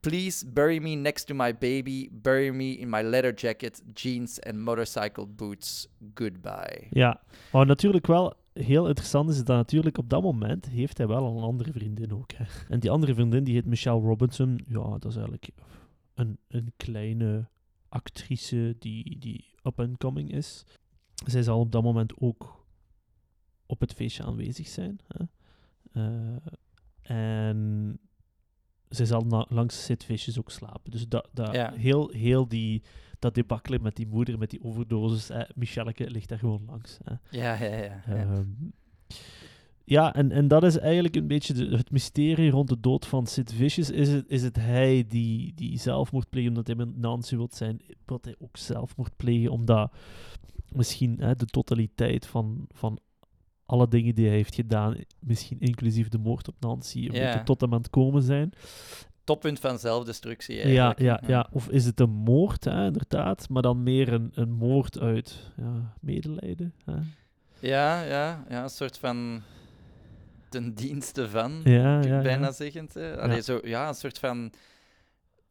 Please 0.00 0.46
bury 0.52 0.80
me 0.80 0.94
next 0.94 1.26
to 1.26 1.34
my 1.34 1.54
baby. 1.58 2.08
Bury 2.12 2.50
me 2.50 2.64
in 2.64 2.88
my 2.88 3.02
leather 3.02 3.34
jacket, 3.34 3.82
jeans 3.94 4.40
and 4.40 4.58
motorcycle 4.58 5.26
boots. 5.26 5.88
Goodbye. 6.14 6.86
Ja, 6.90 7.20
maar 7.52 7.66
natuurlijk 7.66 8.06
wel 8.06 8.34
heel 8.52 8.88
interessant 8.88 9.30
is 9.30 9.36
dat 9.36 9.56
natuurlijk 9.56 9.98
op 9.98 10.10
dat 10.10 10.22
moment 10.22 10.68
heeft 10.68 10.98
hij 10.98 11.06
wel 11.06 11.26
een 11.26 11.42
andere 11.42 11.72
vriendin 11.72 12.12
ook. 12.12 12.30
En 12.68 12.80
die 12.80 12.90
andere 12.90 13.14
vriendin 13.14 13.44
die 13.44 13.54
heet 13.54 13.66
Michelle 13.66 14.00
Robinson. 14.00 14.60
Ja, 14.66 14.90
dat 14.90 15.04
is 15.04 15.16
eigenlijk 15.16 15.48
een, 16.14 16.38
een 16.48 16.72
kleine 16.76 17.48
actrice 17.88 18.76
die, 18.78 19.18
die 19.18 19.44
up-and-coming 19.62 20.32
is. 20.32 20.64
Zij 21.26 21.42
zal 21.42 21.60
op 21.60 21.72
dat 21.72 21.82
moment 21.82 22.12
ook 22.18 22.61
op 23.72 23.80
het 23.80 23.92
feestje 23.92 24.22
aanwezig 24.24 24.68
zijn. 24.68 25.00
Hè. 25.08 25.24
Eh, 25.92 26.36
en 27.02 27.98
zij 28.88 29.06
zal 29.06 29.20
na- 29.20 29.46
langs 29.48 29.90
Vicious 30.04 30.38
ook 30.38 30.50
slapen. 30.50 30.90
Dus 30.90 31.08
dat, 31.08 31.28
dat 31.32 31.54
Ja. 31.54 31.72
heel, 31.72 32.08
heel 32.10 32.48
die, 32.48 32.82
dat 33.18 33.34
debakkelen 33.34 33.82
met 33.82 33.96
die 33.96 34.06
moeder, 34.06 34.38
met 34.38 34.50
die 34.50 34.64
overdosis, 34.64 35.30
eh, 35.30 35.42
Michelleke 35.54 36.10
ligt 36.10 36.28
daar 36.28 36.38
gewoon 36.38 36.62
langs. 36.66 36.98
Hè. 37.04 37.14
Ja, 37.30 37.54
ja, 37.54 37.76
ja. 37.76 38.02
ja. 38.06 38.14
Ehm, 38.14 38.44
ja, 39.84 40.14
en, 40.14 40.30
en 40.32 40.48
dat 40.48 40.64
is 40.64 40.78
eigenlijk 40.78 41.16
een 41.16 41.26
beetje 41.26 41.52
de- 41.54 41.76
het 41.76 41.90
mysterie 41.90 42.50
rond 42.50 42.68
de 42.68 42.80
dood 42.80 43.06
van 43.06 43.26
Sid 43.26 43.52
Vicious. 43.52 43.90
Is 43.90 44.08
het, 44.08 44.28
is 44.28 44.42
het 44.42 44.56
hij 44.56 45.04
die, 45.08 45.54
die 45.54 45.78
zelfmoord 45.78 46.28
pleegt 46.30 46.48
omdat 46.48 46.66
hij 46.66 46.76
met 46.76 46.96
Nancy 46.96 47.36
wil 47.36 47.48
zijn? 47.52 47.80
Wil 48.06 48.18
hij 48.22 48.34
ook 48.38 48.56
zelfmoord 48.56 49.16
plegen 49.16 49.50
omdat 49.50 49.92
misschien 50.72 51.20
hè, 51.20 51.34
de 51.34 51.46
totaliteit 51.46 52.26
van, 52.26 52.66
van 52.68 52.98
alle 53.72 53.88
dingen 53.88 54.14
die 54.14 54.26
hij 54.26 54.34
heeft 54.34 54.54
gedaan, 54.54 54.96
misschien 55.18 55.60
inclusief 55.60 56.08
de 56.08 56.18
moord 56.18 56.48
op 56.48 56.54
Nancy, 56.60 57.08
Ja. 57.12 57.42
tot 57.42 57.60
hem 57.60 57.72
aan 57.72 57.78
het 57.78 57.90
komen 57.90 58.22
zijn? 58.22 58.52
Toppunt 59.24 59.58
van 59.60 59.78
zelfdestructie. 59.78 60.56
Ja, 60.56 60.62
Eigenlijk. 60.62 60.98
ja, 60.98 61.20
ja. 61.26 61.48
Of 61.52 61.68
is 61.68 61.84
het 61.84 62.00
een 62.00 62.10
moord, 62.10 62.64
hè, 62.64 62.86
inderdaad, 62.86 63.48
maar 63.48 63.62
dan 63.62 63.82
meer 63.82 64.12
een, 64.12 64.30
een 64.34 64.52
moord 64.52 64.98
uit 65.00 65.52
ja, 65.56 65.94
medelijden? 66.00 66.74
Hè? 66.84 66.92
Ja, 67.58 68.02
ja, 68.02 68.44
ja, 68.48 68.62
een 68.62 68.68
soort 68.70 68.98
van 68.98 69.42
ten 70.48 70.74
dienste 70.74 71.28
van, 71.28 71.60
Ja, 71.64 72.00
ja, 72.02 72.22
bijna 72.22 72.46
ja. 72.46 72.52
zeggend. 72.52 72.96
Allee, 72.96 73.36
Ja. 73.36 73.42
Zo, 73.42 73.60
ja, 73.64 73.88
een 73.88 73.94
soort 73.94 74.18
van 74.18 74.52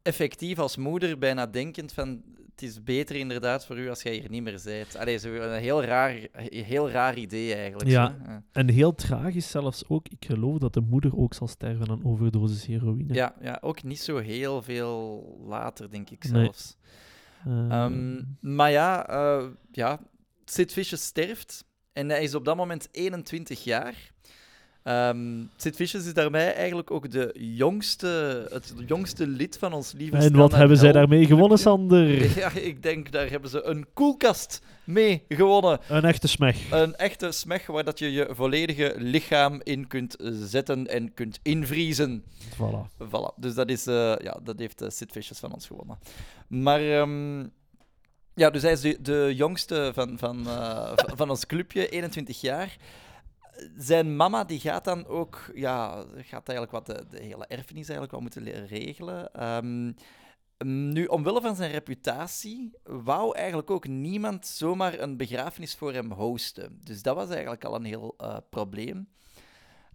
effectief 0.01 0.59
als 0.59 0.77
moeder, 0.77 1.17
bijna 1.17 1.45
denkend 1.45 1.93
van 1.93 2.21
het 2.61 2.69
is 2.69 2.83
beter 2.83 3.15
inderdaad 3.15 3.65
voor 3.65 3.77
u 3.77 3.89
als 3.89 4.01
jij 4.01 4.13
hier 4.13 4.29
niet 4.29 4.43
meer 4.43 4.61
bent. 4.63 4.95
Allee, 4.97 5.17
zo 5.17 5.33
een 5.33 5.59
heel 5.59 5.83
raar, 5.83 6.27
heel 6.49 6.89
raar 6.89 7.17
idee 7.17 7.53
eigenlijk. 7.55 7.89
Ja. 7.89 8.15
zo. 8.25 8.31
En 8.51 8.69
heel 8.69 8.95
tragisch 8.95 9.49
zelfs 9.49 9.83
ook, 9.87 10.07
ik 10.09 10.25
geloof 10.25 10.57
dat 10.57 10.73
de 10.73 10.81
moeder 10.81 11.17
ook 11.17 11.33
zal 11.33 11.47
sterven 11.47 11.89
aan 11.89 11.97
een 11.99 12.05
overdosis 12.05 12.65
heroïne. 12.65 13.13
Ja, 13.13 13.35
ja, 13.41 13.57
ook 13.61 13.83
niet 13.83 13.99
zo 13.99 14.17
heel 14.17 14.61
veel 14.61 15.25
later, 15.47 15.91
denk 15.91 16.09
ik 16.09 16.23
Nee. 16.29 16.43
zelfs. 16.43 16.77
Eh, 17.45 17.71
Ehm, 17.71 18.21
maar 18.39 18.71
ja, 18.71 19.07
eh, 19.09 19.45
ja, 19.71 19.99
Sid 20.45 20.73
Vicious 20.73 21.03
sterft 21.05 21.65
en 21.93 22.09
hij 22.09 22.23
is 22.23 22.35
op 22.35 22.45
dat 22.45 22.55
moment 22.55 22.87
21 22.91 23.63
jaar. 23.63 24.10
Ehm 24.83 25.43
Sid 25.55 25.75
Vicious 25.75 26.05
is 26.05 26.13
daarbij 26.13 26.53
eigenlijk 26.53 26.91
ook 26.91 27.11
de 27.11 27.35
jongste, 27.39 28.47
het 28.51 28.73
jongste 28.87 29.27
lid 29.27 29.57
van 29.57 29.73
ons 29.73 29.91
lieve 29.91 30.17
en 30.17 30.35
wat 30.35 30.51
hebben 30.51 30.77
zij 30.77 30.91
daarmee 30.91 31.25
gewonnen. 31.25 31.57
Sander? 31.57 32.09
Ja, 32.41 32.51
ik 32.51 32.83
denk 32.83 33.11
daar 33.11 33.29
hebben 33.29 33.49
ze 33.49 33.63
een 33.63 33.85
koelkast 33.93 34.61
mee 34.83 35.23
gewonnen. 35.29 35.79
Een 35.87 36.03
echte 36.03 36.27
smeg. 36.27 36.71
Een 36.71 36.95
echte 36.95 37.31
smeg 37.31 37.67
waar 37.67 37.83
dat 37.83 37.99
je 37.99 38.11
je 38.11 38.29
volledige 38.31 38.95
lichaam 38.97 39.61
in 39.63 39.87
kunt 39.87 40.15
zetten 40.31 40.87
en 40.87 41.13
kunt 41.13 41.39
invriezen. 41.43 42.23
Voilà. 42.53 43.07
Voilà, 43.07 43.35
dus 43.35 43.53
dat, 43.53 43.69
is, 43.69 43.87
eh, 43.87 44.13
ja, 44.17 44.39
dat 44.43 44.59
heeft 44.59 44.81
uh, 44.81 44.89
Sid 44.89 45.11
Vicious 45.11 45.39
van 45.39 45.53
ons 45.53 45.67
gewonnen. 45.67 45.99
Maar 46.47 46.81
ehm, 46.81 47.39
ja, 48.33 48.49
dus 48.49 48.61
hij 48.61 48.71
is 48.71 48.81
de, 48.81 48.97
de 49.01 49.31
jongste 49.35 49.91
van, 49.93 50.17
van, 50.17 50.47
eh, 50.47 50.91
van 50.95 51.29
ons 51.29 51.45
clubje, 51.45 51.89
21 51.89 52.41
jaar. 52.41 52.77
Zijn 53.77 54.15
mama 54.15 54.43
die 54.43 54.59
gaat 54.59 54.83
dan 54.83 55.05
ook, 55.07 55.51
ja, 55.53 56.05
gaat 56.15 56.49
eigenlijk 56.49 56.71
wat 56.71 56.85
de, 56.85 57.17
hele 57.17 57.45
erfenis 57.47 57.89
eigenlijk 57.89 58.11
wel 58.11 58.21
moeten 58.21 58.65
regelen. 58.65 59.33
Ehm, 59.33 59.91
Nu, 60.65 61.05
omwille 61.05 61.41
van 61.41 61.55
zijn 61.55 61.71
reputatie, 61.71 62.77
wou 62.83 63.35
eigenlijk 63.35 63.69
ook 63.69 63.87
niemand 63.87 64.47
zomaar 64.47 64.99
een 64.99 65.17
begrafenis 65.17 65.75
voor 65.75 65.93
hem 65.93 66.11
hosten. 66.11 66.79
Dus 66.83 67.01
dat 67.01 67.15
was 67.15 67.29
eigenlijk 67.29 67.63
al 67.65 67.75
een 67.75 67.83
heel 67.83 68.13
eh, 68.17 68.37
probleem. 68.49 69.07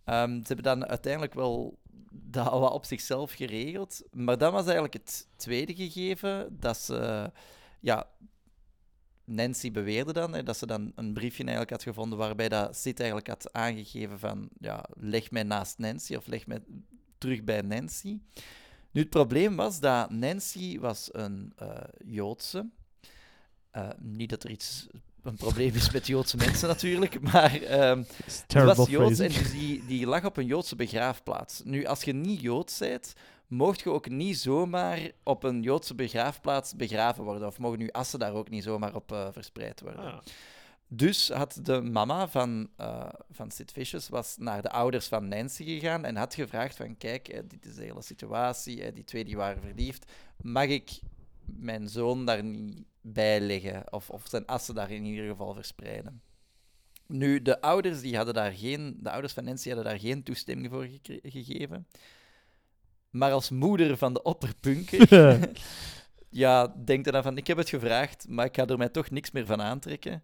Ehm, 0.04 0.30
ze 0.30 0.42
hebben 0.46 0.64
dan 0.64 0.86
uiteindelijk 0.86 1.34
wel 1.34 1.78
dat 2.10 2.50
wat 2.50 2.72
op 2.72 2.84
zichzelf 2.84 3.32
geregeld. 3.32 4.02
Maar 4.10 4.38
dan 4.38 4.52
was 4.52 4.64
eigenlijk 4.64 4.94
het 4.94 5.28
tweede 5.36 5.74
gegeven 5.74 6.56
dat 6.60 6.76
ze... 6.76 7.30
Ja, 7.80 8.06
Nancy 9.26 9.70
beweerde 9.70 10.12
dan 10.12 10.32
hè, 10.32 10.42
dat 10.42 10.56
ze 10.56 10.66
dan 10.66 10.92
een 10.94 11.12
briefje 11.12 11.42
eigenlijk 11.42 11.70
had 11.70 11.82
gevonden 11.82 12.18
waarbij 12.18 12.48
dat 12.48 12.76
Sid 12.76 12.98
eigenlijk 12.98 13.28
had 13.28 13.52
aangegeven 13.52 14.18
van 14.18 14.48
ja, 14.60 14.84
leg 14.94 15.30
mij 15.30 15.42
naast 15.42 15.78
Nancy 15.78 16.14
of 16.14 16.26
leg 16.26 16.46
mij 16.46 16.58
terug 17.18 17.44
bij 17.44 17.60
Nancy. 17.60 18.18
Nu, 18.90 19.00
het 19.00 19.10
probleem 19.10 19.56
was 19.56 19.80
dat 19.80 20.10
Nancy 20.10 20.78
was 20.78 21.08
een 21.12 21.52
eh, 21.56 21.76
Joodse. 22.04 22.70
Eh, 23.70 23.88
niet 23.98 24.30
dat 24.30 24.44
er 24.44 24.50
iets 24.50 24.86
een 25.22 25.36
probleem 25.36 25.74
is 25.74 25.90
met 25.90 26.06
Joodse 26.06 26.36
mensen 26.36 26.68
natuurlijk, 26.68 27.20
maar 27.32 27.50
terrible 28.46 28.74
was 28.74 28.88
Joods 28.88 29.18
en 29.18 29.28
dus 29.28 29.50
die, 29.50 29.86
die 29.86 30.06
lag 30.06 30.24
op 30.24 30.36
een 30.36 30.46
Joodse 30.46 30.76
begraafplaats. 30.76 31.60
Nu, 31.64 31.84
als 31.84 32.02
je 32.02 32.12
niet 32.12 32.40
Joods 32.40 32.78
bent, 32.78 33.12
mocht 33.46 33.80
je 33.80 33.90
ook 33.90 34.08
niet 34.08 34.38
zomaar 34.38 35.10
op 35.22 35.42
een 35.42 35.62
Joodse 35.62 35.94
begraafplaats 35.94 36.76
begraven 36.76 37.24
worden. 37.24 37.48
Of 37.48 37.58
mogen 37.58 37.78
je 37.78 37.92
assen 37.92 38.18
daar 38.18 38.34
ook 38.34 38.50
niet 38.50 38.62
zomaar 38.62 38.94
op 38.94 39.12
eh, 39.12 39.28
verspreid 39.32 39.80
worden. 39.80 40.04
Ah. 40.04 40.18
Dus 40.88 41.28
had 41.28 41.58
de 41.62 41.80
mama 41.80 42.28
van, 42.28 42.68
eh, 42.76 43.08
van 43.30 43.50
Sid 43.50 43.72
Vicious 43.72 44.08
was 44.08 44.36
naar 44.38 44.62
de 44.62 44.70
ouders 44.70 45.06
van 45.06 45.28
Nancy 45.28 45.64
gegaan 45.64 46.04
en 46.04 46.16
had 46.16 46.34
gevraagd 46.34 46.76
van 46.76 46.96
kijk, 46.96 47.28
eh, 47.28 47.42
dit 47.48 47.66
is 47.66 47.74
de 47.74 47.82
hele 47.82 48.02
situatie, 48.02 48.82
eh, 48.82 48.94
die 48.94 49.04
twee 49.04 49.24
die 49.24 49.36
waren 49.36 49.62
verliefd, 49.62 50.12
mag 50.42 50.66
ik 50.66 51.00
mijn 51.44 51.88
zoon 51.88 52.24
daar 52.24 52.44
niet 52.44 52.84
bij 53.00 53.40
leggen 53.40 53.92
of, 53.92 54.10
of 54.10 54.26
zijn 54.28 54.46
assen 54.46 54.74
daar 54.74 54.90
in 54.90 55.04
ieder 55.04 55.28
geval 55.28 55.54
verspreiden? 55.54 56.22
Nu, 57.06 57.42
de 57.42 57.60
ouders, 57.60 58.00
die 58.00 58.16
hadden 58.16 58.34
daar 58.34 58.52
geen, 58.52 58.96
de 59.00 59.10
ouders 59.10 59.32
van 59.32 59.44
Nancy 59.44 59.68
hadden 59.68 59.86
daar 59.86 60.00
geen 60.00 60.22
toestemming 60.22 60.70
voor 60.70 60.88
gegeven. 61.22 61.86
Maar 63.10 63.32
als 63.32 63.50
moeder 63.50 63.96
van 63.96 64.12
de 64.12 64.22
opperpunker 64.22 65.08
ja, 66.28 66.74
denk 66.84 67.06
er 67.06 67.12
dan 67.12 67.22
van, 67.22 67.36
ik 67.36 67.46
heb 67.46 67.56
het 67.56 67.68
gevraagd, 67.68 68.26
maar 68.28 68.44
ik 68.44 68.56
ga 68.56 68.66
er 68.66 68.78
mij 68.78 68.88
toch 68.88 69.10
niks 69.10 69.30
meer 69.30 69.46
van 69.46 69.62
aantrekken. 69.62 70.22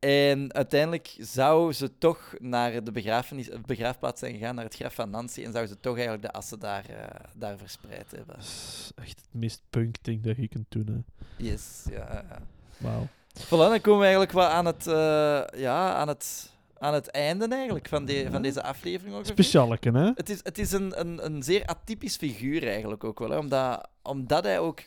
En 0.00 0.54
uiteindelijk 0.54 1.16
zou 1.18 1.72
ze 1.72 1.98
toch 1.98 2.34
naar 2.38 2.84
de 2.84 2.92
begrafenis, 2.92 3.48
begraafplaats 3.66 4.20
zijn 4.20 4.32
gegaan, 4.32 4.54
naar 4.54 4.64
het 4.64 4.74
graf 4.74 4.94
van 4.94 5.10
Nancy, 5.10 5.44
en 5.44 5.52
zou 5.52 5.66
ze 5.66 5.80
toch 5.80 5.94
eigenlijk 5.94 6.22
de 6.22 6.32
assen 6.32 6.58
daar, 6.58 6.84
eh, 6.88 7.24
daar 7.34 7.58
verspreid 7.58 8.10
hebben. 8.10 8.34
Dat 8.34 8.44
is 8.44 8.90
echt 8.94 9.20
het 9.20 9.40
meest 9.40 9.62
punk 9.70 9.96
ding 10.02 10.22
dat 10.22 10.36
je 10.36 10.48
kunt 10.48 10.66
doen. 10.68 10.86
Hè. 10.86 11.24
Yes, 11.44 11.86
ja. 11.90 12.24
ja. 12.28 12.42
Wauw. 12.76 13.06
Voilà, 13.44 13.48
dan 13.48 13.80
komen 13.80 13.98
we 13.98 14.04
eigenlijk 14.04 14.32
wel 14.32 14.46
aan 14.46 14.66
het, 14.66 14.86
eh, 14.86 15.60
ja, 15.60 15.94
aan 15.94 16.08
het, 16.08 16.52
aan 16.80 16.94
het 16.94 17.08
einde 17.10 17.48
eigenlijk 17.54 17.88
van, 17.88 18.04
de, 18.04 18.26
van 18.30 18.42
deze 18.42 18.62
aflevering. 18.62 19.14
ongeveer. 19.14 19.32
Specialeke, 19.32 19.90
hè? 19.90 20.10
Het 20.14 20.28
is, 20.30 20.40
het 20.42 20.58
is 20.58 20.72
een, 20.72 21.00
een, 21.00 21.24
een 21.24 21.42
zeer 21.42 21.64
atypisch 21.66 22.16
figuur 22.16 22.66
eigenlijk 22.68 23.04
ook 23.04 23.18
wel, 23.18 23.30
hè, 23.30 23.38
omdat, 23.38 23.88
omdat 24.02 24.44
hij 24.44 24.58
ook 24.58 24.82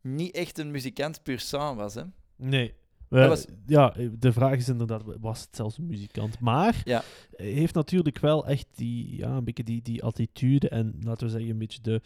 niet 0.00 0.34
echt 0.34 0.58
een 0.58 0.70
muzikant 0.70 1.22
pur 1.22 1.40
sang 1.40 1.76
was. 1.76 1.94
Hè. 1.94 2.02
Nee. 2.36 2.74
Was- 3.08 3.46
Ja, 3.66 3.94
de 4.18 4.32
vraag 4.32 4.56
is 4.56 4.68
inderdaad, 4.68 5.02
was 5.20 5.40
het 5.40 5.56
zelfs 5.56 5.78
een 5.78 5.86
muzikant? 5.86 6.40
Maar 6.40 6.80
Ja. 6.84 7.02
hij 7.36 7.46
heeft 7.46 7.74
natuurlijk 7.74 8.18
wel 8.18 8.46
echt 8.46 8.66
die, 8.74 9.16
ja, 9.16 9.28
een 9.36 9.44
beetje 9.44 9.64
die, 9.64 9.82
die 9.82 10.02
attitude 10.02 10.68
en 10.68 10.94
laten 11.02 11.26
we 11.26 11.32
zeggen 11.32 11.50
een 11.50 11.58
beetje 11.58 11.80
de, 11.82 12.00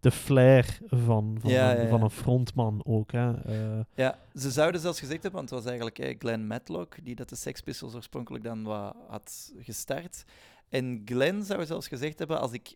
de 0.00 0.10
flair 0.10 0.78
van, 0.86 1.36
van, 1.40 1.50
Ja, 1.50 1.76
een, 1.76 1.82
ja, 1.82 1.88
van 1.88 2.02
een 2.02 2.10
frontman 2.10 2.80
ook. 2.84 3.12
Hè. 3.12 3.32
Eh, 3.42 3.84
Ja, 3.94 4.18
ze 4.34 4.50
zouden 4.50 4.80
zelfs 4.80 4.98
gezegd 4.98 5.22
hebben, 5.22 5.40
want 5.40 5.50
het 5.50 5.62
was 5.62 5.72
eigenlijk 5.72 6.16
Glenn 6.18 6.46
Matlock 6.46 6.96
die 7.04 7.14
dat 7.14 7.28
de 7.28 7.36
Sex 7.36 7.60
Pistols 7.60 7.94
oorspronkelijk 7.94 8.44
dan 8.44 8.62
wat 8.62 8.96
had 9.08 9.52
gestart. 9.58 10.24
En 10.68 11.02
Glenn 11.04 11.44
zou 11.44 11.66
zelfs 11.66 11.88
gezegd 11.88 12.18
hebben, 12.18 12.40
als 12.40 12.52
ik 12.52 12.74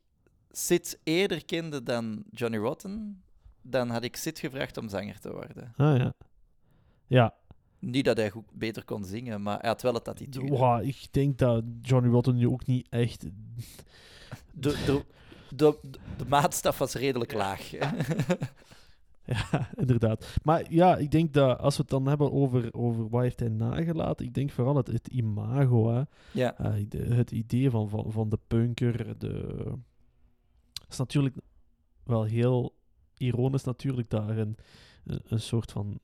Sid 0.51 0.99
eerder 1.03 1.45
kende 1.45 1.83
dan 1.83 2.25
Johnny 2.31 2.59
Rotten, 2.59 3.22
dan 3.62 3.91
had 3.91 4.05
ik 4.05 4.16
Sid 4.16 4.39
gevraagd 4.39 4.77
om 4.77 4.89
zanger 4.89 5.20
te 5.20 5.33
worden. 5.33 5.72
ah 5.77 5.97
ja. 5.97 6.14
Ja, 7.07 7.35
Niet 7.79 8.05
dat 8.05 8.16
hij 8.16 8.31
goed, 8.31 8.45
beter 8.53 8.85
kon 8.85 9.05
zingen, 9.05 9.43
maar 9.43 9.59
hij 9.61 9.68
had 9.68 9.83
wel 9.83 9.95
het 9.95 10.09
attitude. 10.09 10.57
Wauw, 10.57 10.81
ik 10.81 11.07
denk 11.11 11.39
dat 11.39 11.64
Johnny 11.83 12.11
Rotten 12.11 12.35
nu 12.37 12.49
ook 12.49 12.66
niet 12.66 12.87
echt... 12.91 13.25
De, 14.53 14.83
de, 14.87 15.05
de, 15.57 15.79
de 16.17 16.25
maatstaf 16.29 16.79
was 16.79 16.95
redelijk 16.95 17.33
laag. 17.33 17.71
hè. 17.71 17.87
Ja, 19.27 19.71
inderdaad. 19.77 20.37
Maar 20.43 20.65
ja, 20.73 20.97
ik 20.97 21.11
denk 21.11 21.33
dat 21.33 21.59
als 21.59 21.77
we 21.77 21.83
het 21.83 21.91
dan 21.91 22.07
hebben 22.07 22.33
over, 22.33 22.75
over 22.75 23.09
wat 23.09 23.23
heeft 23.23 23.41
hij 23.41 23.49
nagelaten, 23.49 24.27
ik 24.27 24.35
denk 24.35 24.51
vooral 24.51 24.77
het, 24.77 24.87
het 24.87 25.07
imago, 25.07 25.95
hè. 25.95 26.03
ja. 26.33 26.59
Eh, 26.59 26.73
de- 26.89 27.15
het 27.15 27.31
idee 27.31 27.71
van, 27.71 27.89
van, 27.89 28.13
van 28.13 28.29
de 28.29 28.39
punker, 28.47 29.19
de... 29.19 29.29
Het 30.83 30.93
is 30.93 30.99
natuurlijk 30.99 31.37
wel 32.03 32.23
heel 32.25 32.75
ironisch 33.17 33.65
natuurlijk 33.65 34.11
daar 34.11 34.39
een, 34.39 34.57
een, 35.05 35.41
soort 35.41 35.73
van 35.73 35.99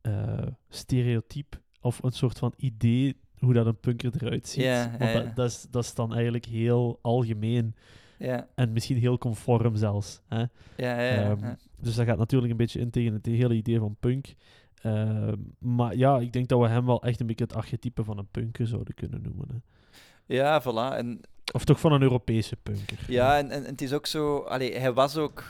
eh 0.00 0.46
stereotype 0.68 1.60
of 1.80 2.02
een 2.02 2.12
soort 2.12 2.38
van 2.38 2.52
idee 2.56 3.16
hoe 3.38 3.52
dat 3.52 3.66
een 3.66 3.80
punker 3.80 4.12
eruit 4.14 4.48
ziet. 4.48 4.62
Ja, 4.62 4.88
Want 4.88 5.02
ja, 5.02 5.08
ja. 5.10 5.20
Dat, 5.22 5.36
dat, 5.36 5.50
is, 5.50 5.66
dat 5.70 5.84
is 5.84 5.94
dan 5.94 6.12
eigenlijk 6.14 6.44
heel 6.44 6.98
algemeen 7.02 7.74
Ja, 8.18 8.48
en 8.54 8.72
misschien 8.72 8.96
heel 8.96 9.18
conform 9.18 9.76
zelfs. 9.76 10.20
Hè? 10.28 10.38
ja, 10.38 10.48
ja. 10.76 11.00
ja, 11.00 11.30
Ehm, 11.30 11.44
ja. 11.44 11.56
Dus 11.80 11.94
dat 11.94 12.06
gaat 12.06 12.18
natuurlijk 12.18 12.50
een 12.50 12.56
beetje 12.56 12.80
in 12.80 12.90
tegen 12.90 13.12
het 13.12 13.26
hele 13.26 13.54
idee 13.54 13.78
van 13.78 13.96
punk. 14.00 14.34
Ehm, 14.82 15.36
maar 15.58 15.96
ja, 15.96 16.18
ik 16.18 16.32
denk 16.32 16.48
dat 16.48 16.60
we 16.60 16.68
hem 16.68 16.86
wel 16.86 17.02
echt 17.02 17.20
een 17.20 17.26
beetje 17.26 17.44
het 17.44 17.54
archetype 17.54 18.04
van 18.04 18.18
een 18.18 18.28
punker 18.30 18.66
zouden 18.66 18.94
kunnen 18.94 19.22
noemen. 19.22 19.48
Hè. 19.48 19.56
Ja, 20.34 20.62
voilà. 20.62 20.96
En 20.96 21.20
Of 21.52 21.64
toch 21.64 21.80
van 21.80 21.92
een 21.92 22.02
Europese 22.02 22.56
punker. 22.56 22.98
Ja, 23.08 23.38
en, 23.38 23.50
en, 23.50 23.64
en 23.64 23.70
het 23.70 23.82
is 23.82 23.92
ook 23.92 24.06
zo... 24.06 24.38
Allee, 24.38 24.78
hij 24.78 24.92
was 24.92 25.16
ook... 25.16 25.44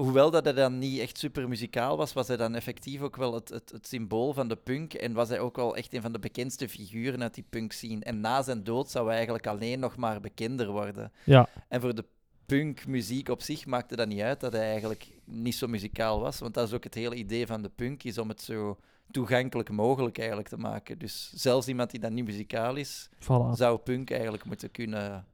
Hoewel 0.00 0.30
dat 0.30 0.44
hij 0.44 0.52
dan 0.52 0.78
niet 0.78 0.98
echt 1.00 1.18
super 1.18 1.48
muzikaal 1.48 1.96
was, 1.96 2.12
was 2.12 2.28
hij 2.28 2.36
dan 2.36 2.54
effectief 2.54 3.00
ook 3.00 3.16
wel 3.16 3.34
het, 3.34 3.48
het, 3.48 3.70
het 3.70 3.86
symbool 3.86 4.32
van 4.32 4.48
de 4.48 4.56
punk. 4.56 4.94
En 4.94 5.12
was 5.12 5.28
hij 5.28 5.40
ook 5.40 5.56
wel 5.56 5.76
echt 5.76 5.94
een 5.94 6.02
van 6.02 6.12
de 6.12 6.18
bekendste 6.18 6.68
figuren 6.68 7.22
uit 7.22 7.34
die 7.34 7.44
punk 7.50 7.72
scene. 7.72 8.04
En 8.04 8.20
na 8.20 8.42
zijn 8.42 8.64
dood 8.64 8.90
zou 8.90 9.06
hij 9.06 9.14
eigenlijk 9.14 9.46
alleen 9.46 9.80
nog 9.80 9.96
maar 9.96 10.20
bekender 10.20 10.70
worden. 10.70 11.12
Ja, 11.24 11.48
En 11.68 11.80
voor 11.80 11.94
de 11.94 12.04
punkmuziek 12.46 13.28
op 13.28 13.42
zich 13.42 13.66
maakte 13.66 13.96
dat 13.96 14.08
niet 14.08 14.20
uit 14.20 14.40
dat 14.40 14.52
hij 14.52 14.70
eigenlijk 14.70 15.08
niet 15.24 15.54
zo 15.54 15.66
muzikaal 15.66 16.20
was. 16.20 16.38
Want 16.38 16.54
dat 16.54 16.68
is 16.68 16.74
ook 16.74 16.84
het 16.84 16.94
hele 16.94 17.14
idee 17.14 17.46
van 17.46 17.62
de 17.62 17.70
punk, 17.74 18.02
is 18.02 18.18
om 18.18 18.28
het 18.28 18.42
zo 18.42 18.78
toegankelijk 19.10 19.70
mogelijk 19.70 20.18
eigenlijk 20.18 20.48
te 20.48 20.56
maken. 20.56 20.98
Dus 20.98 21.32
zelfs 21.34 21.68
iemand 21.68 21.90
die 21.90 22.00
dan 22.00 22.14
niet 22.14 22.24
muzikaal 22.24 22.76
is, 22.76 23.08
voilà. 23.14 23.52
zou 23.52 23.78
punk 23.78 24.10
eigenlijk 24.10 24.44
moeten 24.44 24.70
kunnen... 24.70 25.26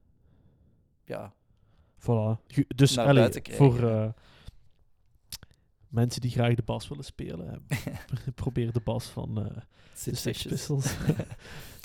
Ja, 1.04 1.32
voilà. 1.98 2.46
Dus 2.74 2.94
krijgen, 2.94 3.54
voor. 3.54 4.14
Mensen 5.88 6.20
die 6.20 6.30
graag 6.30 6.54
de 6.54 6.62
bas 6.62 6.88
willen 6.88 7.04
spelen, 7.04 7.66
probeer 8.34 8.72
de 8.72 8.80
bas 8.84 9.06
van 9.06 9.34
de. 9.34 9.52
Pistols. 10.22 10.94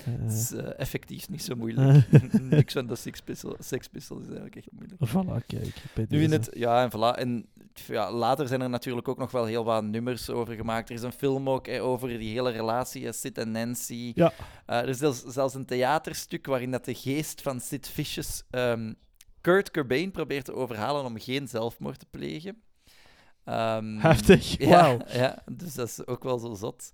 Eh, 0.05 0.13
Het 0.21 0.33
is 0.33 0.51
eh, 0.51 0.79
effectief 0.79 1.29
niet 1.29 1.43
zo 1.43 1.55
moeilijk. 1.55 2.11
Niks 2.41 2.73
van 2.73 2.87
de 2.87 2.95
Sex 2.95 3.21
Pistols, 3.21 4.21
is 4.21 4.27
eigenlijk 4.27 4.55
echt 4.55 4.67
moeilijk. 4.71 5.01
voilà, 5.07 5.45
kijk. 5.45 6.09
Nu 6.09 6.23
in 6.23 6.31
het, 6.31 6.49
ja, 6.53 6.83
en 6.83 6.91
voilà. 6.91 7.19
En 7.19 7.45
ja, 7.87 8.11
later 8.11 8.47
zijn 8.47 8.61
er 8.61 8.69
natuurlijk 8.69 9.07
ook 9.07 9.17
nog 9.17 9.31
wel 9.31 9.45
heel 9.45 9.63
wat 9.63 9.83
nummers 9.83 10.29
over 10.29 10.55
gemaakt. 10.55 10.89
Er 10.89 10.95
is 10.95 11.01
een 11.01 11.11
film 11.11 11.49
ook 11.49 11.67
eh, 11.67 11.83
over 11.83 12.07
die 12.07 12.33
hele 12.33 12.51
relatie, 12.51 13.11
Sid 13.11 13.37
en 13.37 13.51
Nancy. 13.51 14.11
Ja. 14.15 14.33
Er 14.65 14.89
is 14.89 14.97
zelfs, 14.97 15.23
zelfs 15.23 15.53
een 15.53 15.65
theaterstuk 15.65 16.45
waarin 16.45 16.71
dat 16.71 16.85
de 16.85 16.95
geest 16.95 17.41
van 17.41 17.59
Sid 17.59 17.87
Vicious 17.87 18.43
ehm, 18.49 18.93
Kurt 19.41 19.71
Cobain 19.71 20.11
probeert 20.11 20.45
te 20.45 20.53
overhalen 20.53 21.05
om 21.05 21.19
geen 21.19 21.47
zelfmoord 21.47 21.99
te 21.99 22.05
plegen. 22.09 22.61
Ehm, 23.43 23.97
Heftig, 24.07 24.57
ja, 24.57 24.69
wauw. 24.69 24.97
Ja, 25.07 25.43
dus 25.51 25.73
dat 25.73 25.87
is 25.87 26.07
ook 26.07 26.23
wel 26.23 26.37
zo 26.39 26.53
zot. 26.53 26.91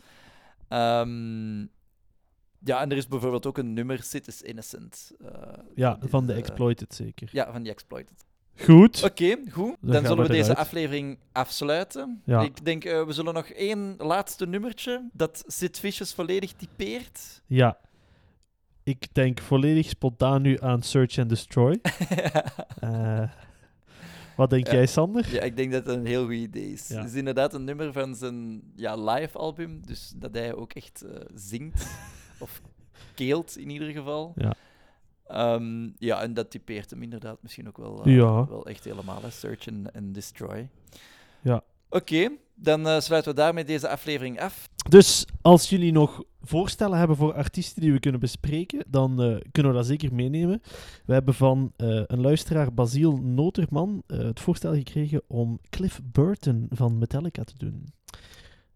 Ehm, 0.67 1.59
ja, 2.59 2.81
en 2.81 2.91
er 2.91 2.97
is 2.97 3.07
bijvoorbeeld 3.07 3.45
ook 3.45 3.57
een 3.57 3.73
nummer, 3.73 4.03
Sid 4.03 4.27
is 4.27 4.41
Innocent. 4.41 5.11
eh, 5.25 5.31
Ja, 5.75 5.97
van 6.01 6.25
de 6.25 6.33
eh, 6.33 6.39
Exploited 6.39 6.93
zeker. 6.93 7.29
Ja, 7.31 7.51
van 7.51 7.63
die 7.63 7.71
Exploited. 7.71 8.25
Goed. 8.59 9.03
Oké, 9.03 9.35
goed. 9.51 9.75
Dan, 9.81 10.01
zullen 10.05 10.17
we 10.17 10.21
we 10.27 10.33
deze 10.33 10.55
aflevering 10.55 11.19
afsluiten. 11.31 12.21
Ja. 12.25 12.41
Ik 12.41 12.65
denk, 12.65 12.83
eh, 12.85 13.05
we 13.05 13.13
zullen 13.13 13.33
nog 13.33 13.45
één 13.47 13.95
laatste 13.97 14.47
nummertje 14.47 15.09
dat 15.13 15.43
Sid 15.47 15.79
Vicious 15.79 16.13
volledig 16.13 16.53
typeert. 16.53 17.41
Ja. 17.45 17.77
Ik 18.83 19.13
denk 19.13 19.39
volledig 19.39 19.89
spontaan 19.89 20.41
nu 20.41 20.57
aan 20.61 20.81
Search 20.81 21.17
and 21.19 21.29
Destroy. 21.29 21.79
Eh, 22.79 23.23
wat 24.37 24.49
denk 24.49 24.67
jij, 24.67 24.85
Sander? 24.85 25.33
ja, 25.33 25.41
ik 25.41 25.55
denk 25.55 25.71
dat 25.71 25.85
het 25.85 25.95
een 25.95 26.05
heel 26.05 26.23
goed 26.25 26.33
idee 26.33 26.71
is. 26.71 26.89
Het 26.89 27.05
is 27.05 27.13
inderdaad 27.13 27.53
een 27.53 27.63
nummer 27.63 27.93
van 27.93 28.15
zijn 28.15 28.61
ja, 28.75 28.95
live-album, 28.95 29.81
dus 29.85 30.13
dat 30.15 30.33
hij 30.33 30.53
ook 30.55 30.73
echt 30.73 31.01
eh, 31.01 31.15
zingt. 31.35 31.87
of 32.39 32.61
keelt 33.15 33.57
in 33.57 33.69
ieder 33.69 33.89
geval. 33.91 34.33
Ja. 34.35 34.53
Ehm, 35.27 35.89
ja, 35.97 36.21
en 36.21 36.33
dat 36.33 36.51
typeert 36.51 36.89
hem 36.89 37.03
inderdaad 37.03 37.37
misschien 37.41 37.67
ook 37.67 37.77
wel, 37.77 38.03
eh, 38.03 38.15
Ja. 38.15 38.47
wel 38.47 38.65
echt 38.65 38.83
helemaal, 38.83 39.21
hè. 39.21 39.29
Search 39.29 39.67
and, 39.67 39.93
and 39.93 40.13
Destroy. 40.13 40.69
Ja. 41.41 41.63
Oké, 41.89 42.29
dan 42.59 42.87
eh, 42.87 42.99
sluiten 42.99 43.31
we 43.31 43.37
daarmee 43.37 43.65
deze 43.65 43.89
aflevering 43.89 44.39
af. 44.39 44.69
Dus 44.89 45.25
als 45.41 45.69
jullie 45.69 45.91
nog 45.91 46.23
voorstellen 46.41 46.97
hebben 46.97 47.17
voor 47.17 47.33
artiesten 47.33 47.81
die 47.81 47.91
we 47.91 47.99
kunnen 47.99 48.19
bespreken, 48.19 48.83
dan 48.87 49.21
eh, 49.21 49.37
kunnen 49.51 49.71
we 49.71 49.77
dat 49.77 49.87
zeker 49.87 50.13
meenemen. 50.13 50.61
We 51.05 51.13
hebben 51.13 51.33
van 51.33 51.73
eh, 51.75 52.01
een 52.07 52.21
luisteraar, 52.21 52.73
Basiel 52.73 53.17
Noterman, 53.17 54.03
het 54.07 54.39
voorstel 54.39 54.73
gekregen 54.73 55.21
om 55.27 55.59
Cliff 55.69 55.99
Burton 56.03 56.67
van 56.69 56.97
Metallica 56.97 57.43
te 57.43 57.57
doen. 57.57 57.93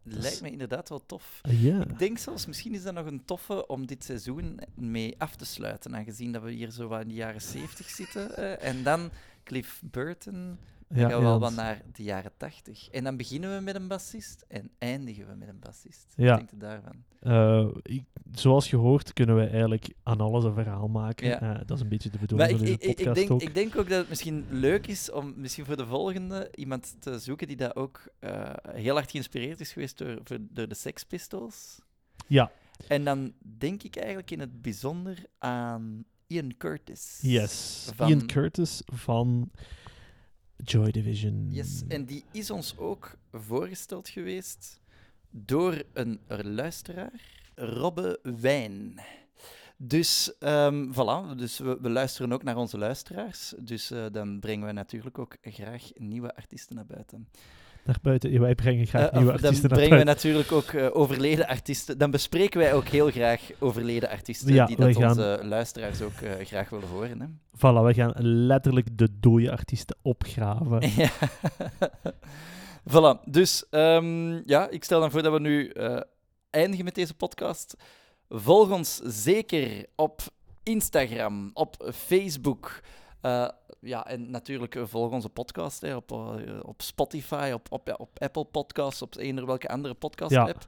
Lijkt 0.04 0.42
me 0.42 0.52
inderdaad 0.52 0.90
wel 0.90 1.06
tof. 1.06 1.40
Ah. 1.42 1.64
Ik 1.64 2.00
denk 2.00 2.18
zelfs, 2.18 2.46
misschien 2.46 2.74
is 2.74 2.84
dat 2.84 2.94
nog 2.94 3.06
een 3.06 3.26
toffe 3.26 3.68
om 3.68 3.86
dit 3.86 4.04
seizoen 4.04 4.60
mee 4.76 5.16
af 5.18 5.36
te 5.36 5.46
sluiten, 5.46 5.96
aangezien 5.96 6.32
dat 6.32 6.42
we 6.42 6.52
hier 6.52 6.72
zo 6.72 6.88
wat 6.88 7.02
in 7.02 7.08
de 7.08 7.14
jaren 7.14 7.42
70 7.42 7.90
zitten. 7.90 8.60
en 8.60 8.84
dan 8.84 9.12
Cliff 9.44 9.82
Burton, 9.92 10.58
Ja, 10.94 11.10
gaan 11.10 11.34
we 11.34 11.40
wat 11.40 11.54
naar 11.56 11.82
de 11.94 12.04
jaren 12.04 12.32
80. 12.38 12.90
En 12.90 13.04
dan 13.04 13.18
beginnen 13.18 13.56
we 13.56 13.62
met 13.64 13.76
een 13.76 13.88
bassist 13.88 14.46
en 14.48 14.70
eindigen 14.78 15.28
we 15.28 15.36
met 15.36 15.48
een 15.48 15.60
bassist. 15.60 16.14
Ja. 16.16 16.28
Wat 16.28 16.38
denkt 16.38 16.54
u 16.54 16.58
daarvan? 16.58 17.04
Eh, 17.20 17.68
ik- 17.84 18.06
zoals 18.32 18.70
je 18.70 18.76
hoort, 18.76 19.14
kunnen 19.14 19.36
we 19.36 19.46
eigenlijk 19.48 19.94
aan 20.04 20.22
alles 20.22 20.44
een 20.44 20.54
verhaal 20.54 20.88
maken. 20.88 21.28
Ja. 21.28 21.42
Eh, 21.42 21.62
dat 21.66 21.78
is 21.78 21.84
een 21.84 21.90
beetje 21.90 22.10
de 22.10 22.18
bedoeling 22.18 22.50
ik, 22.52 22.58
van 22.58 22.66
deze 22.66 22.80
ik, 22.80 23.00
ik 23.00 23.14
denk, 23.14 23.32
ook. 23.32 23.42
ik 23.42 23.54
denk 23.54 23.78
ook 23.78 23.90
dat 23.90 23.98
het 24.00 24.10
misschien 24.10 24.46
leuk 24.50 24.88
is 24.88 25.12
om 25.12 25.34
misschien 25.36 25.66
voor 25.66 25.78
de 25.78 25.86
volgende 25.86 26.50
iemand 26.56 26.96
te 27.00 27.20
zoeken 27.20 27.48
die 27.48 27.58
dat 27.58 27.76
ook 27.76 28.02
eh, 28.20 28.50
heel 28.72 28.94
hard 28.96 29.12
geïnspireerd 29.12 29.60
is 29.60 29.72
geweest 29.74 29.98
door, 29.98 30.20
voor- 30.24 30.38
door 30.50 30.68
de 30.68 30.76
Sex 30.76 31.04
Pistols. 31.04 31.80
Ja, 32.28 32.52
En 32.88 33.04
dan 33.04 33.34
denk 33.58 33.84
ik 33.84 33.96
eigenlijk 33.96 34.32
in 34.32 34.40
het 34.40 34.62
bijzonder 34.62 35.18
aan 35.38 36.04
Ian 36.28 36.58
Curtis. 36.58 37.20
yes. 37.22 37.90
Van- 37.96 38.10
Ian 38.10 38.26
Curtis 38.26 38.82
van 38.86 39.52
Joy 40.64 40.92
Division. 40.92 41.48
Yes, 41.50 41.84
en 41.88 42.06
die 42.06 42.24
is 42.32 42.52
ons 42.52 42.78
ook 42.78 43.18
voorgesteld 43.32 44.10
geweest 44.10 44.82
door 45.30 45.84
een 45.94 46.20
luisteraar, 46.44 47.22
Robbe 47.56 48.20
Wijn. 48.24 49.02
Dus, 49.78 50.38
ehm 50.40 50.92
voilà, 50.92 51.36
dus 51.36 51.58
we, 51.58 51.78
we 51.82 51.90
luisteren 51.90 52.32
ook 52.32 52.44
naar 52.44 52.58
onze 52.58 52.78
luisteraars. 52.78 53.54
Dus 53.60 53.92
eh, 53.92 54.06
dan 54.12 54.40
brengen 54.40 54.68
we 54.68 54.74
natuurlijk 54.74 55.20
ook 55.20 55.38
graag 55.42 55.90
nieuwe 55.96 56.36
artiesten 56.36 56.76
naar 56.76 56.86
buiten. 56.86 57.28
Naar 57.86 57.98
buiten. 58.02 58.32
Ja, 58.32 58.40
wij 58.40 58.56
brengen 58.56 58.88
graag 58.88 59.10
Eh, 59.10 59.18
nieuwe 59.18 59.32
artiesten 59.32 59.70
dan 59.70 59.78
brengen 59.78 59.98
we 59.98 60.04
natuurlijk 60.04 60.52
ook 60.52 60.68
eh, 60.70 60.88
overleden 60.92 61.48
artiesten. 61.48 61.98
Dan 61.98 62.12
bespreken 62.12 62.60
wij 62.60 62.74
ook 62.74 62.88
heel 62.88 63.10
graag 63.12 63.42
overleden 63.60 64.10
artiesten 64.10 64.54
Ja, 64.54 64.66
die 64.66 64.76
dat 64.76 64.96
gaan- 64.96 65.10
onze 65.10 65.40
luisteraars 65.44 66.02
ook 66.02 66.12
eh, 66.22 66.46
graag 66.46 66.70
willen 66.70 66.88
horen. 66.88 67.22
Hè? 67.22 67.28
Voilà, 67.58 67.86
we 67.86 67.94
gaan 67.94 68.12
letterlijk 68.24 68.98
de 68.98 69.08
dode 69.20 69.52
artiesten 69.52 69.96
opgraven. 70.02 70.82
Ja. 70.98 71.10
voilà, 72.90 73.24
dus 73.26 73.66
ehm, 73.70 74.42
ja, 74.46 74.70
ik 74.70 74.84
stel 74.84 75.00
dan 75.00 75.12
voor 75.12 75.22
dat 75.24 75.34
we 75.34 75.40
nu 75.40 75.72
eindigen 76.50 76.86
met 76.86 76.96
deze 76.96 77.14
podcast. 77.14 77.76
Volg 78.30 78.72
ons 78.72 79.02
zeker 79.04 79.86
op 79.96 80.22
Instagram, 80.64 81.50
op 81.54 81.92
Facebook. 81.94 82.80
Ja, 83.82 84.08
en 84.08 84.30
natuurlijk 84.30 84.76
eh, 84.76 84.84
volg 84.86 85.12
onze 85.12 85.30
podcast 85.30 85.82
hè, 85.82 85.96
op, 85.96 86.12
eh, 86.12 86.60
op 86.62 86.82
Spotify, 86.82 87.52
op, 87.54 87.68
op, 87.72 88.10
Apple 88.18 88.46
Podcasts, 88.46 89.02
op 89.02 89.16
eender 89.16 89.46
welke 89.46 89.70
andere 89.70 89.94
podcast-app. 89.94 90.66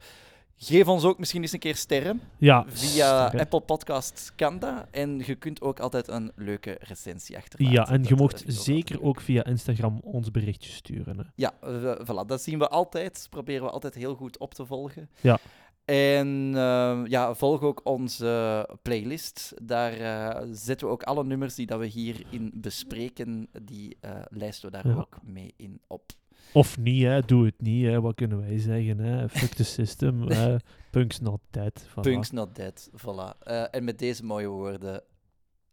Geef 0.57 0.88
ons 0.88 1.03
ook 1.03 1.20
misschien 1.20 1.41
eens 1.41 1.51
een 1.51 1.59
keer 1.59 1.76
sterren. 1.76 2.22
Ja, 2.38 2.66
Via. 2.68 3.26
Apple 3.26 3.59
Podcasts 3.59 4.36
kan 4.36 4.59
dat. 4.59 4.86
En 4.91 5.22
je 5.26 5.36
kunt 5.36 5.61
ook 5.61 5.80
altijd 5.80 6.07
een 6.07 6.32
leuke 6.36 6.78
recensie 6.80 7.38
achterlaten. 7.38 7.76
Ja, 7.76 7.88
en 7.88 8.03
je 8.03 8.16
mocht 8.16 8.43
zeker 8.47 9.01
ook 9.01 9.22
via 9.22 9.43
Instagram 9.45 9.99
ons 10.03 10.32
berichtje 10.32 10.72
sturen. 10.72 11.18
Hè. 11.18 11.24
ja, 11.36 11.53
voilà, 12.01 12.28
dat 12.28 12.41
zien 12.41 12.59
we 12.59 12.68
altijd. 12.68 13.28
Proberen 13.30 13.64
we 13.64 13.72
altijd 13.72 13.95
heel 13.95 14.16
goed 14.16 14.38
op 14.38 14.53
te 14.53 14.66
volgen. 14.66 15.09
Ja. 15.22 15.39
En 15.86 16.51
eh, 16.55 17.01
ja, 17.05 17.34
volg 17.34 17.61
ook 17.61 17.81
onze 17.84 18.67
playlist. 18.81 19.53
Daar 19.61 19.93
eh, 19.93 20.47
zetten 20.51 20.88
we 20.88 20.93
ook 20.93 21.03
alle 21.03 21.23
nummers 21.23 21.55
die 21.55 21.65
dat 21.65 21.79
we 21.79 21.86
hierin 21.86 22.51
bespreken, 22.55 23.47
die 23.63 23.97
eh, 23.99 24.11
lijsten 24.29 24.71
we 24.71 24.77
daar 24.81 24.88
Ja. 24.88 24.95
ook 24.95 25.17
mee 25.23 25.53
in 25.57 25.81
op. 25.88 26.11
Of 26.53 26.77
niet, 26.77 27.03
hè. 27.03 27.21
doe 27.21 27.45
het 27.45 27.61
niet. 27.61 27.86
Hè. 27.86 28.01
Wat 28.01 28.15
kunnen 28.15 28.39
wij 28.39 28.59
zeggen? 28.59 28.99
Hè? 28.99 29.29
Fuck 29.29 29.53
the 29.53 29.63
system. 29.63 30.27
Punk's 30.91 31.19
not 31.19 31.39
dead. 31.49 31.86
Voilà. 31.89 32.01
Punk's 32.01 32.31
not 32.31 32.55
dead, 32.55 32.89
voilà. 33.01 33.38
Eh, 33.39 33.63
en 33.71 33.84
met 33.84 33.99
deze 33.99 34.25
mooie 34.25 34.47
woorden 34.47 35.01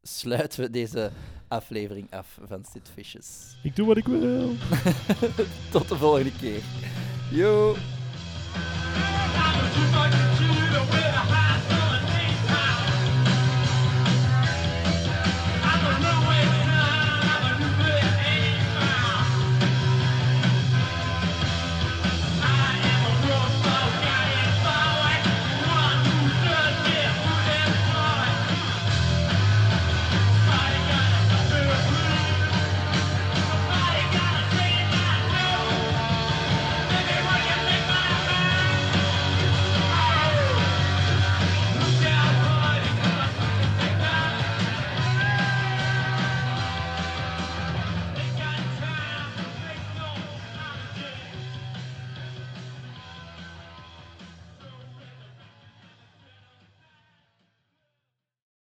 sluiten 0.03 0.61
we 0.61 0.71
deze 0.71 1.11
aflevering 1.49 2.11
af 2.13 2.39
van 2.47 2.65
Vicious. 2.95 3.57
Ik 3.63 3.77
doe 3.77 3.87
wat 3.87 3.97
ik 3.97 4.07
wil. 4.07 4.51
Tot 5.73 5.89
de 5.89 5.97
volgende 5.97 6.33
keer. 6.37 6.63
Yo! 7.31 7.75
Bye. 9.89 10.20